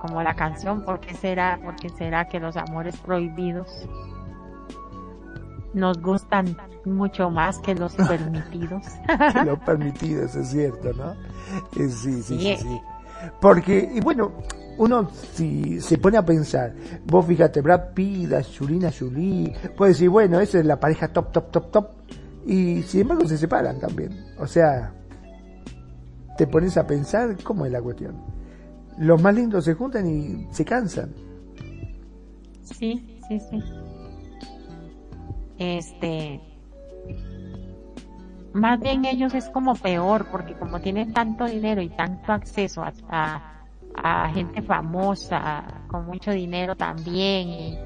[0.00, 3.86] como la canción, ¿por qué será, por será que los amores prohibidos
[5.74, 8.86] nos gustan mucho más que los permitidos?
[9.44, 11.12] los permitidos, es cierto, ¿no?
[11.12, 12.80] Eh, sí, sí, sí, sí,
[13.40, 14.32] Porque, y bueno,
[14.78, 16.74] uno si se pone a pensar,
[17.04, 21.50] vos fíjate, Brad Pitt, Julina Julie, puede decir, bueno, esa es la pareja top, top,
[21.50, 21.88] top, top,
[22.46, 24.26] y sin embargo se separan también.
[24.38, 24.94] O sea,
[26.38, 28.39] te pones a pensar cómo es la cuestión
[29.00, 31.14] los más lindos se juntan y se cansan.
[32.62, 33.62] Sí, sí, sí.
[35.58, 36.40] Este,
[38.52, 43.62] más bien ellos es como peor, porque como tienen tanto dinero y tanto acceso a,
[43.94, 47.78] a, gente famosa, con mucho dinero también, y,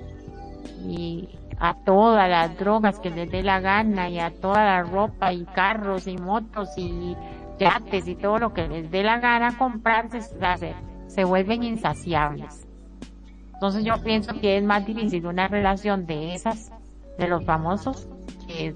[0.85, 5.33] y, a todas las drogas que les dé la gana, y a toda la ropa,
[5.33, 7.17] y carros, y motos, y
[7.61, 12.67] yates, y todo lo que les dé la gana comprarse, hacer se vuelven insaciables.
[13.53, 16.73] Entonces yo pienso que es más difícil una relación de esas,
[17.19, 18.09] de los famosos,
[18.49, 18.75] que,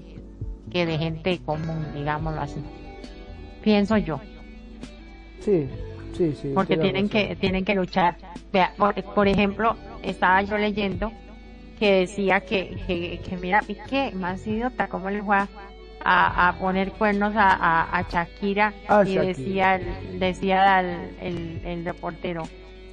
[0.71, 2.61] que de gente común, digámoslo así.
[3.61, 4.21] Pienso yo.
[5.41, 5.67] Sí,
[6.13, 6.51] sí, sí.
[6.55, 8.17] Porque tienen que, tienen que luchar.
[8.53, 11.11] Vea, por, ejemplo, estaba yo leyendo
[11.77, 15.45] que decía que, que, que mira, Piqué, más idiota, ¿cómo le fue
[16.03, 19.79] a, poner cuernos a, a, Shakira ah, y decía
[20.13, 20.79] decía
[21.21, 22.43] el, el, reportero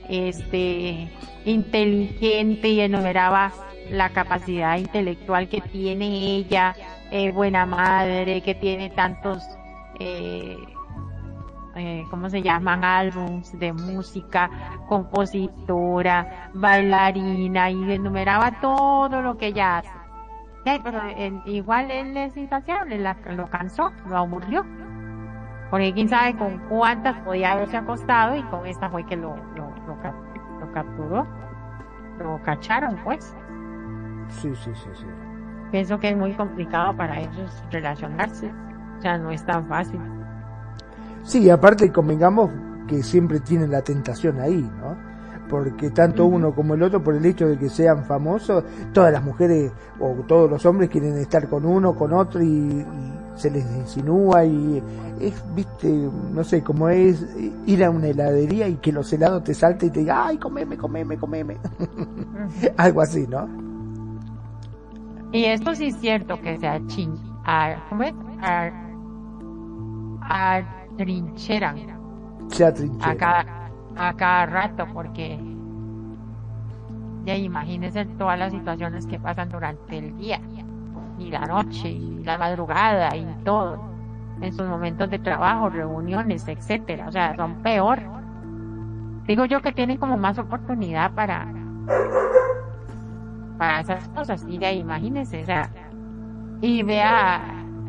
[0.08, 1.10] este
[1.44, 3.52] inteligente y enumeraba
[3.90, 6.74] la capacidad intelectual que tiene ella
[7.10, 9.42] eh, buena madre que tiene tantos
[10.00, 10.56] eh,
[11.76, 12.84] eh, ¿cómo se llaman?
[12.84, 14.50] álbums de música,
[14.88, 19.95] compositora, bailarina y enumeraba todo lo que ella hace
[20.82, 21.00] pero
[21.44, 24.64] igual él es insaciable, lo cansó, lo aburrió.
[25.70, 29.74] Porque quién sabe con cuántas podía haberse acostado y con esta fue que lo, lo,
[29.86, 31.26] lo, capturó.
[32.18, 33.34] Lo cacharon, pues.
[34.28, 35.06] Sí, sí, sí, sí.
[35.70, 38.50] Pienso que es muy complicado para ellos relacionarse.
[38.98, 40.00] O sea, no es tan fácil.
[41.22, 42.50] Sí, aparte convengamos
[42.86, 44.96] que siempre tienen la tentación ahí, ¿no?
[45.48, 49.22] Porque tanto uno como el otro, por el hecho de que sean famosos, todas las
[49.22, 52.84] mujeres o todos los hombres quieren estar con uno, con otro y,
[53.36, 54.82] se les insinúa y
[55.20, 55.88] es, viste,
[56.32, 57.24] no sé, como es
[57.66, 60.76] ir a una heladería y que los helados te salten y te digan, ay, comeme,
[60.76, 61.58] comeme, comeme.
[62.76, 63.46] Algo así, ¿no?
[65.32, 67.14] Y esto sí es cierto que se achin,
[67.90, 68.14] ¿cómo es?
[68.40, 68.70] A,
[70.22, 71.76] atrincheran.
[72.48, 73.55] Se atrincheran
[73.96, 75.38] a cada rato porque
[77.24, 80.40] ya imagínense todas las situaciones que pasan durante el día
[81.18, 83.80] y la noche y la madrugada y todo
[84.40, 87.98] en sus momentos de trabajo, reuniones, etcétera, o sea, son peor.
[89.26, 91.48] Digo yo que tienen como más oportunidad para
[93.58, 95.70] para esas cosas y ya imagínense, o sea,
[96.60, 97.40] y vea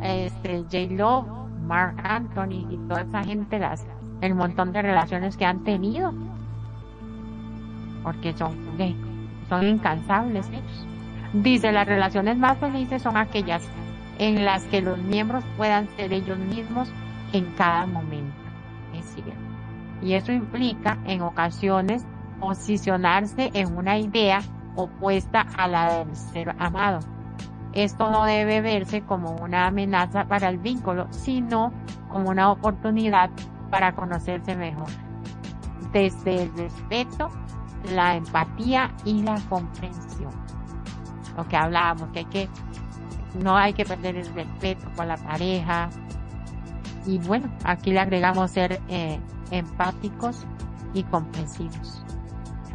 [0.01, 3.85] este J Lo Mark Anthony y toda esa gente, las,
[4.21, 6.13] el montón de relaciones que han tenido.
[8.03, 8.55] Porque son,
[9.49, 10.49] son incansables
[11.33, 13.67] Dice, las relaciones más felices son aquellas
[14.17, 16.89] en las que los miembros puedan ser ellos mismos
[17.33, 18.33] en cada momento.
[18.93, 19.33] Es cierto.
[20.01, 22.05] Y eso implica en ocasiones
[22.39, 24.39] posicionarse en una idea
[24.75, 26.99] opuesta a la del ser amado.
[27.73, 31.73] Esto no debe verse como una amenaza para el vínculo, sino
[32.09, 33.29] como una oportunidad
[33.69, 34.89] para conocerse mejor.
[35.91, 37.29] Desde el respeto,
[37.93, 40.31] la empatía y la comprensión.
[41.35, 42.49] Lo que hablábamos, que hay que,
[43.41, 45.89] no hay que perder el respeto con la pareja.
[47.05, 49.19] Y bueno, aquí le agregamos ser eh,
[49.51, 50.45] empáticos
[50.93, 52.03] y comprensivos.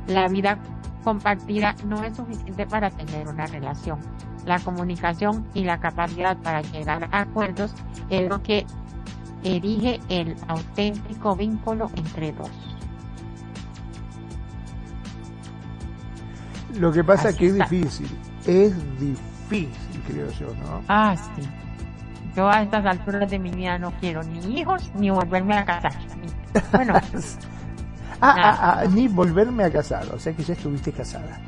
[0.06, 0.58] La vida
[1.04, 3.98] compartida no es suficiente para tener una relación.
[4.46, 7.74] La comunicación y la capacidad para llegar a acuerdos
[8.10, 8.66] es lo que
[9.44, 12.50] erige el auténtico vínculo entre dos.
[16.78, 18.08] Lo que pasa es que es difícil,
[18.46, 20.82] es difícil, creo yo, ¿no?
[20.88, 21.42] Ah, sí.
[22.34, 25.92] Yo a estas alturas de mi vida no quiero ni hijos ni volverme a casar.
[26.72, 26.94] Bueno,
[28.24, 31.40] Ah, ah, ah, ni volverme a casar, o sea que ya estuviste casada.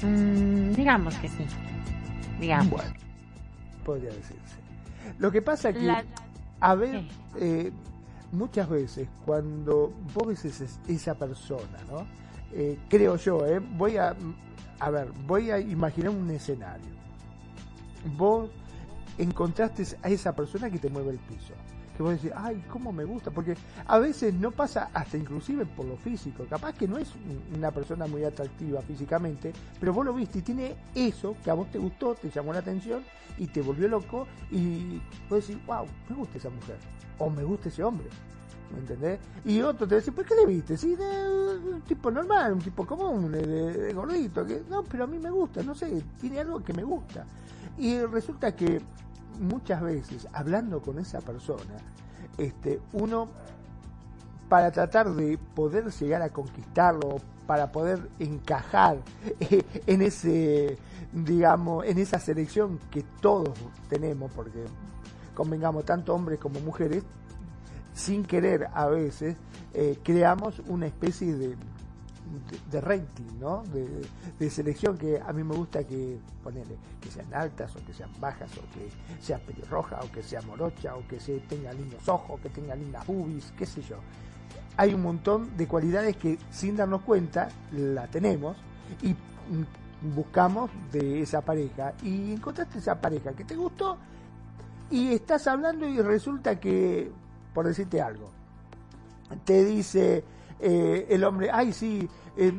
[0.00, 1.46] Mm, digamos que sí.
[2.40, 2.70] Digamos.
[2.70, 2.90] Bueno,
[3.84, 4.56] podría decirse.
[5.18, 5.94] Lo que pasa es que,
[6.62, 7.02] a ver,
[7.40, 7.72] eh,
[8.30, 12.06] muchas veces cuando vos ves esa persona, ¿no?
[12.52, 13.58] Eh, creo yo, ¿eh?
[13.58, 14.14] Voy a,
[14.78, 16.92] a ver, voy a imaginar un escenario.
[18.16, 18.48] Vos
[19.18, 21.52] encontraste a esa persona que te mueve el piso
[21.96, 25.86] que vos decís, ay, cómo me gusta, porque a veces no pasa hasta inclusive por
[25.86, 27.10] lo físico, capaz que no es
[27.54, 31.70] una persona muy atractiva físicamente, pero vos lo viste y tiene eso que a vos
[31.70, 33.02] te gustó, te llamó la atención
[33.38, 36.76] y te volvió loco y vos decís, wow, me gusta esa mujer,
[37.18, 38.08] o me gusta ese hombre.
[38.72, 39.20] ¿Me entendés?
[39.44, 40.78] Y otro te dice, ¿por qué le viste?
[40.78, 45.18] Sí, de un tipo normal, un tipo común, de, gordito, que no, pero a mí
[45.18, 47.26] me gusta, no sé, tiene algo que me gusta.
[47.76, 48.80] Y resulta que
[49.40, 51.76] muchas veces, hablando con esa persona,
[52.38, 53.28] este, uno,
[54.48, 57.16] para tratar de poder llegar a conquistarlo,
[57.46, 58.98] para poder encajar
[59.86, 60.78] en ese,
[61.12, 63.58] digamos, en esa selección que todos
[63.88, 64.64] tenemos, porque
[65.34, 67.02] convengamos, tanto hombres como mujeres,
[67.94, 69.36] sin querer a veces,
[69.74, 71.56] eh, creamos una especie de,
[72.70, 73.62] de, rating, ¿no?
[74.38, 78.10] De, selección que a mí me gusta que ponerle que sean altas o que sean
[78.20, 78.88] bajas o que
[79.22, 83.06] sea pelirroja o que sea morocha o que se tenga lindos ojos, que tenga lindas
[83.06, 83.96] boobies, qué sé yo.
[84.76, 88.56] Hay un montón de cualidades que sin darnos cuenta la tenemos
[89.02, 89.14] y
[90.14, 93.96] buscamos de esa pareja y encontraste esa pareja que te gustó
[94.90, 97.10] y estás hablando y resulta que,
[97.54, 98.30] por decirte algo,
[99.44, 100.22] te dice
[100.62, 102.52] eh, el hombre, ay sí, eh,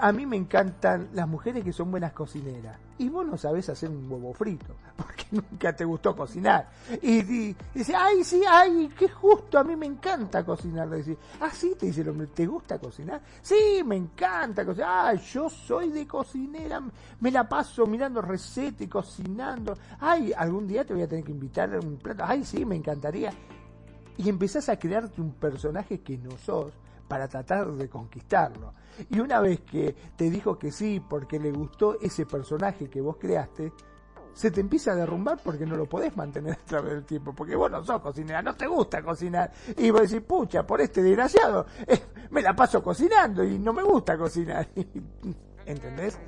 [0.00, 2.76] a mí me encantan las mujeres que son buenas cocineras.
[2.98, 6.68] Y vos no sabés hacer un huevo frito, porque nunca te gustó cocinar.
[7.02, 10.88] Y, dice, ay, sí, ay, qué justo, a mí me encanta cocinar.
[10.88, 13.20] Le dice, ah, sí, te dice el hombre, ¿te gusta cocinar?
[13.42, 15.06] Sí, me encanta cocinar.
[15.06, 16.82] Ay, yo soy de cocinera,
[17.20, 19.76] me la paso mirando recetas cocinando.
[20.00, 22.24] Ay, algún día te voy a tener que invitar a un plato.
[22.26, 23.32] Ay, sí, me encantaría.
[24.16, 26.72] Y empezás a crearte un personaje que no sos
[27.12, 28.72] para tratar de conquistarlo.
[29.10, 33.18] Y una vez que te dijo que sí porque le gustó ese personaje que vos
[33.18, 33.70] creaste,
[34.32, 37.54] se te empieza a derrumbar porque no lo podés mantener a través del tiempo, porque
[37.54, 39.52] vos no sos cocinera, no te gusta cocinar.
[39.76, 42.00] Y vos decís, pucha, por este desgraciado, eh,
[42.30, 44.66] me la paso cocinando y no me gusta cocinar.
[45.66, 46.18] ¿Entendés?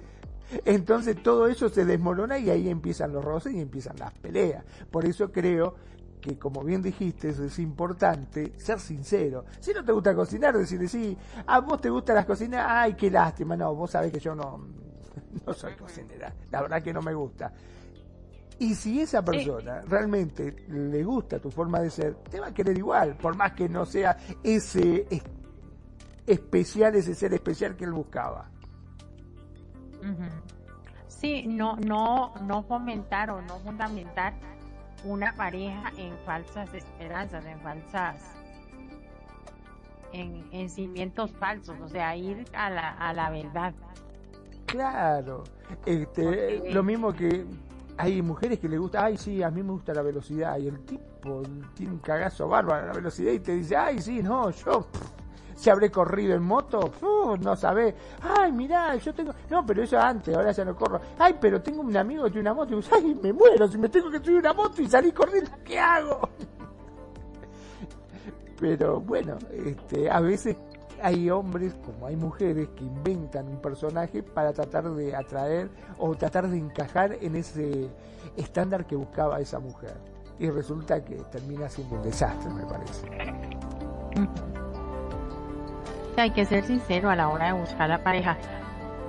[0.67, 4.67] Entonces todo eso se desmorona y ahí empiezan los roces y empiezan las peleas.
[4.91, 5.77] Por eso creo
[6.25, 9.45] que como bien dijiste, es importante ser sincero.
[9.61, 11.15] Si no te gusta cocinar, decirle, sí,
[11.47, 14.59] a vos te gustan las cocinas, ay, qué lástima, no, vos sabés que yo no,
[15.47, 17.53] no soy cocinera, la verdad que no me gusta.
[18.59, 22.79] Y si esa persona realmente le gusta tu forma de ser, te va a querer
[22.79, 25.07] igual, por más que no sea ese
[26.27, 28.49] especial, ese ser especial que él buscaba.
[31.07, 34.54] Sí, no, no, no fomentar o no fundamentar
[35.05, 38.17] una pareja en falsas esperanzas, en falsas,
[40.13, 43.75] en, cimientos falsos, o sea, ir a la, a la verdad.
[44.67, 45.45] Claro,
[45.85, 47.45] este, lo mismo que
[47.97, 50.81] hay mujeres que le gusta, ay sí, a mí me gusta la velocidad, y el
[50.81, 51.43] tipo
[51.75, 54.87] tiene un cagazo bárbaro a la velocidad y te dice, ay sí, no, yo
[55.55, 56.91] si habré corrido en moto,
[57.41, 57.95] no sabés.
[58.23, 59.33] Ay, mirá, yo tengo.
[59.51, 61.01] No, pero eso antes, ahora ya no corro.
[61.19, 62.79] Ay, pero tengo un amigo que tiene una moto.
[62.79, 65.79] Y ay, me muero si me tengo que subir una moto y salir corriendo, ¿qué
[65.79, 66.29] hago?
[68.59, 70.57] Pero bueno, este, a veces
[71.03, 76.49] hay hombres como hay mujeres que inventan un personaje para tratar de atraer o tratar
[76.49, 77.91] de encajar en ese
[78.37, 79.95] estándar que buscaba esa mujer.
[80.39, 83.07] Y resulta que termina siendo un desastre, me parece.
[86.17, 88.37] Hay que ser sincero a la hora de buscar la pareja.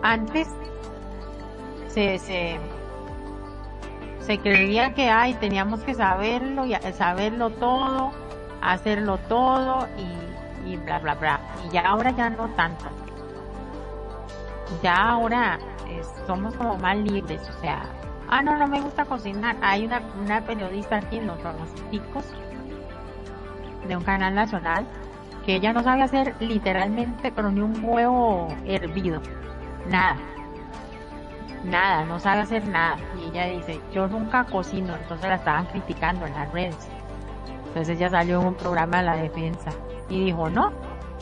[0.02, 0.48] Antes
[1.88, 2.60] se, se,
[4.20, 8.12] se creía que ay, teníamos que saberlo, y saberlo todo,
[8.62, 11.40] hacerlo todo y, y bla bla bla.
[11.66, 12.86] Y ya ahora ya no tanto.
[14.82, 15.60] Ya ahora
[16.26, 17.84] somos como más libres, o sea,
[18.28, 19.56] ah no, no me gusta cocinar.
[19.62, 21.38] Hay una, una periodista aquí en los
[21.92, 22.26] chicos
[23.88, 24.86] de un canal nacional
[25.46, 29.22] que ella no sabe hacer literalmente pero ni un huevo hervido.
[29.90, 30.18] Nada
[31.66, 32.98] nada, no sabe hacer nada.
[33.20, 36.88] Y ella dice, yo nunca cocino, entonces la estaban criticando en las redes.
[37.68, 39.72] Entonces ella salió en un programa de la defensa
[40.10, 40.72] y dijo, no,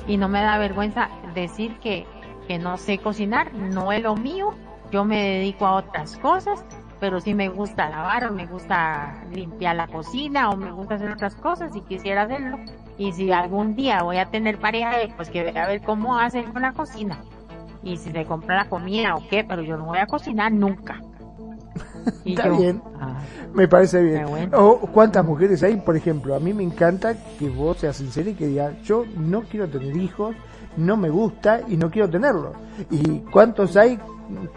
[0.07, 2.05] y no me da vergüenza decir que,
[2.47, 4.53] que no sé cocinar, no es lo mío,
[4.91, 6.63] yo me dedico a otras cosas,
[6.99, 11.11] pero sí me gusta lavar o me gusta limpiar la cocina o me gusta hacer
[11.11, 12.59] otras cosas y quisiera hacerlo.
[12.98, 16.62] Y si algún día voy a tener pareja, pues que a ver cómo hacen con
[16.62, 17.20] la cocina
[17.84, 21.02] y si se compra la comida o qué, pero yo no voy a cocinar nunca.
[22.26, 23.20] Está bien, ah,
[23.54, 24.26] me parece bien.
[24.54, 28.34] O cuántas mujeres hay, por ejemplo, a mí me encanta que vos seas sincera y
[28.34, 30.36] que digas, yo no quiero tener hijos,
[30.78, 32.54] no me gusta y no quiero tenerlo.
[32.89, 34.00] ¿Y cuántos hay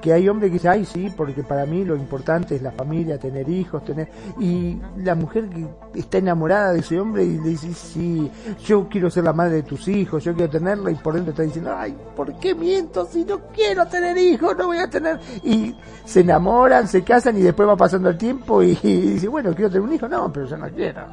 [0.00, 3.18] que hay hombres que dicen, ay, sí, porque para mí lo importante es la familia,
[3.18, 4.08] tener hijos, tener...
[4.38, 5.66] Y la mujer que
[5.98, 8.30] está enamorada de ese hombre y le dice, sí,
[8.64, 11.42] yo quiero ser la madre de tus hijos, yo quiero tenerla, y por dentro está
[11.42, 15.18] diciendo, ay, ¿por qué miento si no quiero tener hijos, no voy a tener...
[15.42, 19.70] Y se enamoran, se casan y después va pasando el tiempo y, dice, bueno, quiero
[19.70, 21.06] tener un hijo, no, pero yo no quiero.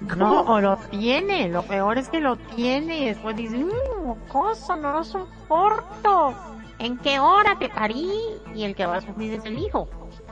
[0.16, 4.76] no, o lo tiene, lo peor es que lo tiene y después dice, mmm, cosa,
[4.76, 8.10] no lo soporto en qué hora te parí
[8.54, 9.88] y el que va a sufrir es el hijo.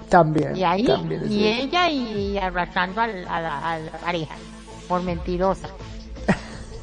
[0.09, 0.57] También.
[0.57, 0.87] Y ahí,
[1.29, 4.35] y ella y arrastrando a, la, pareja
[4.89, 5.69] por mentirosa.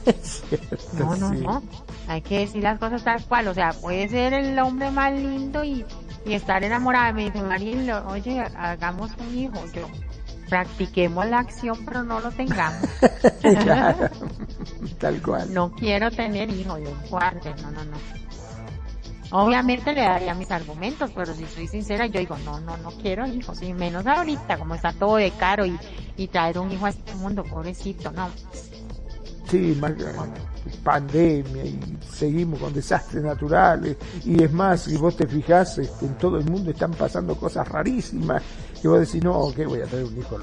[0.99, 1.63] no, no, no.
[2.07, 3.47] Hay que decir las cosas tal cual.
[3.47, 5.85] O sea, puede ser el hombre más lindo y,
[6.25, 7.13] y estar enamorada.
[7.13, 9.65] Me dice María, oye, hagamos un hijo.
[9.73, 9.87] Yo,
[10.49, 12.87] practiquemos la acción, pero no lo tengamos.
[14.99, 15.53] tal cual.
[15.53, 18.22] No quiero tener hijos, yo guarde, no, no, no.
[19.35, 23.25] Obviamente le daría mis argumentos, pero si soy sincera, yo digo, no, no, no quiero
[23.25, 25.75] hijos, y menos ahorita, como está todo de caro y,
[26.17, 28.29] y traer un hijo a este mundo, pobrecito, no.
[29.49, 29.93] Sí, más
[30.83, 31.79] pandemia y
[32.11, 36.45] seguimos con desastres naturales y es más, si vos te fijás, este, en todo el
[36.45, 38.43] mundo están pasando cosas rarísimas
[38.83, 40.37] y vos decís, no, ¿qué voy a traer un hijo?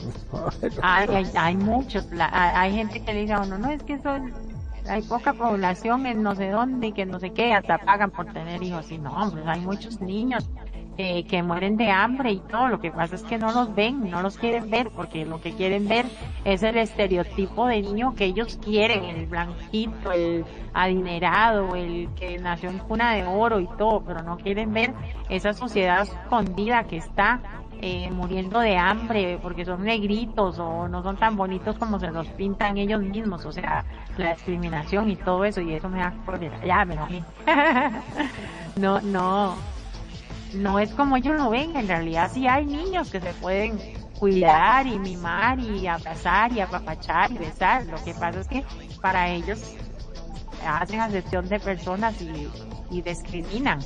[0.83, 4.50] hay, hay, hay, muchos, hay gente que le dice a uno, no, es que son
[4.91, 8.27] hay poca población en no sé dónde y que no sé qué, hasta pagan por
[8.33, 8.91] tener hijos.
[8.91, 10.51] Y no, hombre, hay muchos niños
[10.99, 12.69] eh, que mueren de hambre y todo.
[12.69, 15.53] Lo que pasa es que no los ven, no los quieren ver, porque lo que
[15.53, 16.07] quieren ver
[16.45, 22.71] es el estereotipo de niño que ellos quieren, el blanquito, el adinerado, el que nació
[22.71, 24.93] en cuna de oro y todo, pero no quieren ver
[25.29, 27.41] esa sociedad escondida que está
[27.83, 32.27] eh, muriendo de hambre porque son negritos o no son tan bonitos como se los
[32.29, 33.87] pintan ellos mismos, o sea,
[34.21, 36.13] la discriminación y todo eso, y eso me da
[36.65, 36.97] ya me
[38.77, 39.57] no, no,
[40.55, 43.79] no es como ellos lo ven, en realidad sí hay niños que se pueden
[44.19, 48.65] cuidar y mimar y abrazar y apapachar y besar, lo que pasa es que
[49.01, 49.75] para ellos
[50.67, 52.49] hacen acepción de personas y,
[52.91, 53.81] y discriminan.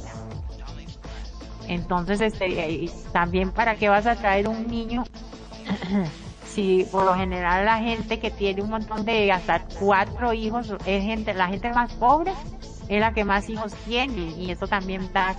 [1.69, 5.05] Entonces, este, también para qué vas a traer un niño
[6.55, 11.03] si por lo general la gente que tiene un montón de hasta cuatro hijos es
[11.03, 12.33] gente, la gente más pobre
[12.89, 15.35] es la que más hijos tiene y eso también da,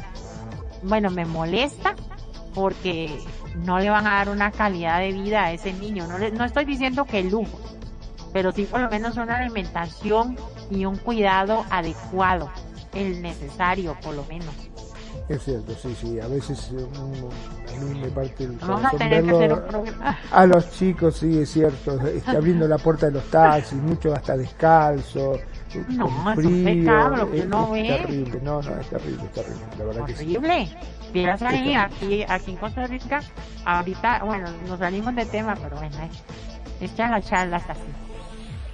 [0.83, 1.95] bueno, me molesta
[2.53, 3.17] porque
[3.55, 6.05] no le van a dar una calidad de vida a ese niño.
[6.05, 7.59] No, no estoy diciendo que lujo,
[8.33, 10.37] pero sí por lo menos una alimentación
[10.69, 12.51] y un cuidado adecuado,
[12.93, 14.53] el necesario por lo menos.
[15.27, 16.19] Es cierto, sí, sí.
[16.19, 19.39] A veces eh, a mí me parte el corazón verlo
[20.31, 21.99] a los chicos, sí, es cierto.
[22.07, 25.39] Está abriendo la puerta de los taxis, mucho hasta descalzo,
[25.89, 27.15] no, con frío.
[27.15, 29.65] Es, que no es, terrible, no, no, es terrible, es terrible.
[29.79, 30.69] La verdad Horrible.
[31.11, 31.45] Que sí.
[31.45, 33.21] ahí, aquí, aquí en Costa Rica,
[33.65, 35.95] ahorita, bueno, nos salimos de tema, pero bueno,
[36.81, 37.81] es, es la charla así.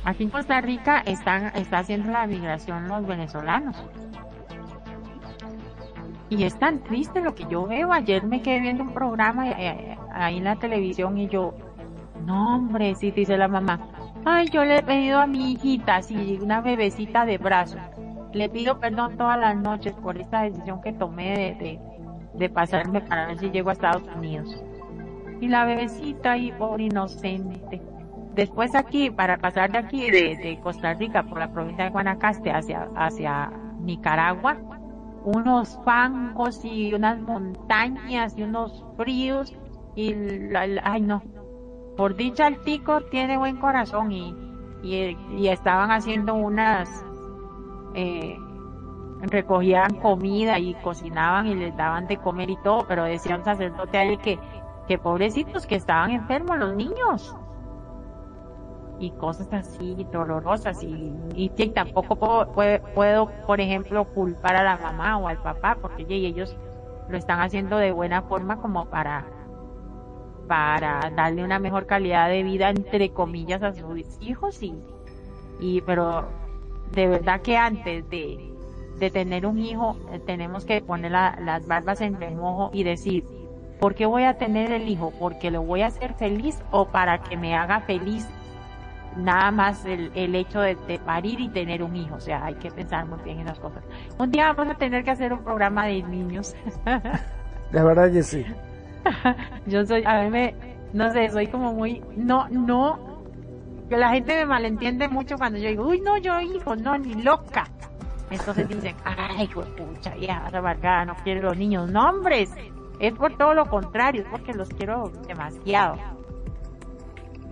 [0.04, 3.78] Aquí en Costa Rica están, está haciendo la migración los venezolanos
[6.32, 7.92] y es tan triste lo que yo veo.
[7.92, 11.54] Ayer me quedé viendo un programa eh, ahí en la televisión y yo,
[12.26, 13.80] no hombre, sí, dice la mamá,
[14.24, 17.78] Ay, yo le he pedido a mi hijita, así, una bebecita de brazo.
[18.34, 21.80] Le pido perdón todas las noches por esta decisión que tomé de,
[22.36, 24.64] de, pasarme para ver si llego a Estados Unidos.
[25.42, 27.82] Y la bebecita ahí, pobre inocente.
[28.36, 32.52] Después aquí, para pasar de aquí, de, de Costa Rica, por la provincia de Guanacaste
[32.52, 34.58] hacia, hacia Nicaragua,
[35.24, 39.54] unos fangos y unas montañas y unos fríos
[39.96, 40.14] y
[40.84, 41.22] ay no.
[41.98, 44.36] Por dicha el tico tiene buen corazón y,
[44.82, 47.06] y, estaban haciendo unas
[47.94, 48.38] eh,
[49.22, 53.98] recogían comida y cocinaban y les daban de comer y todo pero decía un sacerdote
[53.98, 54.40] ahí que
[54.88, 57.36] que pobrecitos que estaban enfermos los niños
[59.02, 62.16] y cosas así dolorosas y, y, tampoco
[62.54, 66.56] puedo, puedo, por ejemplo, culpar a la mamá o al papá porque ellos
[67.10, 69.26] lo están haciendo de buena forma como para
[70.48, 74.76] para darle una mejor calidad de vida entre comillas a sus hijos y,
[75.60, 76.28] y pero
[76.92, 78.54] de verdad que antes de,
[79.00, 83.26] de tener un hijo eh, tenemos que poner las barbas en remojo y decir
[83.80, 85.12] ¿por qué voy a tener el hijo?
[85.20, 88.28] ¿porque lo voy a hacer feliz o para que me haga feliz
[89.18, 90.76] nada más el, el hecho de,
[91.06, 92.16] parir y tener un hijo.
[92.16, 93.84] O sea, hay que pensar muy bien en las cosas.
[94.18, 96.56] Un día vamos a tener que hacer un programa de niños.
[97.72, 98.46] La verdad que sí.
[99.66, 100.56] Yo soy, a mí me,
[100.94, 103.24] no sé, soy como muy, no, no,
[103.90, 107.16] que la gente me malentiende mucho cuando yo digo, uy, no, yo hijo, no, ni
[107.16, 107.66] loca.
[108.30, 111.92] Entonces dicen, ay, pucha, vieja, amargada, no quiero los niños.
[111.92, 112.50] No, hombres,
[113.00, 115.98] es por todo lo contrario, es porque los quiero demasiado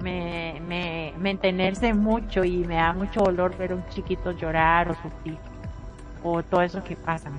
[0.02, 4.96] me, me, me mucho y me da mucho dolor ver a un chiquito llorar o
[4.96, 5.38] sufrir
[6.24, 7.32] o todo eso que pasa.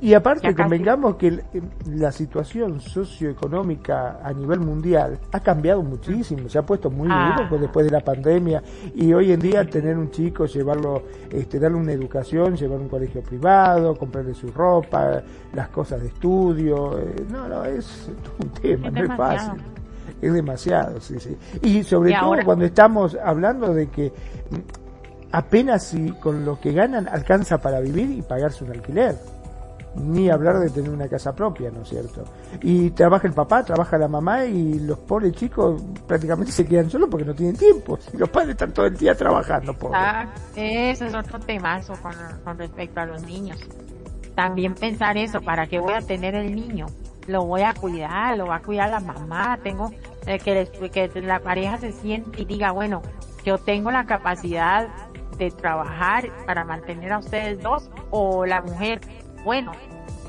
[0.00, 1.42] Y aparte, convengamos que
[1.86, 7.48] la situación socioeconómica a nivel mundial ha cambiado muchísimo, se ha puesto muy ah.
[7.48, 8.62] duro después de la pandemia
[8.94, 11.02] y hoy en día tener un chico, llevarlo,
[11.32, 15.20] este, darle una educación, llevar un colegio privado, comprarle su ropa,
[15.52, 18.08] las cosas de estudio, eh, no, no, es
[18.40, 19.60] un tema, no es fácil
[20.20, 21.36] es demasiado, sí, sí.
[21.62, 24.12] Y sobre todo cuando estamos hablando de que
[25.32, 29.16] apenas si con lo que ganan alcanza para vivir y pagarse un alquiler.
[29.94, 32.22] Ni hablar de tener una casa propia, ¿no es cierto?
[32.62, 37.08] Y trabaja el papá, trabaja la mamá y los pobres chicos prácticamente se quedan solos
[37.10, 37.98] porque no tienen tiempo.
[38.12, 39.98] Los padres están todo el día trabajando, pobres.
[40.00, 42.12] Ah, ese es otro temazo con,
[42.44, 43.58] con respecto a los niños.
[44.36, 46.86] También pensar eso, ¿para qué voy a tener el niño?
[47.28, 49.90] lo voy a cuidar, lo va a cuidar la mamá, tengo
[50.28, 53.02] eh, que, que la pareja se siente y diga, bueno,
[53.44, 54.88] yo tengo la capacidad
[55.38, 59.00] de trabajar para mantener a ustedes dos o la mujer,
[59.44, 59.72] bueno,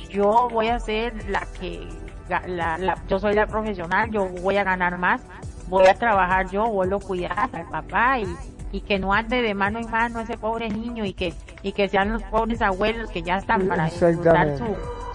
[0.10, 1.88] yo voy a ser la que,
[2.30, 5.22] la, la, yo soy la profesional, yo voy a ganar más,
[5.68, 8.28] voy a trabajar yo, voy a cuidar al papá y,
[8.72, 11.90] y que no ande de mano en mano ese pobre niño y que, y que
[11.90, 14.66] sean los pobres abuelos que ya están para disfrutar su,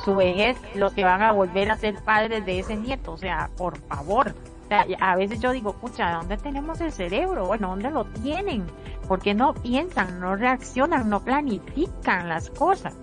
[0.04, 3.12] su vejez los que van a volver a ser padres de ese nieto.
[3.12, 4.34] O sea, por favor.
[4.70, 7.46] A veces yo digo, pucha, ¿dónde tenemos el cerebro?
[7.46, 8.64] Bueno, ¿dónde lo tienen?
[9.06, 12.94] Porque no piensan, no reaccionan, no planifican las cosas.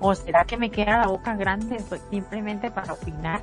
[0.00, 1.78] ¿O será que me queda la boca grande
[2.10, 3.42] simplemente para opinar?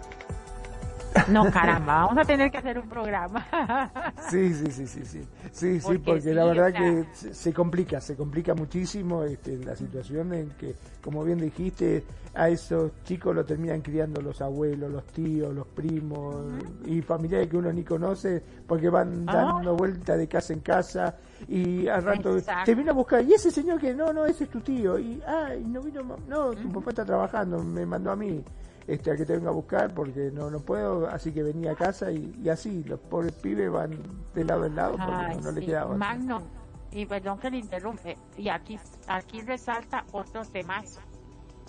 [1.30, 3.46] No, caramba, vamos a tener que hacer un programa.
[4.30, 5.22] Sí, sí, sí, sí, sí.
[5.52, 10.50] Sí, sí, porque la verdad que se complica, se complica muchísimo este, la situación en
[10.52, 15.68] que, como bien dijiste, a esos chicos lo terminan criando los abuelos, los tíos, los
[15.68, 16.46] primos
[16.86, 21.16] y familiares que uno ni conoce porque van dando vuelta de casa en casa
[21.48, 24.50] y al rato te vino a buscar y ese señor que no, no, ese es
[24.50, 28.44] tu tío y, ay, no vino, no, tu papá está trabajando, me mandó a mí
[28.88, 31.76] este, a que te venga a buscar porque no, no puedo, así que venía a
[31.76, 33.98] casa y, así, los pobres pibes van
[34.34, 35.95] de lado en lado porque no, le quedaba.
[35.95, 36.44] Magno,
[36.91, 41.02] y perdón que le interrumpe, y aquí, aquí resalta otro temazo,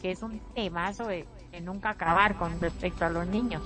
[0.02, 1.26] que es un temazo de,
[1.62, 3.62] nunca acabar con respecto a los niños.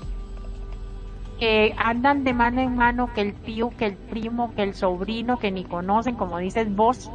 [1.41, 5.39] Que andan de mano en mano que el tío, que el primo, que el sobrino,
[5.39, 7.11] que ni conocen, como dices vos.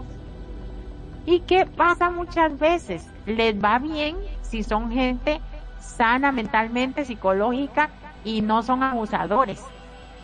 [1.27, 5.39] Y que pasa muchas veces, les va bien si son gente
[5.85, 7.89] sana mentalmente, psicológica
[8.23, 9.63] y no son abusadores.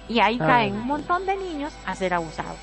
[0.10, 0.46] Y ahí ah.
[0.48, 2.60] caen un montón de niños a ser abusados.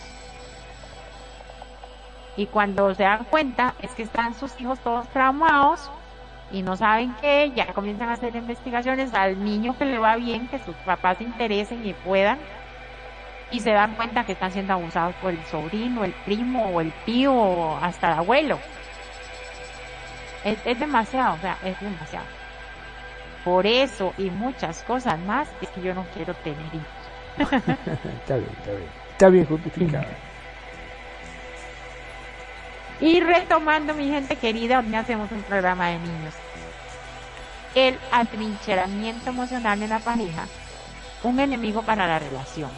[2.36, 5.90] Y cuando se dan cuenta es que están sus hijos todos traumados
[6.52, 10.48] y no saben qué, ya comienzan a hacer investigaciones al niño que le va bien,
[10.48, 12.38] que sus papás se interesen y puedan,
[13.50, 16.92] y se dan cuenta que están siendo abusados por el sobrino, el primo o el
[17.04, 18.58] tío o hasta el abuelo.
[20.44, 22.37] Es, es demasiado, o sea, es demasiado.
[23.44, 26.98] Por eso y muchas cosas más es que yo no quiero tener hijos.
[27.38, 28.88] está bien, está bien.
[29.12, 30.06] Está bien justificado.
[33.00, 36.34] Y retomando, mi gente querida, hoy hacemos un programa de niños.
[37.74, 40.46] El atrincheramiento emocional en la pareja,
[41.22, 42.70] un enemigo para la relación.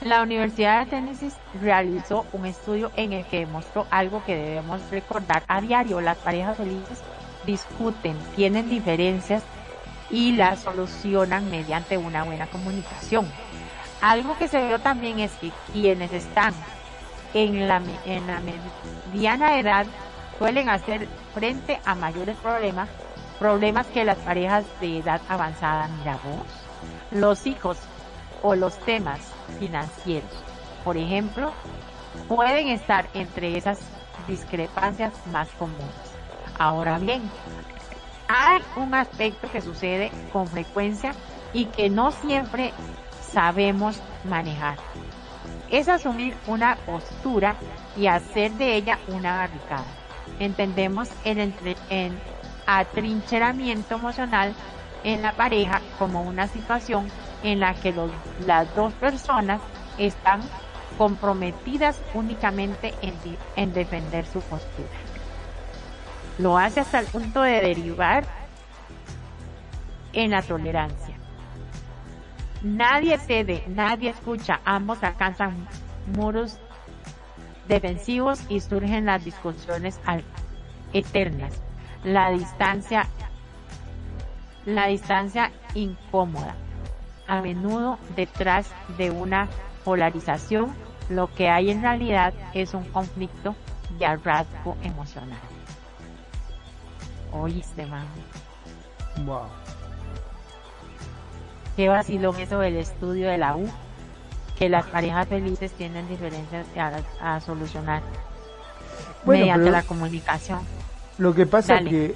[0.00, 5.44] La Universidad de Tennessee realizó un estudio en el que demostró algo que debemos recordar
[5.46, 6.00] a diario.
[6.00, 7.00] Las parejas felices
[7.44, 9.42] discuten, tienen diferencias
[10.10, 13.26] y las solucionan mediante una buena comunicación.
[14.00, 16.54] Algo que se vio también es que quienes están
[17.34, 19.86] en la, en la mediana edad
[20.38, 22.88] suelen hacer frente a mayores problemas,
[23.38, 26.46] problemas que las parejas de edad avanzada, mira vos.
[27.10, 27.78] Los hijos
[28.42, 29.20] o los temas
[29.58, 30.30] financieros,
[30.84, 31.52] por ejemplo,
[32.28, 33.78] pueden estar entre esas
[34.26, 36.01] discrepancias más comunes.
[36.62, 37.28] Ahora bien,
[38.28, 41.12] hay un aspecto que sucede con frecuencia
[41.52, 42.72] y que no siempre
[43.20, 44.78] sabemos manejar.
[45.72, 47.56] Es asumir una postura
[47.96, 49.84] y hacer de ella una barricada.
[50.38, 51.52] Entendemos el,
[52.64, 54.54] atrincheramiento emocional
[55.02, 57.10] en la pareja como una situación
[57.42, 57.92] en la que
[58.46, 59.60] las dos personas
[59.98, 60.42] están
[60.96, 63.18] comprometidas únicamente en,
[63.56, 64.90] en defender su postura.
[66.38, 68.24] Lo hace hasta el punto de derivar
[70.12, 71.16] en la tolerancia.
[72.62, 75.66] Nadie cede, nadie escucha, ambos alcanzan
[76.16, 76.58] muros
[77.68, 80.00] defensivos y surgen las discusiones
[80.92, 81.52] eternas.
[82.04, 83.06] La distancia,
[84.64, 86.54] la distancia incómoda.
[87.26, 89.48] A menudo detrás de una
[89.84, 90.74] polarización,
[91.08, 93.54] lo que hay en realidad es un conflicto
[93.98, 95.38] de rasgo emocional.
[97.32, 98.06] Oíste, mami.
[99.24, 99.42] Wow.
[101.76, 103.66] Qué vacilón eso del estudio de la U,
[104.58, 106.66] que las parejas felices tienen diferencias
[107.20, 108.02] a, solucionar
[109.24, 110.60] mediante la comunicación.
[111.18, 112.14] Lo que pasa es que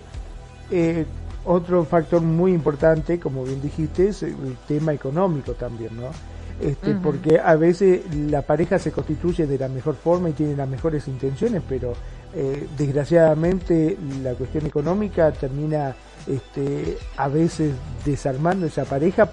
[0.70, 1.06] eh,
[1.44, 6.10] otro factor muy importante, como bien dijiste, es el tema económico también, ¿no?
[6.60, 10.68] Este, Porque a veces la pareja se constituye de la mejor forma y tiene las
[10.68, 11.92] mejores intenciones, pero
[12.38, 15.96] eh, desgraciadamente la cuestión económica termina
[16.26, 17.72] este, a veces
[18.04, 19.30] desarmando esa pareja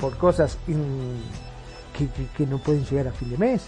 [0.00, 3.66] por cosas que, no pueden llegar a fin de mes.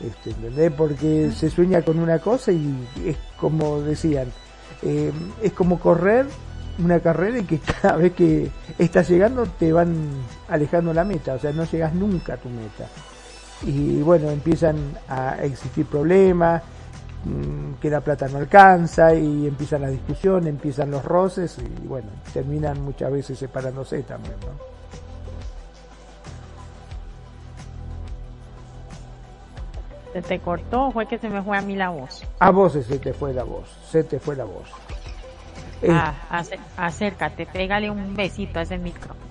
[0.00, 2.74] Este, Porque se sueña con una cosa y
[3.04, 4.32] es como decían,
[4.80, 5.12] eh,
[5.42, 6.24] es como correr
[6.78, 9.94] una carrera y que cada vez que estás llegando te van
[10.48, 12.88] alejando la meta, o sea, no llegas nunca a tu meta.
[13.66, 16.62] Y bueno, empiezan a existir problemas,
[17.80, 22.82] que la plata no alcanza y empiezan las discusiones, empiezan los roces y bueno, terminan
[22.82, 24.74] muchas veces separándose también, ¿no?
[30.12, 32.22] ¿Se te cortó o fue que se me fue a mí la voz?
[32.38, 34.68] A vos se te fue la voz, se te fue la voz.
[35.82, 36.14] Eh, ah,
[36.76, 39.23] acércate, pégale un besito a ese micro.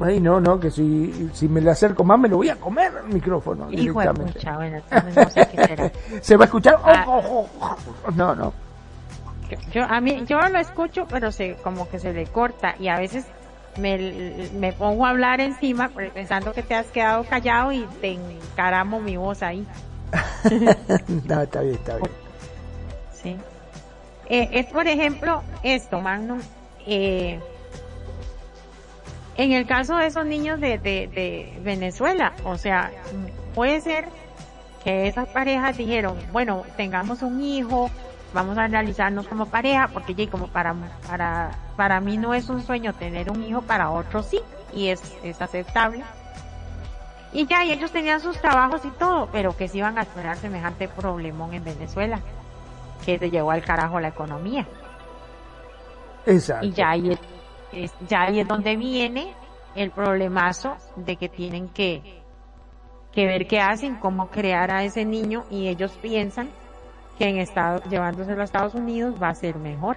[0.00, 2.92] Ay, no, no, que si, si me le acerco más me lo voy a comer
[3.04, 3.70] el micrófono.
[3.72, 5.92] Hijo de pucha, bueno, no sé qué será.
[6.20, 6.78] ¿Se va a escuchar?
[6.84, 7.04] Ah.
[7.08, 8.52] Oh, oh, oh, no, no.
[9.72, 12.98] Yo, a mí, yo lo escucho, pero se, como que se le corta y a
[12.98, 13.24] veces
[13.78, 19.00] me, me pongo a hablar encima pensando que te has quedado callado y te encaramo
[19.00, 19.66] mi voz ahí.
[21.26, 22.10] no, está bien, está bien.
[23.12, 23.36] Sí.
[24.28, 26.40] Eh, es por ejemplo esto, Magnum.
[26.86, 27.40] Eh,
[29.38, 32.90] en el caso de esos niños de, de, Venezuela, o sea,
[33.54, 34.08] puede ser
[34.82, 37.88] que esas parejas dijeron, bueno, tengamos un hijo,
[38.34, 40.74] vamos a realizarnos como pareja, porque ya como para,
[41.06, 44.40] para, para mí no es un sueño tener un hijo, para otros sí,
[44.74, 46.02] y es, es aceptable.
[47.32, 50.36] Y ya, y ellos tenían sus trabajos y todo, pero que se iban a esperar
[50.36, 52.18] semejante problemón en Venezuela,
[53.06, 54.66] que se llevó al carajo la economía.
[56.26, 56.66] Exacto.
[56.66, 57.16] Y ya ahí
[57.72, 59.34] es, ya ahí es donde viene
[59.74, 62.22] el problemazo de que tienen que,
[63.12, 66.48] que ver qué hacen, cómo crear a ese niño y ellos piensan
[67.18, 69.96] que en Estados, llevándoselo a Estados Unidos va a ser mejor.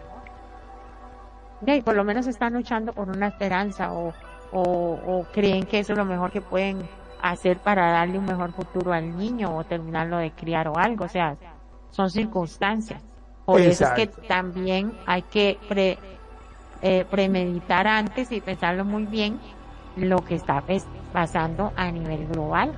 [1.65, 4.13] Y por lo menos están luchando por una esperanza o,
[4.51, 6.89] o, o creen que eso es lo mejor que pueden
[7.21, 11.05] hacer para darle un mejor futuro al niño o terminarlo de criar o algo.
[11.05, 11.37] O sea,
[11.91, 13.03] son circunstancias.
[13.45, 15.97] Por eso es que también hay que pre,
[16.81, 19.39] eh, premeditar antes y pensarlo muy bien
[19.95, 20.63] lo que está
[21.11, 22.73] pasando a nivel global.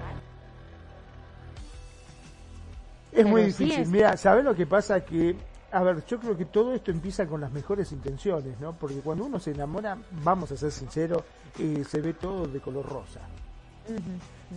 [3.12, 3.88] Es muy difícil.
[3.88, 5.06] Mira, ¿sabes lo que pasa?
[5.06, 5.36] Que,
[5.72, 8.74] a ver, yo creo que todo esto empieza con las mejores intenciones, ¿no?
[8.74, 11.22] Porque cuando uno se enamora, vamos a ser sinceros,
[11.60, 13.20] eh, se ve todo de color rosa.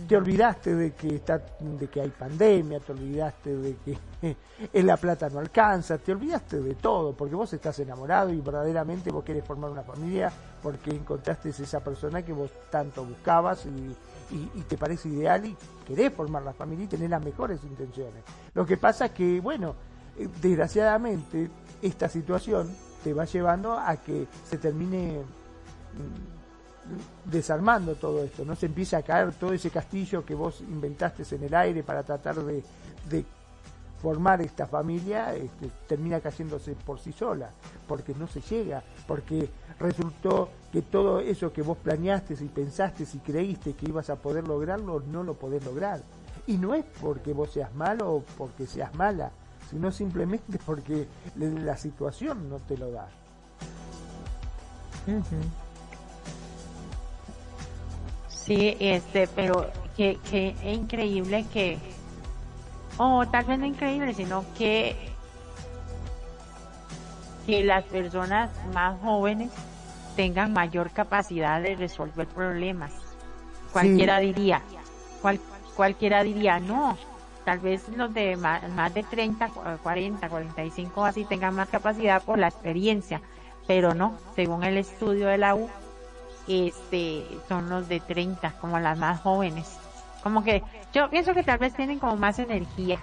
[0.07, 3.97] Te olvidaste de que está, de que hay pandemia, te olvidaste de que
[4.73, 9.11] en la plata no alcanza, te olvidaste de todo, porque vos estás enamorado y verdaderamente
[9.11, 13.95] vos querés formar una familia porque encontraste esa persona que vos tanto buscabas y,
[14.35, 15.55] y, te parece ideal y
[15.85, 18.23] querés formar la familia y tener las mejores intenciones.
[18.53, 19.75] Lo que pasa es que, bueno,
[20.17, 21.49] eh, desgraciadamente
[21.81, 22.69] esta situación
[23.03, 26.46] te va llevando a que se termine mm,
[27.25, 31.43] desarmando todo esto, no se empieza a caer todo ese castillo que vos inventaste en
[31.43, 32.63] el aire para tratar de,
[34.01, 37.49] formar esta familia este, termina cayéndose por sí sola,
[37.87, 39.49] porque no se llega, porque
[39.79, 44.47] resultó que todo eso que vos planeaste y pensaste y creíste que ibas a poder
[44.47, 46.01] lograrlo, no lo podés lograr.
[46.45, 49.31] Y no es porque vos seas malo o porque seas mala,
[49.69, 53.07] sino simplemente porque la situación no te lo da.
[58.47, 61.77] Sí, este, pero que, que increíble que
[62.97, 64.95] o tal vez no increíble, sino que,
[67.45, 69.51] que las personas más jóvenes
[70.15, 72.91] tengan mayor capacidad de resolver problemas.
[73.71, 74.61] Cualquiera diría,
[75.21, 75.39] cual,
[75.75, 76.97] cualquiera diría, no,
[77.45, 79.49] tal vez los de más, de 30,
[79.83, 83.21] 40, 45 así tengan más capacidad por la experiencia,
[83.67, 85.69] pero no, según el estudio de la U,
[86.47, 89.77] este, son los de 30 como las más jóvenes.
[90.23, 90.63] Como que
[90.93, 92.99] yo pienso que tal vez tienen como más energía.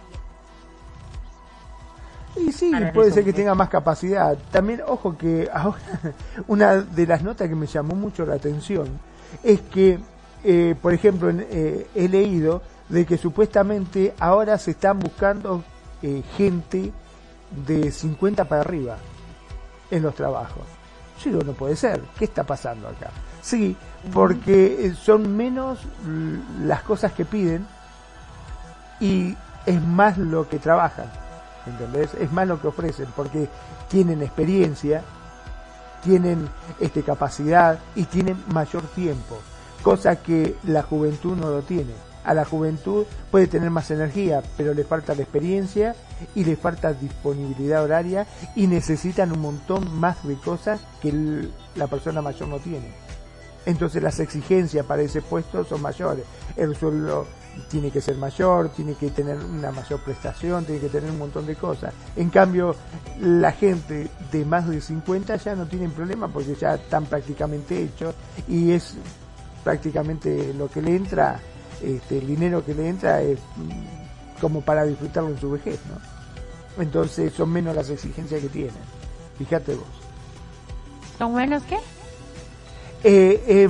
[2.37, 4.37] Y sí, puede ser que tenga más capacidad.
[4.51, 5.79] También, ojo que ahora,
[6.49, 8.89] una de las notas que me llamó mucho la atención
[9.43, 10.01] es que,
[10.43, 15.63] eh, por ejemplo, eh, he leído de que supuestamente ahora se están buscando
[16.03, 16.93] eh, gente
[17.67, 18.97] de 50 para arriba
[19.91, 20.65] en los trabajos.
[21.23, 22.01] Yo digo, no puede ser.
[22.19, 23.11] ¿Qué está pasando acá?
[23.45, 23.77] Sí,
[24.15, 25.79] porque eh, son menos
[26.63, 27.67] las cosas que piden
[29.01, 31.11] y es más lo que trabajan,
[31.67, 32.15] ¿entendés?
[32.15, 33.51] Es más lo que ofrecen, porque
[33.89, 35.03] tienen experiencia,
[36.03, 36.49] tienen
[36.81, 39.39] este, capacidad y tienen mayor tiempo,
[39.83, 41.93] cosa que la juventud no lo tiene.
[42.25, 45.95] A la juventud puede tener más energía, pero le falta la experiencia
[46.35, 48.27] y le falta disponibilidad horaria
[48.57, 53.04] y necesitan un montón más de cosas que la persona mayor no tiene
[53.67, 56.25] entonces las exigencias para ese puesto son mayores.
[56.57, 57.27] El sueldo
[57.69, 61.47] tiene que ser mayor, tiene que tener una mayor prestación, tiene que tener un montón
[61.47, 61.95] de cosas.
[62.17, 62.75] En cambio,
[63.21, 68.15] la gente de más de 50 ya no tienen problema porque ya están prácticamente hechos
[68.49, 68.95] y es
[69.63, 71.41] prácticamente lo que le entra,
[71.83, 76.83] este, el dinero que le entra es mm, como para disfrutarlo en su vejez, ¿no?
[76.83, 78.75] Entonces son menos las exigencias que tienen.
[79.39, 79.87] Fíjate vos.
[81.19, 81.79] ¿Son menos qué?
[83.05, 83.69] Eh, eh,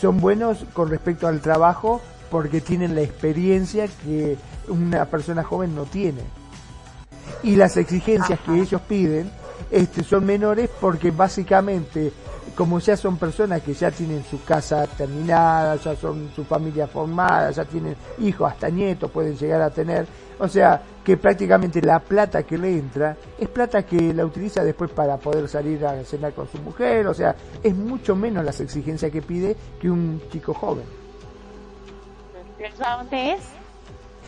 [0.00, 2.00] son buenos con respecto al trabajo
[2.30, 4.36] porque tienen la experiencia que
[4.68, 6.22] una persona joven no tiene.
[7.42, 9.30] Y las exigencias que ellos piden
[9.70, 12.12] este, son menores porque básicamente
[12.54, 17.50] como ya son personas que ya tienen su casa terminada, ya son su familia formada,
[17.50, 20.06] ya tienen hijos, hasta nietos pueden llegar a tener,
[20.40, 24.90] o sea, que prácticamente la plata que le entra es plata que la utiliza después
[24.90, 29.12] para poder salir a cenar con su mujer, o sea, es mucho menos las exigencias
[29.12, 30.84] que pide que un chico joven.
[32.78, 33.40] ¿Dónde es?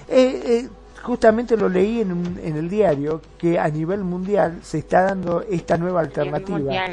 [0.08, 0.68] Eh, eh,
[1.02, 5.76] justamente lo leí en, en el diario que a nivel mundial se está dando esta
[5.76, 6.86] nueva alternativa.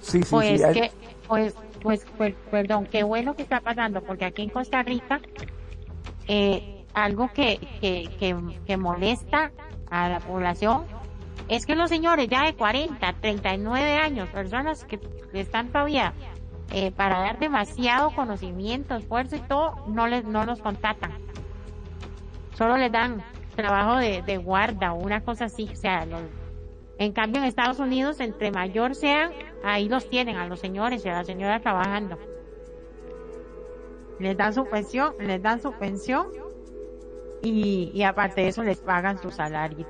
[0.00, 0.90] Sí, sí, pues que,
[1.28, 5.20] pues, pues, pues, perdón, qué bueno que está pasando, porque aquí en Costa Rica,
[6.26, 8.36] eh, algo que, que, que,
[8.66, 9.52] que molesta
[9.90, 10.84] a la población
[11.48, 15.00] es que los señores ya de 40, 39 años, personas que
[15.32, 16.12] están todavía
[16.72, 21.12] eh, para dar demasiado conocimiento, esfuerzo y todo, no les no los contactan.
[22.54, 23.22] Solo les dan
[23.54, 25.68] trabajo de, de guarda o una cosa así.
[25.70, 26.06] O sea,
[26.98, 29.32] en cambio en Estados Unidos, entre mayor sean,
[29.64, 32.18] ahí los tienen a los señores y a la señora trabajando.
[34.18, 36.28] Les dan su pensión, les dan su pensión
[37.42, 39.86] y, y aparte de eso les pagan su salario.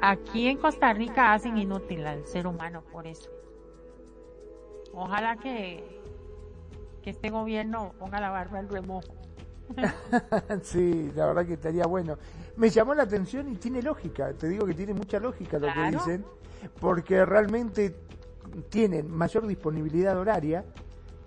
[0.00, 3.30] Aquí en Costa Rica hacen inútil al ser humano por eso.
[4.92, 6.00] Ojalá que,
[7.02, 9.14] que este gobierno ponga la barba al remojo.
[10.62, 12.18] sí, la verdad que estaría bueno.
[12.56, 15.96] Me llamó la atención y tiene lógica, te digo que tiene mucha lógica lo que
[15.96, 16.24] dicen,
[16.80, 17.96] porque realmente
[18.68, 20.64] tienen mayor disponibilidad horaria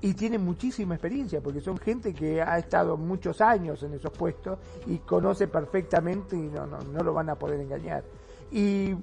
[0.06, 4.60] y tienen muchísima experiencia, porque son gente que ha estado muchos años en esos puestos
[4.86, 8.04] y conoce perfectamente y no, no, no lo van a poder engañar.
[8.52, 8.94] Y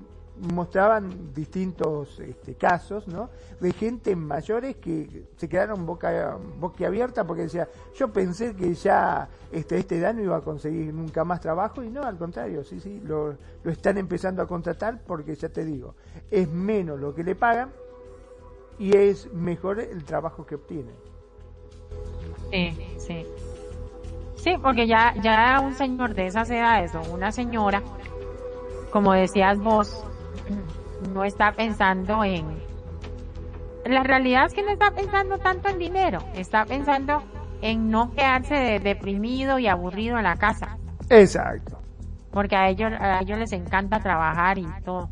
[0.55, 3.31] mostraban distintos este, casos, ¿no?
[3.61, 9.29] De gente mayores que se quedaron boca, boca abierta porque decía, yo pensé que ya
[9.51, 12.79] este, este edad no iba a conseguir nunca más trabajo y no, al contrario, sí,
[12.79, 15.97] sí, lo, lo están empezando a contratar porque ya te digo,
[16.31, 17.70] es menos lo que le pagan
[18.78, 20.94] y es mejor el trabajo que obtienen.
[22.51, 23.27] Sí, sí.
[24.36, 27.81] Sí, porque ya, ya un señor de esas edades o una señora,
[28.90, 30.05] como decías vos,
[31.15, 32.61] no está pensando en...
[33.85, 37.23] La realidad es que no está pensando tanto en dinero, está pensando
[37.62, 40.77] en no quedarse deprimido y aburrido en la casa.
[41.09, 41.78] Exacto.
[42.32, 45.09] Porque a ellos, a ellos les encanta trabajar y todo.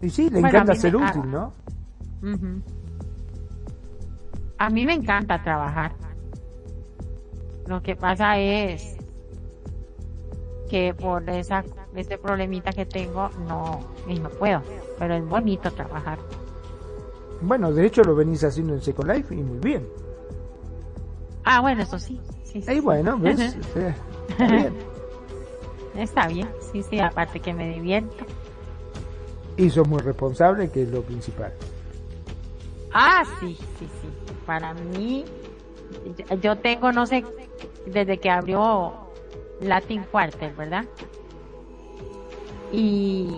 [0.00, 1.52] Y sí, le encanta ser útil, ¿no?
[4.58, 5.92] A mí me encanta trabajar.
[7.66, 8.96] Lo que pasa es
[10.68, 11.64] que por esa
[11.94, 14.62] este problemita que tengo no y no puedo,
[14.98, 16.18] pero es bonito trabajar.
[17.40, 19.86] Bueno, de hecho lo venís haciendo en Second Life y muy bien.
[21.44, 22.20] Ah, bueno, eso sí.
[22.42, 22.72] sí, sí.
[22.72, 23.40] Y bueno, ¿ves?
[24.28, 24.74] Está bien.
[25.96, 28.24] Está bien, sí, sí, aparte que me divierto.
[29.56, 31.52] Y sos muy responsable, que es lo principal.
[32.94, 34.08] Ah, sí, sí, sí.
[34.46, 35.24] Para mí,
[36.40, 37.24] yo tengo, no sé,
[37.86, 38.92] desde que abrió
[39.60, 40.84] Latin Quarter, ¿verdad?
[42.70, 43.36] Y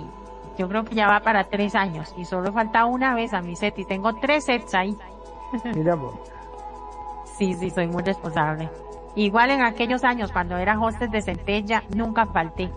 [0.58, 3.56] yo creo que ya va para tres años y solo falta una vez a mi
[3.56, 4.96] set y tengo tres sets ahí.
[5.74, 5.98] Mira
[7.38, 8.68] Sí, sí, soy muy responsable.
[9.14, 12.70] Igual en aquellos años cuando era hostess de Centella, nunca falté.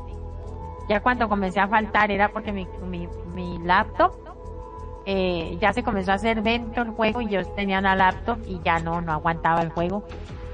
[0.87, 4.28] Ya cuando comencé a faltar era porque mi, mi, mi laptop
[5.11, 8.61] eh, ya se comenzó a hacer dentro el juego y yo tenía una laptop y
[8.63, 10.03] ya no, no aguantaba el juego.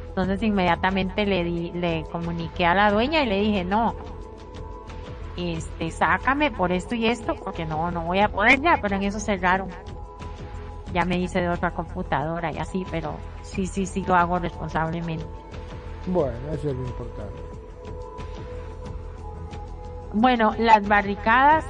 [0.07, 3.95] Entonces inmediatamente le di, le comuniqué a la dueña y le dije, no,
[5.35, 9.03] este, sácame por esto y esto, porque no, no voy a poder ya, pero en
[9.03, 9.67] eso cerraron.
[10.93, 15.25] Ya me hice de otra computadora y así, pero sí, sí, sí lo hago responsablemente.
[16.07, 17.41] Bueno, eso es lo importante.
[20.13, 21.65] Bueno, las barricadas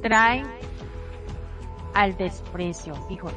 [0.00, 0.46] traen
[1.96, 3.34] al desprecio, hijo de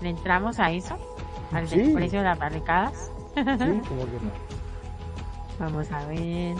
[0.00, 0.96] ¿Le entramos a eso?
[1.52, 3.10] ¿Al desprecio de las barricadas?
[3.34, 3.42] Sí,
[3.88, 4.30] como que no.
[5.58, 6.54] Vamos a ver.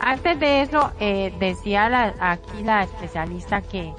[0.00, 3.94] Antes de eso, eh, decía aquí la especialista que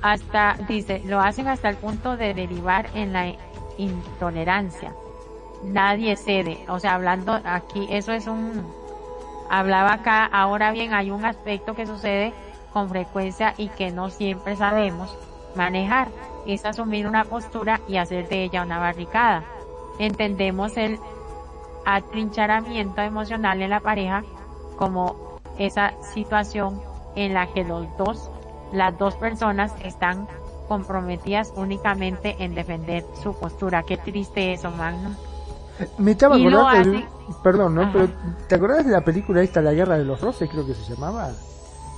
[0.00, 3.34] hasta, dice, lo hacen hasta el punto de derivar en la
[3.78, 4.94] intolerancia.
[5.64, 6.64] Nadie cede.
[6.68, 8.64] O sea, hablando aquí, eso es un,
[9.50, 12.32] hablaba acá, ahora bien, hay un aspecto que sucede
[12.72, 15.16] con frecuencia y que no siempre sabemos
[15.54, 16.08] manejar
[16.46, 19.44] es asumir una postura y hacer de ella una barricada.
[19.98, 20.98] Entendemos el
[21.84, 24.24] atrincharamiento emocional en la pareja
[24.76, 26.82] como esa situación
[27.14, 28.30] en la que los dos,
[28.72, 30.26] las dos personas están
[30.68, 33.82] comprometidas únicamente en defender su postura.
[33.82, 35.10] Qué triste eso, Magno.
[35.98, 37.00] Me estaba acordando,
[37.42, 37.92] perdón, ¿no?
[37.92, 38.08] Pero
[38.48, 41.32] ¿te acordás de la película esta, La Guerra de los Roses, creo que se llamaba?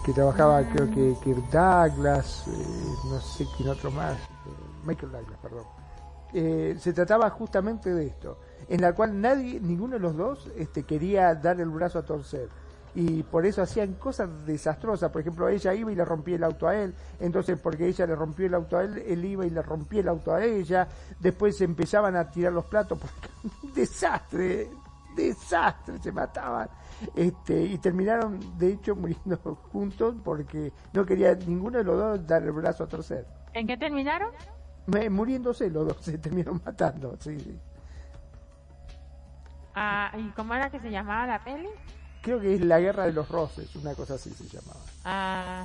[0.05, 4.17] Que trabajaba, creo que Kirk Douglas, eh, no sé quién otro más.
[4.85, 5.65] Michael Douglas, perdón.
[6.33, 8.39] Eh, se trataba justamente de esto,
[8.69, 12.49] en la cual nadie, ninguno de los dos, este, quería dar el brazo a torcer.
[12.97, 15.13] Y por eso hacían cosas desastrosas.
[15.13, 16.95] Por ejemplo, ella iba y le rompía el auto a él.
[17.21, 20.09] Entonces, porque ella le rompió el auto a él, él iba y le rompía el
[20.09, 20.89] auto a ella.
[21.21, 22.99] Después empezaban a tirar los platos.
[22.99, 23.29] Porque,
[23.79, 24.71] desastre,
[25.15, 26.71] desastre, se mataban.
[27.15, 29.37] Este, y terminaron, de hecho, muriendo
[29.73, 33.27] juntos porque no quería ninguno de los dos dar el brazo a torcer.
[33.53, 34.31] ¿En qué terminaron?
[35.11, 37.61] muriéndose los dos, se terminaron matando, sí,
[39.79, 41.69] Ah, ¿y cómo era que se llamaba la peli?
[42.27, 44.81] Creo que es La Guerra de los Roses, una cosa así se llamaba.
[45.05, 45.65] Ah,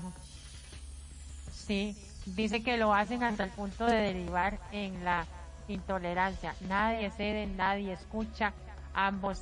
[1.51, 1.97] sí,
[2.27, 5.25] dice que lo hacen hasta el punto de derivar en la
[5.67, 6.53] intolerancia.
[6.69, 8.53] Nadie cede, nadie escucha,
[8.93, 9.41] ambos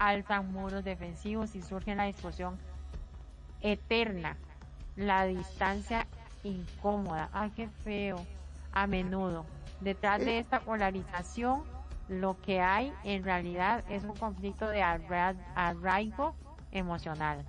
[0.00, 2.58] alzan muros defensivos y surge la discusión
[3.60, 4.36] eterna,
[4.96, 6.08] la distancia
[6.42, 7.28] incómoda.
[7.32, 8.16] Ay, qué feo
[8.72, 9.46] a menudo.
[9.78, 11.62] Detrás de esta polarización,
[12.10, 16.34] lo que hay en realidad es un conflicto de arraigo
[16.72, 17.44] emocional.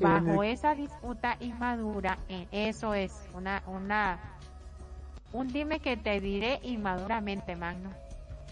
[0.00, 4.18] Bajo esa disputa inmadura, eh, eso es una, una,
[5.32, 7.90] un dime que te diré inmaduramente, Magno.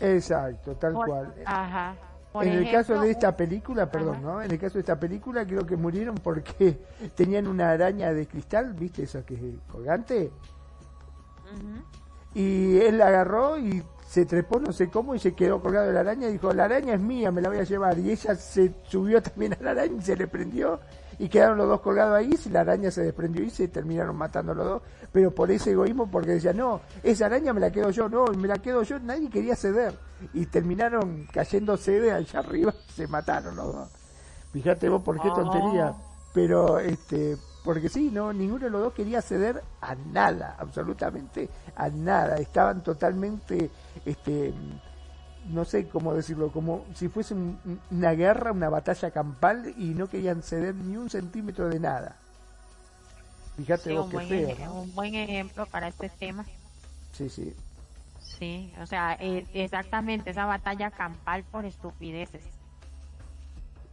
[0.00, 1.34] Exacto, tal cual.
[1.44, 1.94] Ajá.
[2.40, 4.40] en el caso de esta película, perdón, ¿no?
[4.40, 6.78] En el caso de esta película creo que murieron porque
[7.16, 9.02] tenían una araña de cristal, ¿viste?
[9.02, 9.40] Esa que es
[9.70, 10.30] colgante.
[12.34, 15.92] Y él la agarró y se trepó no sé cómo y se quedó colgado de
[15.92, 17.98] la araña y dijo, la araña es mía, me la voy a llevar.
[17.98, 20.80] Y ella se subió también a la araña y se le prendió
[21.18, 24.54] y quedaron los dos colgados ahí, y la araña se desprendió y se terminaron matando
[24.54, 28.08] los dos, pero por ese egoísmo, porque decía, no, esa araña me la quedo yo,
[28.08, 29.94] no, me la quedo yo, nadie quería ceder.
[30.34, 33.88] Y terminaron cayéndose de allá arriba, se mataron los dos.
[34.52, 35.90] Fíjate vos por qué tontería.
[35.90, 36.02] Oh.
[36.32, 37.36] Pero, este,
[37.66, 42.36] porque sí, no, ninguno de los dos quería ceder a nada, absolutamente a nada.
[42.36, 43.70] Estaban totalmente,
[44.05, 44.55] este,
[45.48, 47.34] no sé cómo decirlo, como si fuese
[47.90, 52.14] una guerra, una batalla campal y no querían ceder ni un centímetro de nada.
[53.56, 54.72] Fíjate vos qué feo.
[54.72, 56.47] Un buen ejemplo para este tema.
[57.10, 57.52] Sí, sí.
[58.20, 62.44] Sí, o sea, e, exactamente esa batalla campal por estupideces.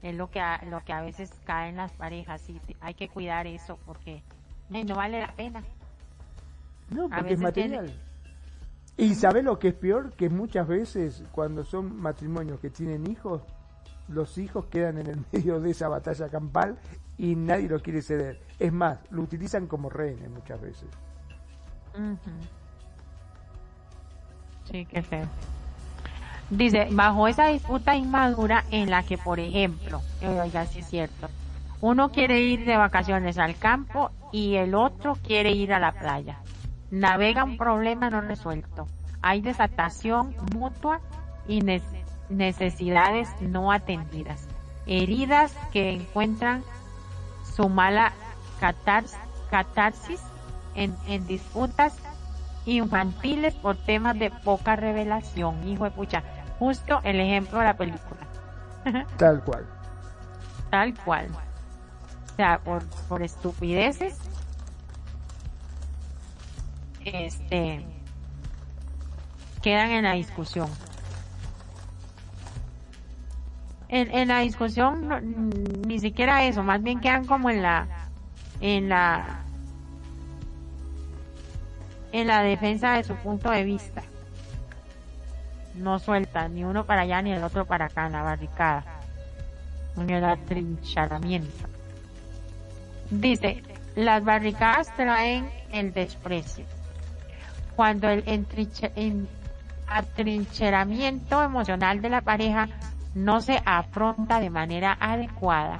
[0.04, 3.48] Es lo que a, lo que a veces caen las parejas y hay que cuidar
[3.48, 4.22] eso porque
[4.70, 5.64] no vale la pena.
[6.90, 7.94] No, porque es material.
[8.98, 10.14] Y sabe lo que es peor?
[10.14, 13.42] Que muchas veces cuando son matrimonios que tienen hijos,
[14.08, 16.78] los hijos quedan en el medio de esa batalla campal
[17.18, 18.42] y nadie los quiere ceder.
[18.60, 20.90] Es más, lo utilizan como rehenes muchas veces.
[24.66, 25.28] Sí, qué feo.
[26.49, 30.02] Dice, bajo esa disputa inmadura en la que, por ejemplo,
[30.84, 31.30] cierto,
[31.82, 36.40] uno quiere ir de vacaciones al campo y el otro quiere ir a la playa
[36.94, 38.88] navega un problema no resuelto.
[39.24, 41.02] Hay desatación mutua
[41.48, 41.61] y
[42.30, 44.48] necesidades no atendidas.
[44.86, 46.64] Heridas que encuentran
[47.56, 48.14] su mala
[49.49, 50.22] catarsis
[50.76, 51.98] en, en disputas
[52.65, 55.68] infantiles por temas de poca revelación.
[55.68, 56.23] Hijo de pucha,
[56.60, 58.22] justo el ejemplo de la película.
[59.18, 59.65] Tal cual.
[60.69, 61.27] Tal cual.
[62.31, 64.18] O sea, por, por estupideces
[67.06, 67.85] este,
[69.61, 70.69] quedan en la discusión.
[73.90, 75.52] En, en la discusión
[75.88, 77.88] ni siquiera eso, más bien quedan como en la,
[78.60, 79.44] en la,
[82.14, 84.02] en la defensa de su punto de vista.
[85.76, 88.85] No sueltan ni uno para allá ni el otro para acá en la barricada.
[89.98, 91.68] En el atrincheramiento.
[93.10, 93.61] Dice,
[93.95, 96.65] las barricadas traen el desprecio
[97.76, 98.23] cuando el
[99.88, 102.69] atrincheramiento emocional de la pareja
[103.15, 105.80] no se afronta de manera adecuada,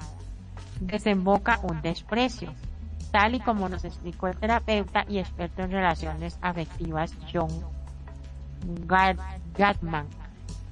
[0.80, 2.54] desemboca un desprecio,
[3.14, 7.48] tal y como nos explicó el terapeuta y experto en relaciones afectivas John
[9.56, 10.08] Gatman.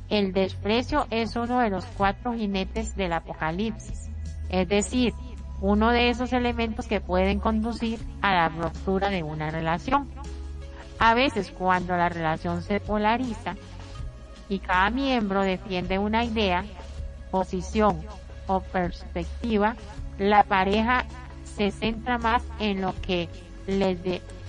[0.09, 4.09] El desprecio es uno de los cuatro jinetes del apocalipsis,
[4.49, 5.13] es decir,
[5.61, 10.09] uno de esos elementos que pueden conducir a la ruptura de una relación.
[10.97, 13.55] A veces cuando la relación se polariza
[14.49, 16.65] y cada miembro defiende una idea,
[17.29, 18.01] posición
[18.47, 19.75] o perspectiva,
[20.17, 21.05] la pareja
[21.61, 23.29] se centra más en lo que
[23.67, 23.99] les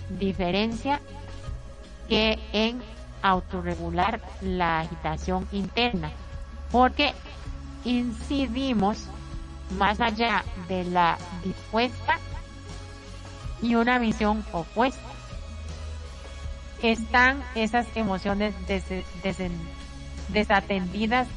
[0.09, 0.99] diferencia
[2.09, 2.81] que en
[3.21, 6.11] autorregular la agitación interna,
[6.71, 7.13] porque
[7.85, 9.09] incidimos
[9.77, 12.19] más allá de la dispuesta
[13.61, 15.03] y una visión opuesta
[16.83, 18.55] están esas emociones
[20.33, 21.29] desatendidas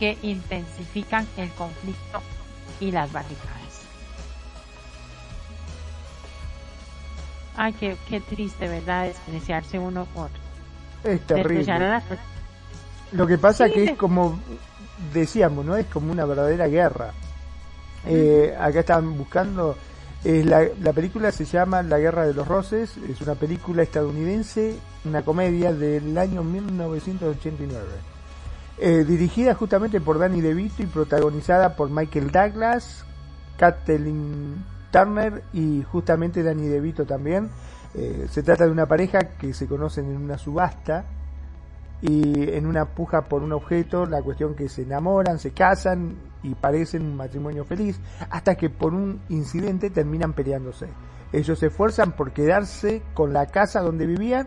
[0.00, 2.20] que intensifican el conflicto
[2.80, 3.63] y las barricadas.
[7.56, 9.06] Ay, qué, qué triste, ¿verdad?
[9.06, 10.30] Despreciarse uno por...
[11.04, 12.00] Es terrible.
[13.12, 14.38] Lo que pasa que es como
[15.12, 15.76] decíamos, ¿no?
[15.76, 17.12] Es como una verdadera guerra.
[18.06, 19.76] Eh, acá están buscando
[20.24, 25.72] la, película se llama La Guerra de los Roses, es una película estadounidense, una comedia
[25.72, 27.84] del año 1989.
[28.78, 33.04] Eh, dirigida justamente por Danny DeVito y protagonizada por Michael Douglas,
[33.58, 34.64] Kathleen
[34.94, 37.50] Turner y justamente Danny DeVito también.
[37.96, 41.04] Eh, se trata de una pareja que se conocen en una subasta
[42.00, 46.14] y en una puja por un objeto, la cuestión que se enamoran, se casan
[46.44, 47.98] y parecen un matrimonio feliz,
[48.30, 50.86] hasta que por un incidente terminan peleándose.
[51.32, 54.46] Ellos se esfuerzan por quedarse con la casa donde vivían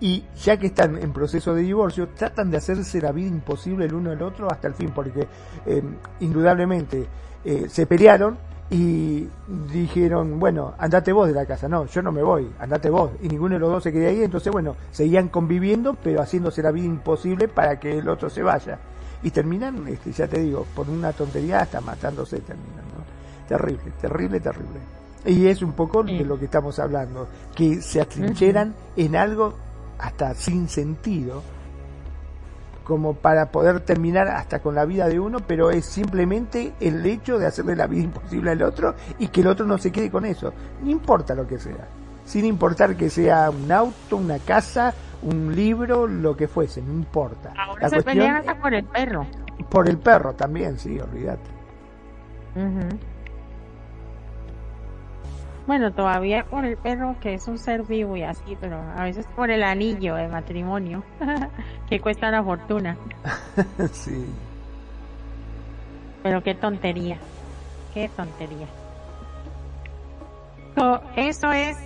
[0.00, 3.92] y ya que están en proceso de divorcio, tratan de hacerse la vida imposible el
[3.92, 5.28] uno al otro hasta el fin, porque
[5.66, 5.82] eh,
[6.20, 7.06] indudablemente
[7.44, 8.38] eh, se pelearon
[8.70, 9.28] y
[9.72, 11.68] dijeron, bueno, andate vos de la casa.
[11.68, 13.10] No, yo no me voy, andate vos.
[13.22, 16.70] Y ninguno de los dos se quedó ahí, entonces, bueno, seguían conviviendo, pero haciéndose la
[16.70, 18.78] vida imposible para que el otro se vaya.
[19.22, 22.84] Y terminan, este, ya te digo, por una tontería hasta matándose terminan,
[23.48, 24.80] Terrible, terrible, terrible.
[25.26, 29.54] Y es un poco de lo que estamos hablando, que se atrincheran en algo
[29.98, 31.42] hasta sin sentido
[32.84, 37.38] como para poder terminar hasta con la vida de uno, pero es simplemente el hecho
[37.38, 40.24] de hacerle la vida imposible al otro y que el otro no se quede con
[40.24, 40.52] eso.
[40.82, 41.88] No importa lo que sea,
[42.24, 44.92] sin importar que sea un auto, una casa,
[45.22, 47.52] un libro, lo que fuese, no importa.
[47.56, 49.26] Ahora la se pelean hasta por el perro.
[49.70, 51.50] Por el perro también, sí, olvídate.
[55.66, 59.26] Bueno, todavía por el perro que es un ser vivo y así, pero a veces
[59.34, 61.02] por el anillo de matrimonio,
[61.88, 62.98] que cuesta una fortuna.
[63.92, 64.26] sí.
[66.22, 67.18] Pero qué tontería,
[67.94, 68.66] qué tontería.
[71.16, 71.78] eso es,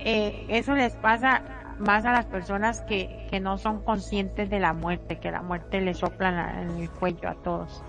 [0.00, 1.42] eh, eso les pasa
[1.78, 5.80] más a las personas que, que no son conscientes de la muerte, que la muerte
[5.80, 7.82] le sopla en el cuello a todos.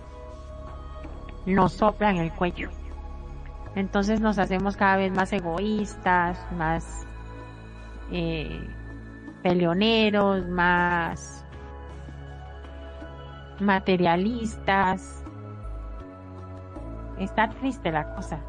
[1.47, 2.69] Nos sopla en el cuello.
[3.75, 7.05] Entonces nos hacemos cada vez más egoístas, más
[8.11, 8.67] eh,
[9.43, 11.45] peleoneros, más
[13.59, 15.23] materialistas.
[17.19, 18.39] Está triste la cosa.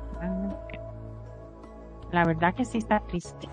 [2.13, 3.49] La verdad que sí está triste.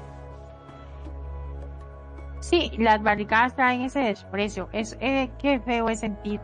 [2.39, 4.69] Sí, las barricadas traen ese desprecio.
[4.73, 6.39] Es eh, qué feo es sentir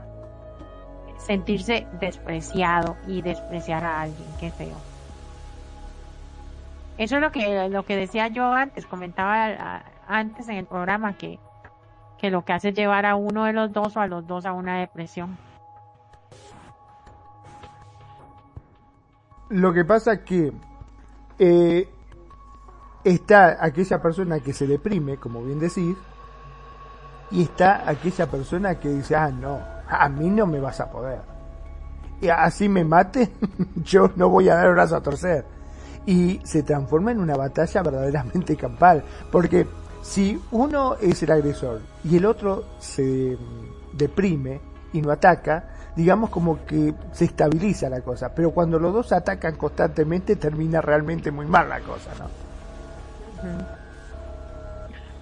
[1.17, 4.27] sentirse despreciado y despreciar a alguien.
[4.39, 4.88] Qué feo.
[6.99, 11.39] Eso es lo que, lo que decía yo antes, comentaba antes en el programa que,
[12.17, 14.45] que lo que hace es llevar a uno de los dos o a los dos
[14.45, 15.37] a una depresión.
[19.47, 20.51] Lo que pasa que
[21.39, 21.87] eh,
[23.05, 25.95] está aquella persona que se deprime, como bien decís,
[27.31, 29.57] y está aquella persona que dice, ah, no,
[29.87, 31.21] a mí no me vas a poder.
[32.19, 33.31] Y así me mate,
[33.85, 35.58] yo no voy a dar brazo a torcer
[36.09, 39.03] y se transforma en una batalla verdaderamente campal.
[39.31, 39.67] Porque
[40.01, 43.37] si uno es el agresor y el otro se
[43.93, 44.59] deprime
[44.91, 48.33] y no ataca, digamos como que se estabiliza la cosa.
[48.33, 52.25] Pero cuando los dos atacan constantemente termina realmente muy mal la cosa, ¿no?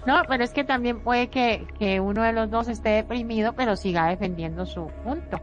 [0.06, 3.76] No, pero es que también puede que, que uno de los dos esté deprimido, pero
[3.76, 5.38] siga defendiendo su punto.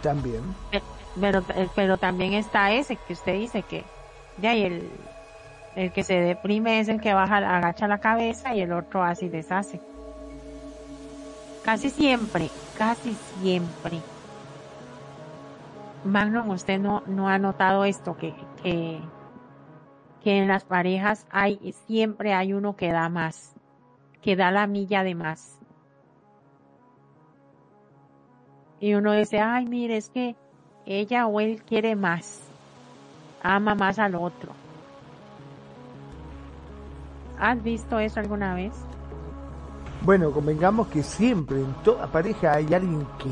[0.00, 0.40] También.
[0.72, 0.80] Eh,
[1.20, 3.84] pero, eh, pero también está ese que usted dice que
[4.40, 4.90] ya y el,
[5.76, 9.28] el que se deprime es el que baja, agacha la cabeza y el otro así
[9.28, 9.80] deshace.
[11.64, 14.00] Casi siempre, casi siempre.
[16.04, 19.00] Magnum, usted no, no ha notado esto, que, que,
[20.22, 23.54] que en las parejas hay, siempre hay uno que da más,
[24.22, 25.58] que da la milla de más.
[28.80, 30.36] Y uno dice, ay, mire, es que
[30.88, 32.40] ella o él quiere más,
[33.42, 34.52] ama más al otro.
[37.38, 38.72] ¿Has visto eso alguna vez?
[40.02, 43.30] Bueno, convengamos que siempre en toda pareja hay alguien que,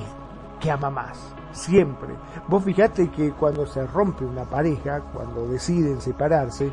[0.60, 1.18] que ama más.
[1.52, 2.10] Siempre.
[2.46, 6.70] Vos fijate que cuando se rompe una pareja, cuando deciden separarse,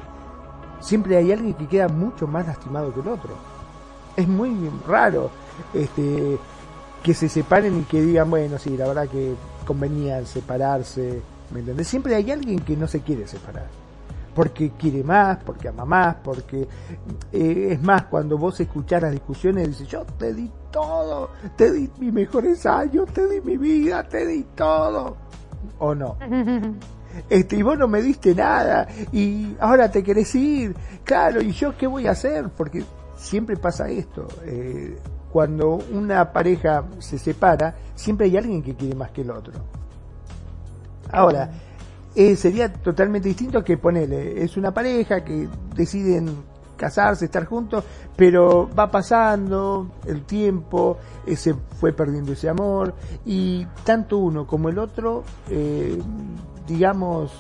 [0.82, 3.32] siempre hay alguien que queda mucho más lastimado que el otro.
[4.18, 5.32] Es muy raro
[5.74, 6.38] este,
[7.02, 9.34] que se separen y que digan, bueno, sí, la verdad que
[9.64, 11.22] convenía separarse,
[11.52, 11.88] ¿me entendés?
[11.88, 13.68] Siempre hay alguien que no se quiere separar.
[14.36, 16.68] Porque quiere más, porque ama más, porque
[17.32, 21.90] eh, es más, cuando vos escuchás las discusiones, dices, yo te di todo, te di
[22.00, 25.18] mis mejores años, te di mi vida, te di todo.
[25.80, 26.18] ¿O no?
[27.30, 31.78] Este, y vos no me diste nada, y ahora te querés ir, claro, ¿y yo
[31.78, 32.50] qué voy a hacer?
[32.50, 32.84] Porque
[33.16, 34.28] siempre pasa esto.
[34.46, 34.98] Eh,
[35.34, 39.54] cuando una pareja se separa, siempre hay alguien que quiere más que el otro.
[41.12, 41.50] Ahora,
[42.14, 47.84] eh, sería totalmente distinto que ponerle, es una pareja que deciden casarse, estar juntos,
[48.16, 52.94] pero va pasando el tiempo, eh, se fue perdiendo ese amor,
[53.26, 56.00] y tanto uno como el otro, eh,
[56.68, 57.32] digamos,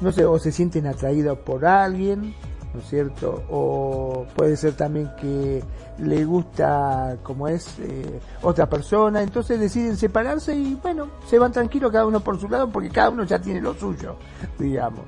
[0.00, 2.36] no sé, o se sienten atraídos por alguien,
[2.76, 3.42] ¿no es cierto?
[3.48, 5.64] O puede ser también que
[5.98, 11.90] le gusta como es eh, otra persona, entonces deciden separarse y bueno, se van tranquilos
[11.90, 14.16] cada uno por su lado porque cada uno ya tiene lo suyo,
[14.58, 15.06] digamos.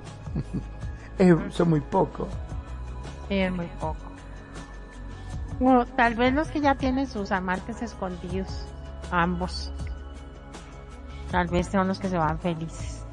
[1.50, 2.28] son muy pocos.
[3.28, 3.96] Sí, es muy poco.
[5.60, 8.64] Bueno, tal vez los que ya tienen sus amantes escondidos,
[9.10, 9.70] ambos.
[11.30, 13.04] Tal vez son los que se van felices.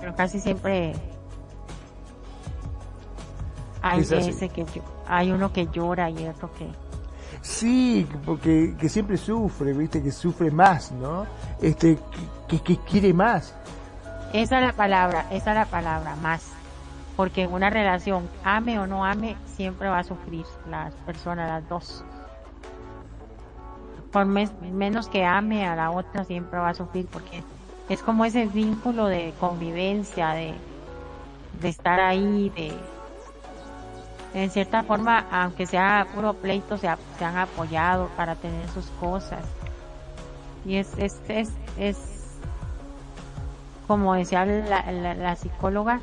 [0.00, 1.13] Pero casi siempre
[3.84, 4.64] hay ese que
[5.06, 6.66] hay uno que llora y otro que
[7.42, 11.26] sí porque que siempre sufre viste que sufre más no
[11.60, 11.98] este
[12.48, 13.54] que, que quiere más.
[14.32, 16.54] Esa es la palabra esa es la palabra más.
[17.16, 21.68] Porque en una relación, ame o no ame, siempre va a sufrir las personas, las
[21.68, 22.04] dos.
[24.10, 27.44] Por menos que ame a la otra, siempre va a sufrir, porque
[27.88, 30.54] es como ese vínculo de convivencia, de,
[31.60, 32.72] de estar ahí, de
[34.34, 39.44] en cierta forma, aunque sea puro pleito, se, han apoyado para tener sus cosas.
[40.64, 41.96] Y es, es, es, es
[43.86, 46.00] como decía la, la, psicóloga,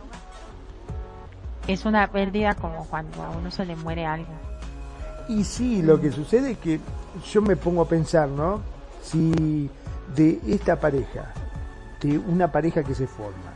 [1.68, 4.32] es una pérdida como cuando a uno se le muere algo.
[5.28, 6.80] Y sí, lo que sucede es que
[7.30, 8.62] yo me pongo a pensar, ¿no?
[9.04, 9.70] Si
[10.16, 11.34] de esta pareja,
[12.02, 13.51] de una pareja que se forma,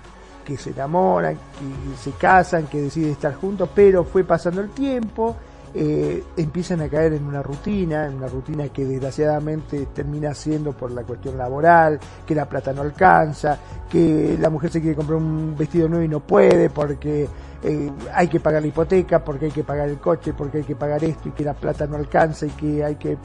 [0.45, 5.35] que se enamoran, que se casan, que deciden estar juntos, pero fue pasando el tiempo,
[5.77, 10.89] eh, empiezan a caer en una rutina, en una rutina que desgraciadamente termina siendo por
[10.91, 13.57] la cuestión laboral, que la plata no alcanza,
[13.89, 17.27] que la mujer se quiere comprar un vestido nuevo y no puede porque
[17.61, 20.77] eh, hay que pagar la hipoteca, porque hay que pagar el coche, porque hay que
[20.77, 23.17] pagar esto y que la plata no alcanza y que hay que,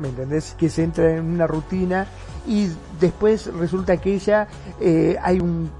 [0.00, 0.54] ¿me entendés?
[0.58, 2.06] Que se entra en una rutina
[2.46, 2.70] y
[3.00, 4.48] después resulta que ella
[4.80, 5.79] eh, hay un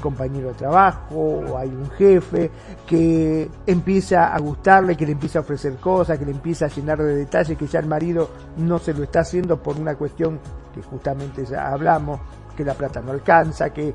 [0.00, 2.50] compañero de trabajo o hay un jefe
[2.86, 6.98] que empieza a gustarle, que le empieza a ofrecer cosas, que le empieza a llenar
[6.98, 10.40] de detalles que ya el marido no se lo está haciendo por una cuestión
[10.74, 12.20] que justamente ya hablamos,
[12.56, 13.94] que la plata no alcanza, que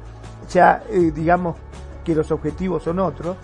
[0.50, 1.56] ya eh, digamos
[2.04, 3.36] que los objetivos son otros,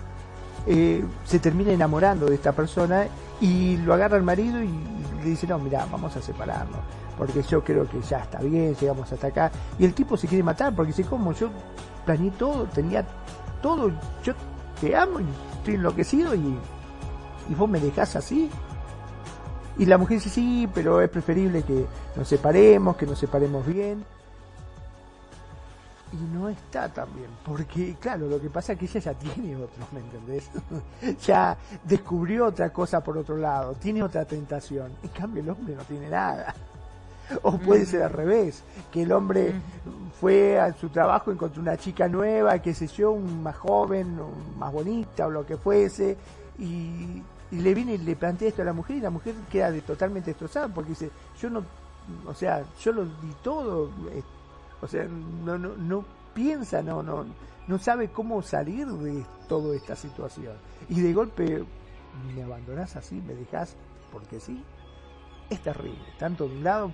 [0.66, 3.06] eh, se termina enamorando de esta persona
[3.40, 4.70] y lo agarra el marido y
[5.18, 6.78] le dice, no, mira, vamos a separarnos
[7.16, 9.50] porque yo creo que ya está bien, llegamos hasta acá.
[9.78, 11.32] Y el tipo se quiere matar porque dice, ¿cómo?
[11.32, 11.50] Yo
[12.04, 13.04] planeé todo, tenía
[13.60, 13.90] todo,
[14.22, 14.34] yo
[14.80, 15.26] te amo y
[15.58, 16.58] estoy enloquecido y,
[17.48, 18.50] y vos me dejás así.
[19.78, 24.04] Y la mujer dice, sí, pero es preferible que nos separemos, que nos separemos bien.
[26.12, 29.56] Y no está tan bien, porque claro, lo que pasa es que ella ya tiene
[29.56, 30.50] otro, ¿me entendés?
[31.26, 34.92] ya descubrió otra cosa por otro lado, tiene otra tentación.
[35.02, 36.54] En cambio el hombre no tiene nada.
[37.42, 39.54] O puede ser al revés, que el hombre
[40.20, 44.18] fue a su trabajo, encontró una chica nueva, qué sé yo, un más joven,
[44.58, 46.16] más bonita o lo que fuese,
[46.58, 49.82] y, le viene y le plantea esto a la mujer y la mujer queda de,
[49.82, 51.62] totalmente destrozada porque dice, yo no,
[52.26, 54.22] o sea, yo lo di todo, eh,
[54.80, 57.26] o sea, no, no, no piensa, no, no,
[57.66, 60.54] no sabe cómo salir de toda esta situación.
[60.88, 61.62] Y de golpe
[62.34, 63.76] me abandonás así, me dejas
[64.10, 64.62] porque sí
[65.50, 66.92] es terrible, tanto de un lado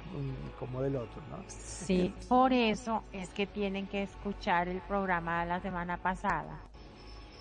[0.59, 1.39] como del otro, ¿no?
[1.49, 6.61] Sí, por eso es que tienen que escuchar el programa de la semana pasada,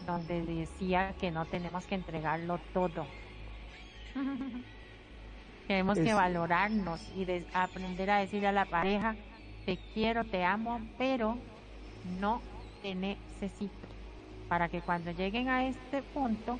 [0.05, 3.07] donde decía que no tenemos que entregarlo todo.
[5.67, 9.15] tenemos que valorarnos y aprender a decirle a la pareja,
[9.65, 11.37] te quiero, te amo, pero
[12.19, 12.41] no
[12.81, 13.87] te necesito.
[14.47, 16.57] Para que cuando lleguen a este punto,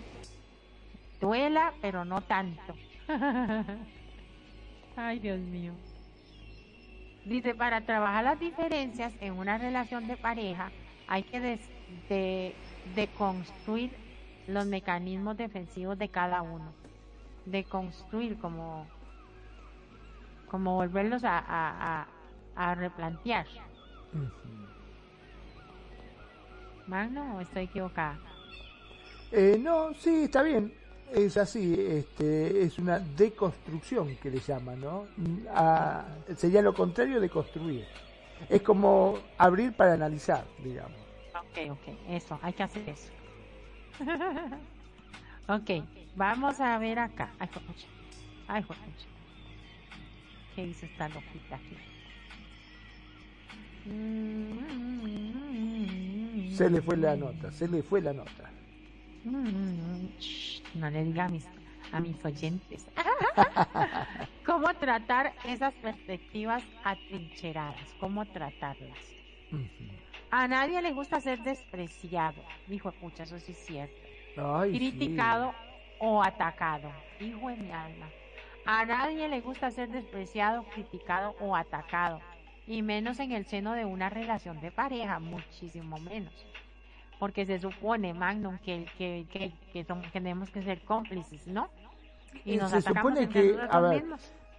[1.21, 2.75] duela, pero no tanto.
[4.99, 5.73] Ay, Dios mío.
[7.23, 10.71] Dice, para trabajar las diferencias en una relación de pareja
[11.07, 11.39] hay que
[12.09, 13.91] de, construir
[14.47, 16.73] los mecanismos defensivos de cada uno.
[17.45, 18.87] De construir como,
[20.49, 22.07] como volverlos a,
[22.55, 23.45] a, replantear.
[26.87, 28.17] ¿Magno o estoy equivocada?
[29.31, 30.73] Eh, no, sí, está bien
[31.13, 35.07] es así, este, es una deconstrucción que le llaman, ¿no?
[36.35, 37.85] sería lo contrario de construir.
[38.49, 40.99] Es como abrir para analizar, digamos.
[41.35, 43.11] Ok, ok, eso, hay que hacer eso.
[45.47, 45.69] ok,
[46.15, 47.31] vamos a ver acá.
[47.39, 47.69] Ay, joder,
[48.47, 48.81] ay, joder.
[50.55, 51.77] ¿Qué hizo esta loquita aquí?
[56.53, 58.51] Se le fue la nota, se le fue la nota.
[59.27, 60.07] Mm,
[60.75, 61.45] no le diga a mis,
[61.91, 62.87] a mis oyentes.
[64.45, 67.93] ¿Cómo tratar esas perspectivas atrincheradas?
[67.99, 68.97] ¿Cómo tratarlas?
[70.31, 72.41] A nadie le gusta ser despreciado.
[72.69, 73.95] Hijo de pucha, eso sí es cierto.
[74.71, 75.53] Criticado
[75.99, 76.89] o atacado.
[77.19, 78.09] Hijo de mi alma.
[78.65, 82.21] A nadie le gusta ser despreciado, criticado o atacado.
[82.65, 86.33] Y menos en el seno de una relación de pareja, muchísimo menos
[87.19, 91.69] porque se supone, Magnum, que, que, que, que tenemos que ser cómplices, ¿no?
[92.45, 94.05] Y eh, nos se supone que, a ver,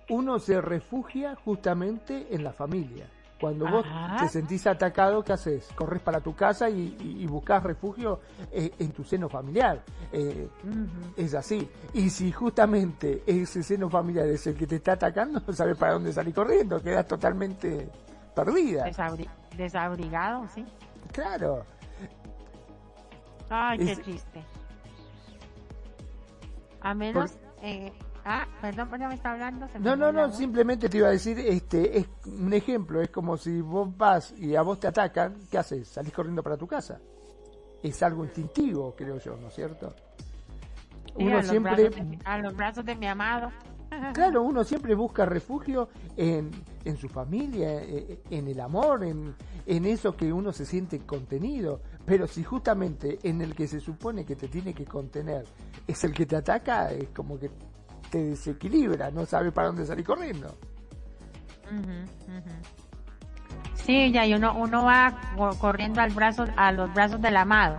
[0.08, 3.06] uno se refugia justamente en la familia.
[3.40, 3.86] Cuando vos
[4.18, 5.68] te sentís atacado, ¿qué haces?
[5.76, 8.20] Corres para tu casa y, y, buscas refugio
[8.50, 9.84] eh, en tu seno familiar.
[10.10, 10.48] Eh,
[11.16, 11.68] es así.
[11.94, 15.92] Y si justamente ese seno familiar es el que te está atacando, no sabes para
[15.92, 17.88] dónde salir corriendo, quedas totalmente
[18.34, 18.90] perdida.
[19.56, 20.64] desabrigado, sí.
[21.12, 21.64] Claro.
[23.50, 24.44] Ay, qué triste.
[26.80, 27.38] A menos...
[27.62, 27.92] Eh,
[28.24, 29.66] ah, perdón, ¿por qué me está hablando?
[29.80, 33.60] no, no, no, simplemente te iba a decir, este, es un ejemplo, es como si
[33.60, 35.88] vos vas y a vos te atacan, ¿qué haces?
[35.88, 37.00] Salís corriendo para tu casa.
[37.82, 39.94] Es algo instintivo, creo yo, ¿no es cierto?
[41.16, 41.90] Uno siempre...
[42.24, 43.50] a los brazos de mi amado.
[44.12, 46.50] Claro, uno siempre busca refugio en,
[46.84, 49.34] en su familia, e, e, en el amor, en,
[49.64, 51.80] en eso que uno se siente contenido.
[52.08, 55.44] Pero si justamente en el que se supone que te tiene que contener
[55.86, 57.50] es el que te ataca, es como que
[58.10, 60.54] te desequilibra, no sabe para dónde salir corriendo.
[63.74, 65.20] Sí, ya, y uno, uno va
[65.60, 67.78] corriendo al brazo, a los brazos del amado.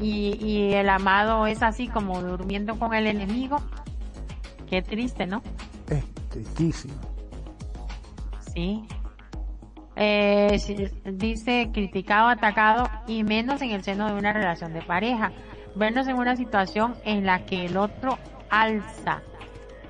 [0.00, 3.62] Y, y el amado es así como durmiendo con el enemigo
[4.72, 5.42] Qué triste, ¿no?
[5.90, 6.94] Es tristísimo.
[8.54, 8.82] Sí.
[9.96, 10.58] Eh,
[11.04, 15.32] dice criticado, atacado y menos en el seno de una relación de pareja.
[15.74, 18.18] Vernos en una situación en la que el otro
[18.50, 19.22] alza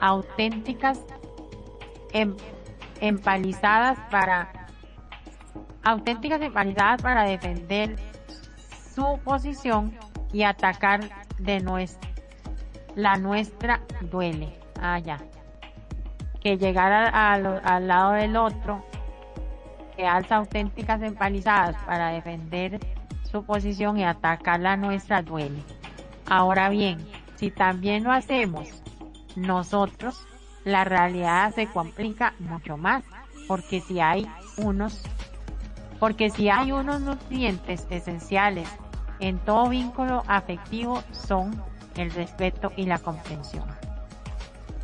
[0.01, 1.01] auténticas
[2.13, 2.37] em,
[3.01, 4.53] empalizadas para
[5.85, 7.97] auténticas empalizadas para defender
[8.95, 9.97] su posición
[10.33, 11.01] y atacar
[11.39, 12.13] de nuestra
[12.95, 14.59] la nuestra duele.
[14.81, 15.19] Ah, ya.
[16.41, 18.85] Que llegar al lado del otro,
[19.97, 22.81] que alza auténticas empalizadas para defender
[23.31, 25.63] su posición y atacar la nuestra duele.
[26.27, 26.99] Ahora bien,
[27.37, 28.69] si también lo hacemos
[29.37, 30.27] nosotros,
[30.65, 33.05] la realidad se complica mucho más,
[33.49, 35.03] porque si hay unos,
[35.99, 38.69] porque si hay unos nutrientes esenciales
[39.19, 41.63] en todo vínculo afectivo son
[41.97, 43.65] el respeto y la comprensión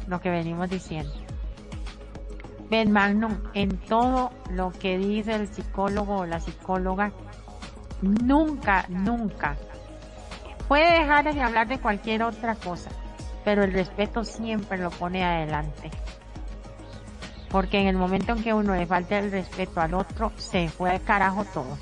[0.09, 1.12] lo que venimos diciendo.
[2.70, 7.12] Ben Magnum, en todo lo que dice el psicólogo o la psicóloga,
[8.03, 9.57] nunca, nunca
[10.69, 12.90] puede dejar de hablar de cualquier otra cosa,
[13.45, 15.90] pero el respeto siempre lo pone adelante.
[17.51, 20.90] Porque en el momento en que uno le falta el respeto al otro, se fue
[20.90, 21.78] al carajo todo.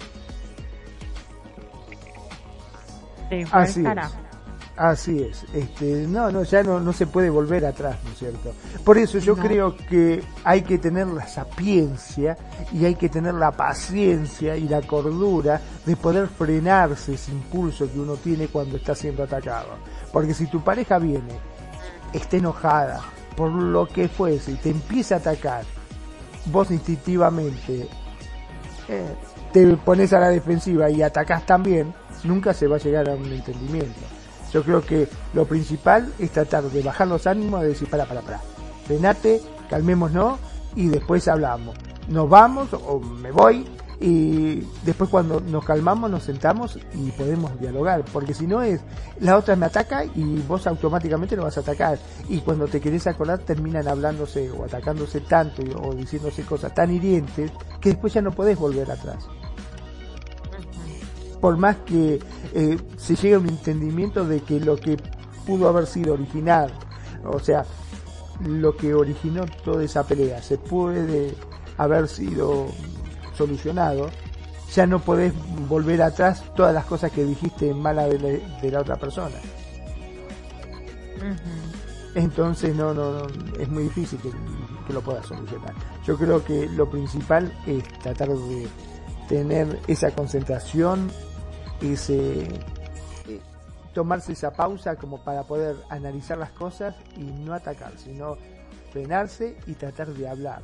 [3.29, 4.26] Se fue al carajo.
[4.77, 8.53] Así es, este, no, no, ya no, no se puede volver atrás, ¿no es cierto?
[8.85, 12.36] Por eso yo creo que hay que tener la sapiencia
[12.70, 17.98] y hay que tener la paciencia y la cordura de poder frenarse ese impulso que
[17.98, 19.78] uno tiene cuando está siendo atacado.
[20.12, 21.32] Porque si tu pareja viene,
[22.12, 23.01] está enojada
[23.35, 25.65] por lo que fuese y te empieza a atacar,
[26.53, 27.89] vos instintivamente
[28.89, 29.15] eh,
[29.55, 31.94] te pones a la defensiva y atacás también,
[32.24, 34.16] nunca se va a llegar a un entendimiento.
[34.52, 38.23] Yo creo que lo principal es tratar de bajar los ánimos, de decir, para, para,
[38.23, 38.40] para,
[38.86, 40.39] frenate, calmémonos
[40.74, 41.77] y después hablamos.
[42.09, 43.66] Nos vamos o me voy
[44.01, 48.81] y después cuando nos calmamos nos sentamos y podemos dialogar, porque si no es,
[49.20, 51.98] la otra me ataca y vos automáticamente lo vas a atacar
[52.28, 57.51] y cuando te querés acordar terminan hablándose o atacándose tanto o diciéndose cosas tan hirientes
[57.81, 59.27] que después ya no podés volver atrás
[61.47, 62.18] por más que
[62.55, 64.97] eh, se llegue a un entendimiento de que lo que
[65.47, 66.73] pudo haber sido original,
[67.24, 67.64] o sea,
[68.44, 71.36] lo que originó toda esa pelea se puede
[71.77, 72.66] haber sido
[73.39, 74.10] solucionado,
[74.74, 75.32] ya no podés
[75.68, 79.36] volver atrás todas las cosas que dijiste en mala de la, otra persona.
[82.16, 83.24] Entonces no, no,
[83.60, 84.31] es muy difícil que,
[84.85, 85.74] que, lo puedas solucionar.
[86.05, 88.66] Yo creo que lo principal es tratar de
[89.28, 91.09] tener esa concentración
[91.81, 93.40] ese eh,
[93.94, 98.36] tomarse esa pausa como para poder analizar las cosas y no atacar, sino
[98.93, 100.62] frenarse y tratar de hablar.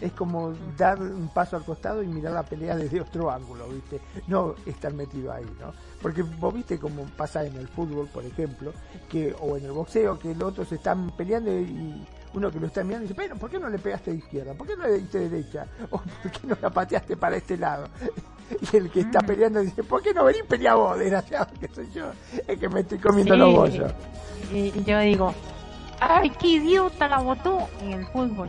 [0.00, 4.00] Es como dar un paso al costado y mirar la pelea desde otro ángulo, ¿viste?
[4.26, 5.72] No estar metido ahí, ¿no?
[6.00, 8.72] Porque vos viste como pasa en el fútbol, por ejemplo,
[9.08, 12.04] que o en el boxeo, que los otros están peleando y
[12.34, 14.54] uno que lo está mirando dice, pero ¿por qué no le pegaste de izquierda?
[14.54, 15.66] ¿Por qué no le diste derecha?
[15.90, 17.86] ¿O por qué no la pateaste para este lado?
[18.72, 19.26] Y el que está mm.
[19.26, 22.06] peleando dice, ¿por qué no venís pelear vos, desgraciado que soy yo?
[22.46, 23.92] Es que me estoy comiendo los bollos.
[24.52, 25.34] Y yo digo,
[26.00, 28.48] ¡ay, qué idiota la botó en el fútbol!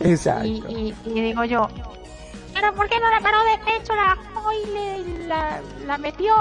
[0.00, 0.46] Exacto.
[0.46, 1.68] Y, digo yo,
[2.54, 4.16] ¿pero por qué no la paró de pecho, la
[4.64, 6.34] y la, la metió?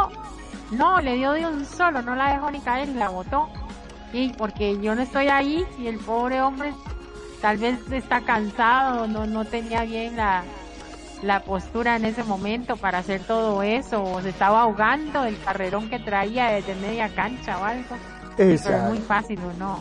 [0.71, 3.49] No, le dio de un solo, no la dejó ni caer y la botó.
[4.13, 6.73] Y porque yo no estoy ahí y el pobre hombre
[7.41, 10.43] tal vez está cansado, no, no tenía bien la,
[11.21, 15.89] la postura en ese momento para hacer todo eso, o se estaba ahogando el carrerón
[15.89, 17.95] que traía desde media cancha o algo.
[18.37, 19.79] es muy fácil o no.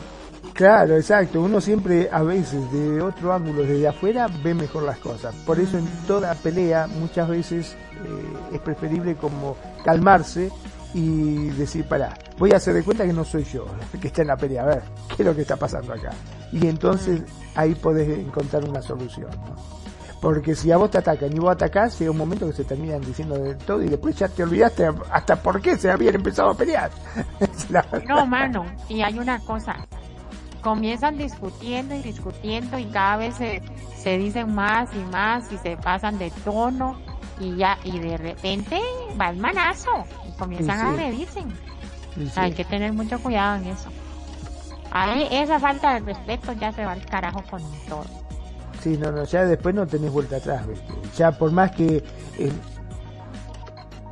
[0.52, 1.42] Claro, exacto.
[1.42, 5.34] Uno siempre, a veces, de otro ángulo, desde afuera, ve mejor las cosas.
[5.46, 10.50] Por eso en toda pelea, muchas veces eh, es preferible como calmarse
[10.92, 13.64] y decir, pará, voy a hacer de cuenta que no soy yo
[14.00, 16.10] que está en la pelea, a ver, ¿qué es lo que está pasando acá?
[16.52, 17.22] Y entonces
[17.54, 19.79] ahí podés encontrar una solución, ¿no?
[20.20, 23.00] Porque si a vos te atacan y vos atacás, llega un momento que se terminan
[23.00, 26.54] diciendo de todo y después ya te olvidaste hasta por qué se habían empezado a
[26.54, 26.90] pelear.
[28.06, 29.76] no, mano, y hay una cosa,
[30.60, 33.62] comienzan discutiendo y discutiendo y cada vez se,
[33.96, 36.98] se dicen más y más y se pasan de tono
[37.38, 38.78] y ya, y de repente
[39.18, 41.42] va el manazo y comienzan a agredirse.
[42.36, 43.88] Hay que tener mucho cuidado en eso.
[44.90, 48.19] Ahí esa falta de respeto ya se va al carajo con todo.
[48.82, 50.64] Sí, no, no, ya después no tenés vuelta atrás,
[51.16, 52.02] Ya por más que,
[52.38, 52.52] eh,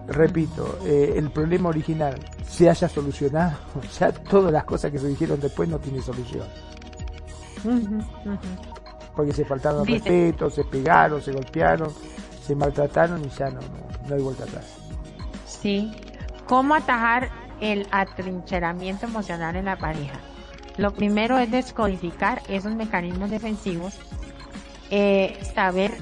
[0.06, 2.14] repito, eh, el problema original
[2.46, 3.56] se haya solucionado,
[3.98, 6.46] ya todas las cosas que se dijeron después no tienen solución.
[9.16, 11.92] Porque se faltaron respeto, se pegaron, se golpearon,
[12.42, 13.60] se maltrataron y ya no,
[14.08, 14.64] no, hay vuelta atrás.
[15.46, 15.92] Sí.
[16.46, 17.30] ¿Cómo atajar
[17.60, 20.18] el atrincheramiento emocional en la pareja?
[20.76, 23.98] Lo primero es descodificar esos mecanismos defensivos,
[24.90, 25.92] eh, saber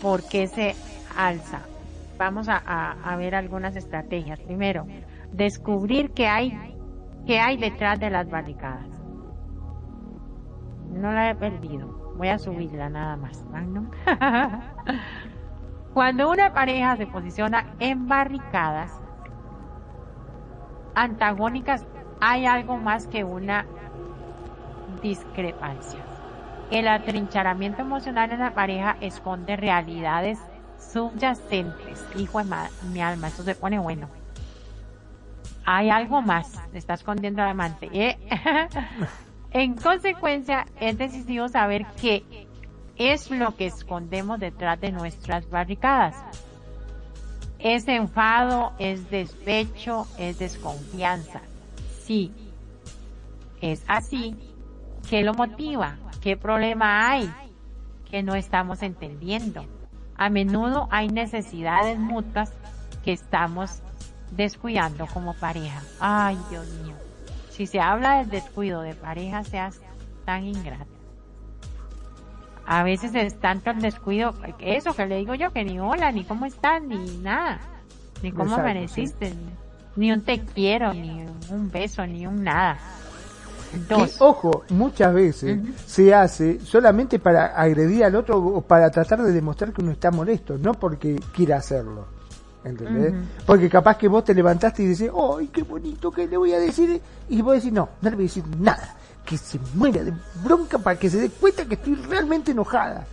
[0.00, 0.74] por qué se
[1.16, 1.60] alza.
[2.18, 4.40] Vamos a, ver algunas estrategias.
[4.40, 4.86] Primero,
[5.32, 6.76] descubrir qué hay,
[7.26, 8.88] qué hay detrás de las barricadas.
[10.90, 12.14] No la he perdido.
[12.16, 13.44] Voy a subirla nada más.
[15.94, 19.00] Cuando una pareja se posiciona en barricadas
[20.94, 21.84] antagónicas,
[22.20, 23.66] hay algo más que una
[25.02, 26.13] discrepancia.
[26.70, 30.38] El atrincheramiento emocional en la pareja esconde realidades
[30.78, 32.04] subyacentes.
[32.16, 34.08] Hijo de mi alma, esto se pone bueno.
[35.66, 37.88] Hay algo más, está escondiendo el amante.
[37.92, 38.18] ¿eh?
[39.50, 42.46] en consecuencia, es decisivo saber que
[42.96, 46.16] es lo que escondemos detrás de nuestras barricadas.
[47.58, 51.40] Es enfado, es despecho, es desconfianza.
[52.02, 52.30] Sí,
[53.60, 54.36] es así.
[55.08, 55.96] ¿Qué lo motiva?
[56.20, 57.32] ¿Qué problema hay
[58.10, 59.66] que no estamos entendiendo?
[60.16, 62.52] A menudo hay necesidades mutuas
[63.04, 63.82] que estamos
[64.30, 65.82] descuidando como pareja.
[66.00, 66.94] Ay, Dios mío.
[67.50, 69.80] Si se habla del descuido de pareja, seas
[70.24, 70.94] tan ingrato
[72.66, 76.24] a veces es tanto el descuido, eso que le digo yo, que ni hola, ni
[76.24, 77.60] cómo están, ni nada,
[78.22, 79.34] ni cómo amaneciste,
[79.96, 82.78] ni un te quiero, ni un beso, ni un nada.
[83.88, 84.20] Dos.
[84.20, 89.72] ojo, muchas veces se hace solamente para agredir al otro o para tratar de demostrar
[89.72, 92.06] que uno está molesto, no porque quiera hacerlo.
[92.64, 93.12] ¿Entendés?
[93.44, 96.58] Porque capaz que vos te levantaste y decís, ¡ay, qué bonito que le voy a
[96.58, 97.00] decir!
[97.28, 100.78] Y vos decís, no, no le voy a decir nada que se muera de bronca
[100.78, 103.06] para que se dé cuenta que estoy realmente enojada.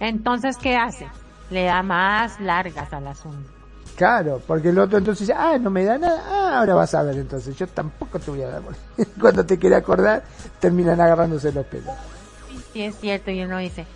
[0.00, 1.08] Entonces, ¿qué hace?
[1.50, 3.57] Le da más largas al asunto.
[3.98, 7.02] Claro, porque el otro entonces dice, ah, no me da nada, ah, ahora vas a
[7.02, 8.62] ver entonces, yo tampoco te voy a dar.
[9.20, 10.22] Cuando te quiere acordar,
[10.60, 11.96] terminan agarrándose los pelos.
[12.72, 13.86] Sí, es cierto, y uno dice,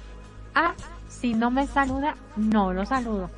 [0.56, 0.74] ah,
[1.08, 3.30] si no me saluda, no lo saludo.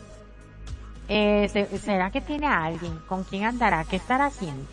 [1.06, 2.98] Eh, ¿Será que tiene a alguien?
[3.06, 3.84] ¿Con quién andará?
[3.84, 4.64] ¿Qué estará haciendo?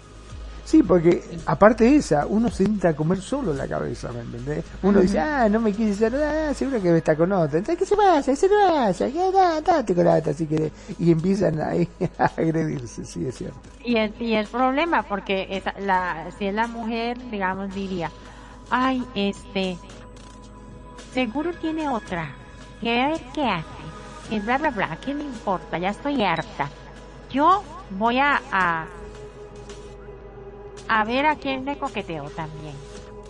[0.72, 4.64] Sí, porque aparte de esa, uno se entra a comer solo la cabeza, ¿me entendés?
[4.82, 7.58] Uno dice, ah, no me quiere saludar, seguro que está con otra.
[7.58, 10.72] Entonces, que se vaya, se vaya, ya, date con la si querés.
[10.98, 13.60] Y empiezan ahí a agredirse, sí, es cierto.
[13.84, 18.10] Y el, y el problema, porque esa, la, si es la mujer, digamos, diría,
[18.70, 19.78] ay, este,
[21.14, 22.34] seguro tiene otra,
[22.80, 23.66] que ver qué hace,
[24.30, 25.78] que bla, bla, bla, ¿qué me importa?
[25.80, 26.70] Ya estoy harta.
[27.30, 28.86] Yo voy a, a
[30.94, 32.76] a ver a quién le coqueteo también.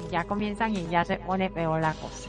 [0.09, 2.27] Ya comienzan y ya se pone peor la cosa.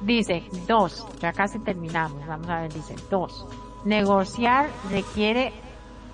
[0.00, 3.46] Dice, dos, ya casi terminamos, vamos a ver, dice, dos,
[3.84, 5.52] negociar requiere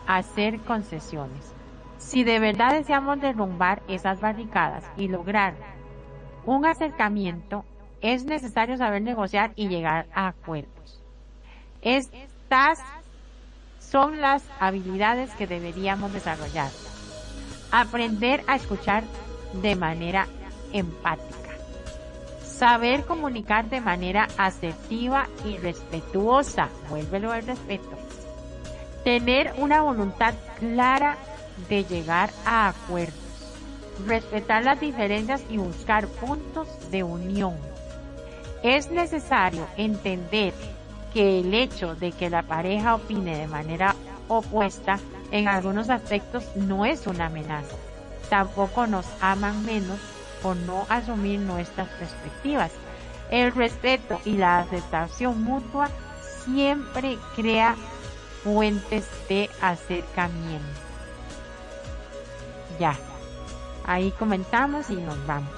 [0.09, 1.55] hacer concesiones.
[1.99, 5.55] Si de verdad deseamos derrumbar esas barricadas y lograr
[6.47, 7.65] un acercamiento,
[8.01, 11.01] es necesario saber negociar y llegar a acuerdos.
[11.81, 12.81] Estas
[13.79, 16.71] son las habilidades que deberíamos desarrollar
[17.71, 19.05] aprender a escuchar
[19.53, 20.27] de manera
[20.73, 21.51] empática,
[22.45, 27.97] saber comunicar de manera asertiva y respetuosa, vuélvelo al respeto,
[29.05, 31.17] tener una voluntad clara
[31.69, 33.15] de llegar a acuerdos,
[34.07, 37.57] respetar las diferencias y buscar puntos de unión.
[38.63, 40.53] Es necesario entender
[41.15, 43.95] que el hecho de que la pareja opine de manera
[44.29, 44.99] opuesta
[45.31, 47.77] en algunos aspectos no es una amenaza.
[48.29, 49.99] Tampoco nos aman menos
[50.43, 52.73] por no asumir nuestras perspectivas.
[53.31, 55.89] El respeto y la aceptación mutua
[56.45, 57.77] siempre crea
[58.45, 60.65] fuentes de acercamiento.
[62.79, 62.97] Ya,
[63.85, 65.51] ahí comentamos y nos vamos.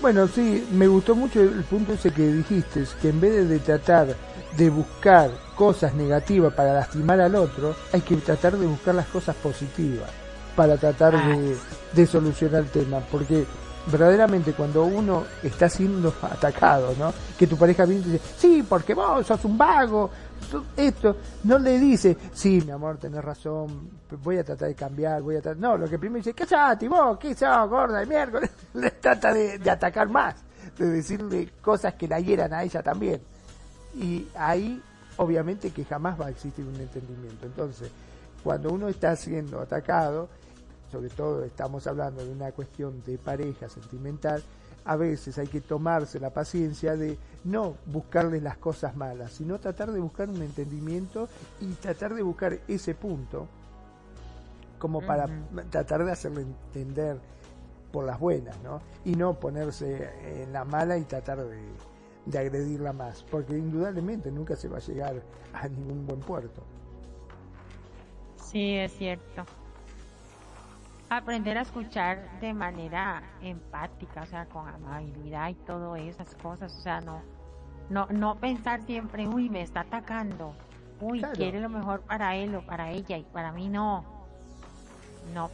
[0.00, 4.08] Bueno, sí, me gustó mucho el punto ese que dijiste, que en vez de tratar
[4.56, 9.36] de buscar cosas negativas para lastimar al otro, hay que tratar de buscar las cosas
[9.36, 10.10] positivas
[10.54, 11.56] para tratar de,
[11.92, 13.46] de solucionar el tema, porque
[13.90, 17.12] verdaderamente cuando uno está siendo atacado, ¿no?
[17.38, 20.10] Que tu pareja viene y dice, sí, porque vos sos un vago,
[20.76, 23.90] esto, no le dice, sí, mi amor, tenés razón,
[24.22, 25.60] voy a tratar de cambiar, voy a tratar...
[25.60, 27.18] No, lo que primero dice, ¿qué chati vos?
[27.18, 28.50] ¿Qué sos, gorda de miércoles?
[28.74, 30.36] le trata de, de atacar más,
[30.78, 33.20] de decirle cosas que la hieran a ella también.
[33.96, 34.82] Y ahí,
[35.16, 37.46] obviamente, que jamás va a existir un entendimiento.
[37.46, 37.90] Entonces,
[38.44, 40.28] cuando uno está siendo atacado,
[40.92, 44.42] sobre todo estamos hablando de una cuestión de pareja sentimental,
[44.84, 49.90] a veces hay que tomarse la paciencia de no buscarle las cosas malas, sino tratar
[49.90, 51.28] de buscar un entendimiento
[51.60, 53.48] y tratar de buscar ese punto
[54.78, 55.26] como para
[55.70, 57.18] tratar de hacerle entender
[57.90, 58.80] por las buenas, ¿no?
[59.04, 61.58] Y no ponerse en la mala y tratar de,
[62.26, 65.22] de agredirla más, porque indudablemente nunca se va a llegar
[65.52, 66.62] a ningún buen puerto.
[68.36, 69.44] Sí, es cierto.
[71.08, 76.80] Aprender a escuchar de manera empática, o sea, con amabilidad y todas esas cosas, o
[76.80, 77.22] sea, no,
[77.90, 80.52] no, no pensar siempre, uy, me está atacando,
[81.00, 84.04] uy, quiere lo mejor para él o para ella y para mí no,
[85.32, 85.48] no,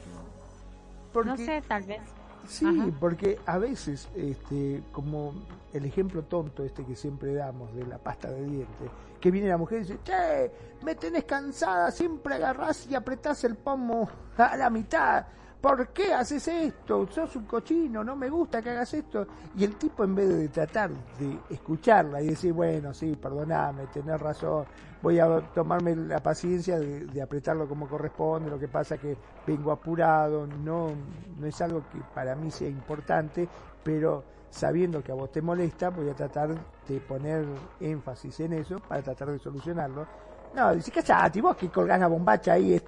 [1.15, 1.37] no.
[1.37, 2.01] Sé, tal vez.
[2.49, 5.35] Sí, porque a veces, este, como
[5.73, 8.91] el ejemplo tonto este que siempre damos de la pasta de dientes,
[9.21, 10.51] que viene la mujer y dice, che,
[10.85, 15.25] me tenés cansada, siempre agarrás y apretás el pomo a la mitad,
[15.63, 17.07] ¿por qué haces esto?
[17.07, 19.27] Sos un cochino, no me gusta que hagas esto.
[19.57, 24.21] Y el tipo en vez de tratar de escucharla y decir, bueno, sí, perdoname, tenés
[24.21, 24.67] razón,
[25.01, 29.17] voy a tomarme la paciencia de, apretarlo como corresponde, lo que pasa que
[29.47, 30.91] vengo apurado, no,
[31.39, 33.49] no es algo que para mí sea importante,
[33.85, 36.55] pero sabiendo que a vos te molesta, voy a tratar
[36.89, 37.45] de poner
[37.81, 40.07] énfasis en eso para tratar de solucionarlo
[40.55, 42.81] no, dice, cachate, vos que colgás la bombacha ahí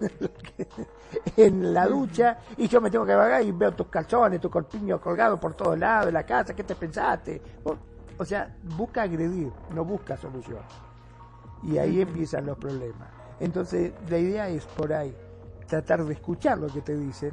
[1.36, 5.00] en, la ducha y yo me tengo que vagar y veo tus calzones, tu corpiño
[5.00, 7.40] colgado por todos lados de la casa, ¿qué te pensaste?
[8.18, 10.60] O sea, busca agredir, no busca solución.
[11.62, 13.08] Y ahí empiezan los problemas.
[13.40, 15.16] Entonces, la idea es por ahí,
[15.66, 17.32] tratar de escuchar lo que te dicen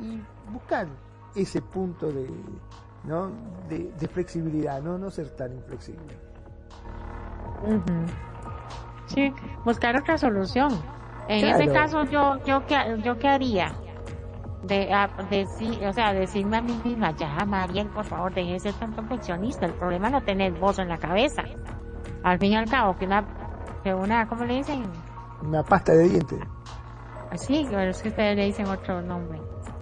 [0.00, 0.20] y
[0.50, 0.88] buscar
[1.34, 2.26] ese punto de,
[3.04, 3.30] ¿no?
[3.68, 4.98] de, flexibilidad, ¿no?
[4.98, 6.16] no ser tan inflexible.
[9.06, 9.32] Sí,
[9.64, 10.70] buscar otra solución.
[11.28, 12.62] En ese caso, yo, yo,
[13.04, 13.72] yo qué haría?
[14.62, 14.88] De,
[15.30, 18.92] decir, o sea, decirme a mí misma, ya, Mariel, por favor, deje de ser tan
[18.92, 19.66] perfeccionista.
[19.66, 21.42] El problema no tener voz en la cabeza.
[22.22, 23.24] Al fin y al cabo, que una,
[23.82, 24.82] que una, ¿cómo le dicen?
[25.42, 26.40] Una pasta de dientes.
[27.36, 29.38] Sí, pero es que ustedes le dicen otro nombre.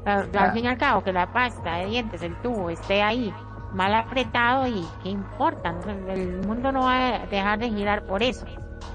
[0.07, 3.35] Al fin y al cabo, que la pasta de dientes, el tubo, esté ahí
[3.73, 5.75] mal apretado y qué importa.
[6.09, 8.47] El mundo no va a dejar de girar por eso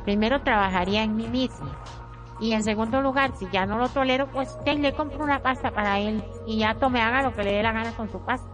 [0.03, 1.69] primero trabajaría en mí mismo.
[2.39, 5.99] Y en segundo lugar, si ya no lo tolero, pues le compro una pasta para
[5.99, 8.49] él y ya tome, haga lo que le dé la gana con su pasta.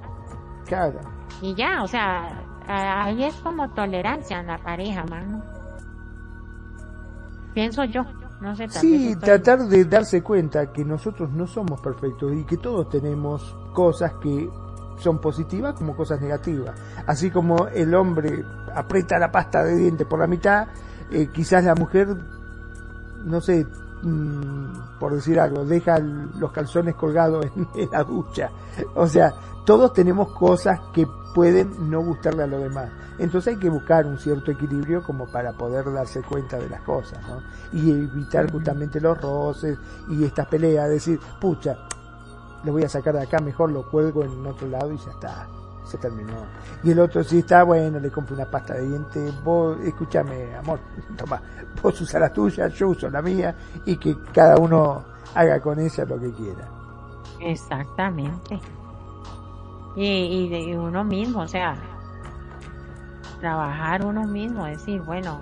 [0.65, 0.99] Claro.
[1.41, 5.41] Y ya, o sea, ahí es como tolerancia en la pareja, mano.
[7.53, 8.03] Pienso yo.
[8.39, 12.87] No sé, sí, tratar de darse cuenta que nosotros no somos perfectos y que todos
[12.89, 14.49] tenemos cosas que
[14.99, 16.79] son positivas como cosas negativas.
[17.05, 18.43] Así como el hombre
[18.75, 20.67] aprieta la pasta de dientes por la mitad,
[21.11, 22.15] eh, quizás la mujer,
[23.23, 23.65] no sé,
[24.03, 27.45] mm, por decir algo, deja los calzones colgados
[27.75, 28.49] en, la ducha.
[28.95, 29.33] O sea,
[29.65, 32.89] todos tenemos cosas que pueden no gustarle a los demás.
[33.19, 37.19] Entonces hay que buscar un cierto equilibrio como para poder darse cuenta de las cosas,
[37.27, 37.41] ¿no?
[37.73, 39.77] Y evitar justamente los roces
[40.09, 41.77] y estas peleas, decir, pucha,
[42.63, 45.47] le voy a sacar de acá, mejor lo cuelgo en otro lado y ya está
[45.87, 46.45] se terminó.
[46.83, 50.79] Y el otro si está, bueno, le compro una pasta de dientes, vos, escúchame, amor,
[51.17, 51.41] toma,
[51.81, 53.55] vos usas la tuya, yo uso la mía,
[53.85, 55.03] y que cada uno
[55.33, 56.67] haga con ella lo que quiera.
[57.39, 58.59] Exactamente.
[59.95, 61.75] Y, y de uno mismo, o sea,
[63.39, 65.39] trabajar uno mismo, decir, bueno,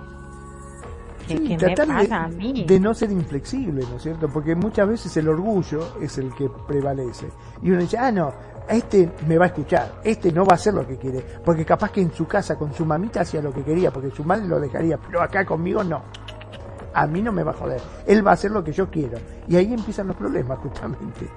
[1.26, 2.64] ¿qué, me pasa a mí?
[2.64, 4.28] de no ser inflexible, ¿no es cierto?
[4.28, 7.30] Porque muchas veces el orgullo es el que prevalece.
[7.62, 8.32] Y uno dice, ah, no,
[8.68, 11.90] este me va a escuchar, este no va a hacer lo que quiere, porque capaz
[11.90, 14.58] que en su casa con su mamita hacía lo que quería, porque su madre lo
[14.58, 16.02] dejaría, pero acá conmigo no.
[16.94, 19.18] A mí no me va a joder, él va a hacer lo que yo quiero.
[19.46, 21.28] Y ahí empiezan los problemas justamente.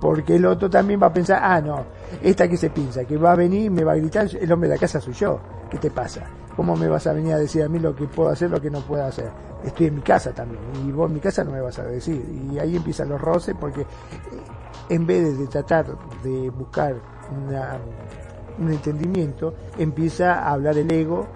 [0.00, 1.84] Porque el otro también va a pensar, ah, no,
[2.22, 4.68] esta que se piensa, que va a venir y me va a gritar, el hombre
[4.68, 5.40] de la casa soy yo,
[5.70, 6.24] ¿qué te pasa?
[6.54, 8.70] ¿Cómo me vas a venir a decir a mí lo que puedo hacer, lo que
[8.70, 9.30] no puedo hacer?
[9.64, 12.22] Estoy en mi casa también, y vos en mi casa no me vas a decir.
[12.52, 13.86] Y ahí empiezan los roces porque
[14.88, 15.86] en vez de tratar
[16.22, 16.96] de buscar
[18.58, 21.26] un entendimiento, empieza a hablar el ego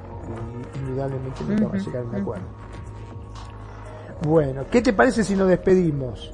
[0.74, 2.46] y indudablemente no vamos a llegar a un acuerdo.
[4.26, 6.32] Bueno, ¿qué te parece si nos despedimos?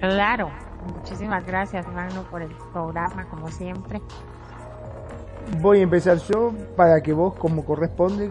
[0.00, 0.50] Claro,
[0.94, 4.00] muchísimas gracias, Magno, por el programa, como siempre.
[5.60, 8.30] Voy a empezar yo para que vos, como corresponde,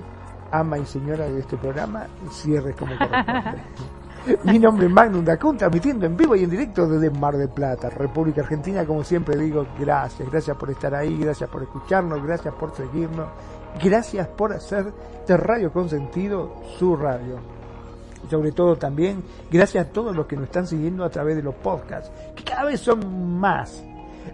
[0.52, 3.62] ama y señora de este programa, cierres como corresponde.
[4.44, 7.90] Mi nombre es Magnum Dacun, transmitiendo en vivo y en directo desde Mar del Plata,
[7.90, 8.86] República Argentina.
[8.86, 13.28] Como siempre digo, gracias, gracias por estar ahí, gracias por escucharnos, gracias por seguirnos,
[13.84, 14.92] gracias por hacer
[15.28, 17.38] de Radio Consentido su radio.
[18.26, 21.44] Y sobre todo también, gracias a todos los que nos están siguiendo a través de
[21.44, 23.84] los podcasts, que cada vez son más.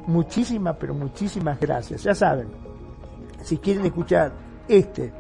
[0.08, 2.04] Muchísimas, pero muchísimas gracias.
[2.04, 2.48] Ya saben,
[3.44, 4.32] si quieren escuchar
[4.70, 5.12] este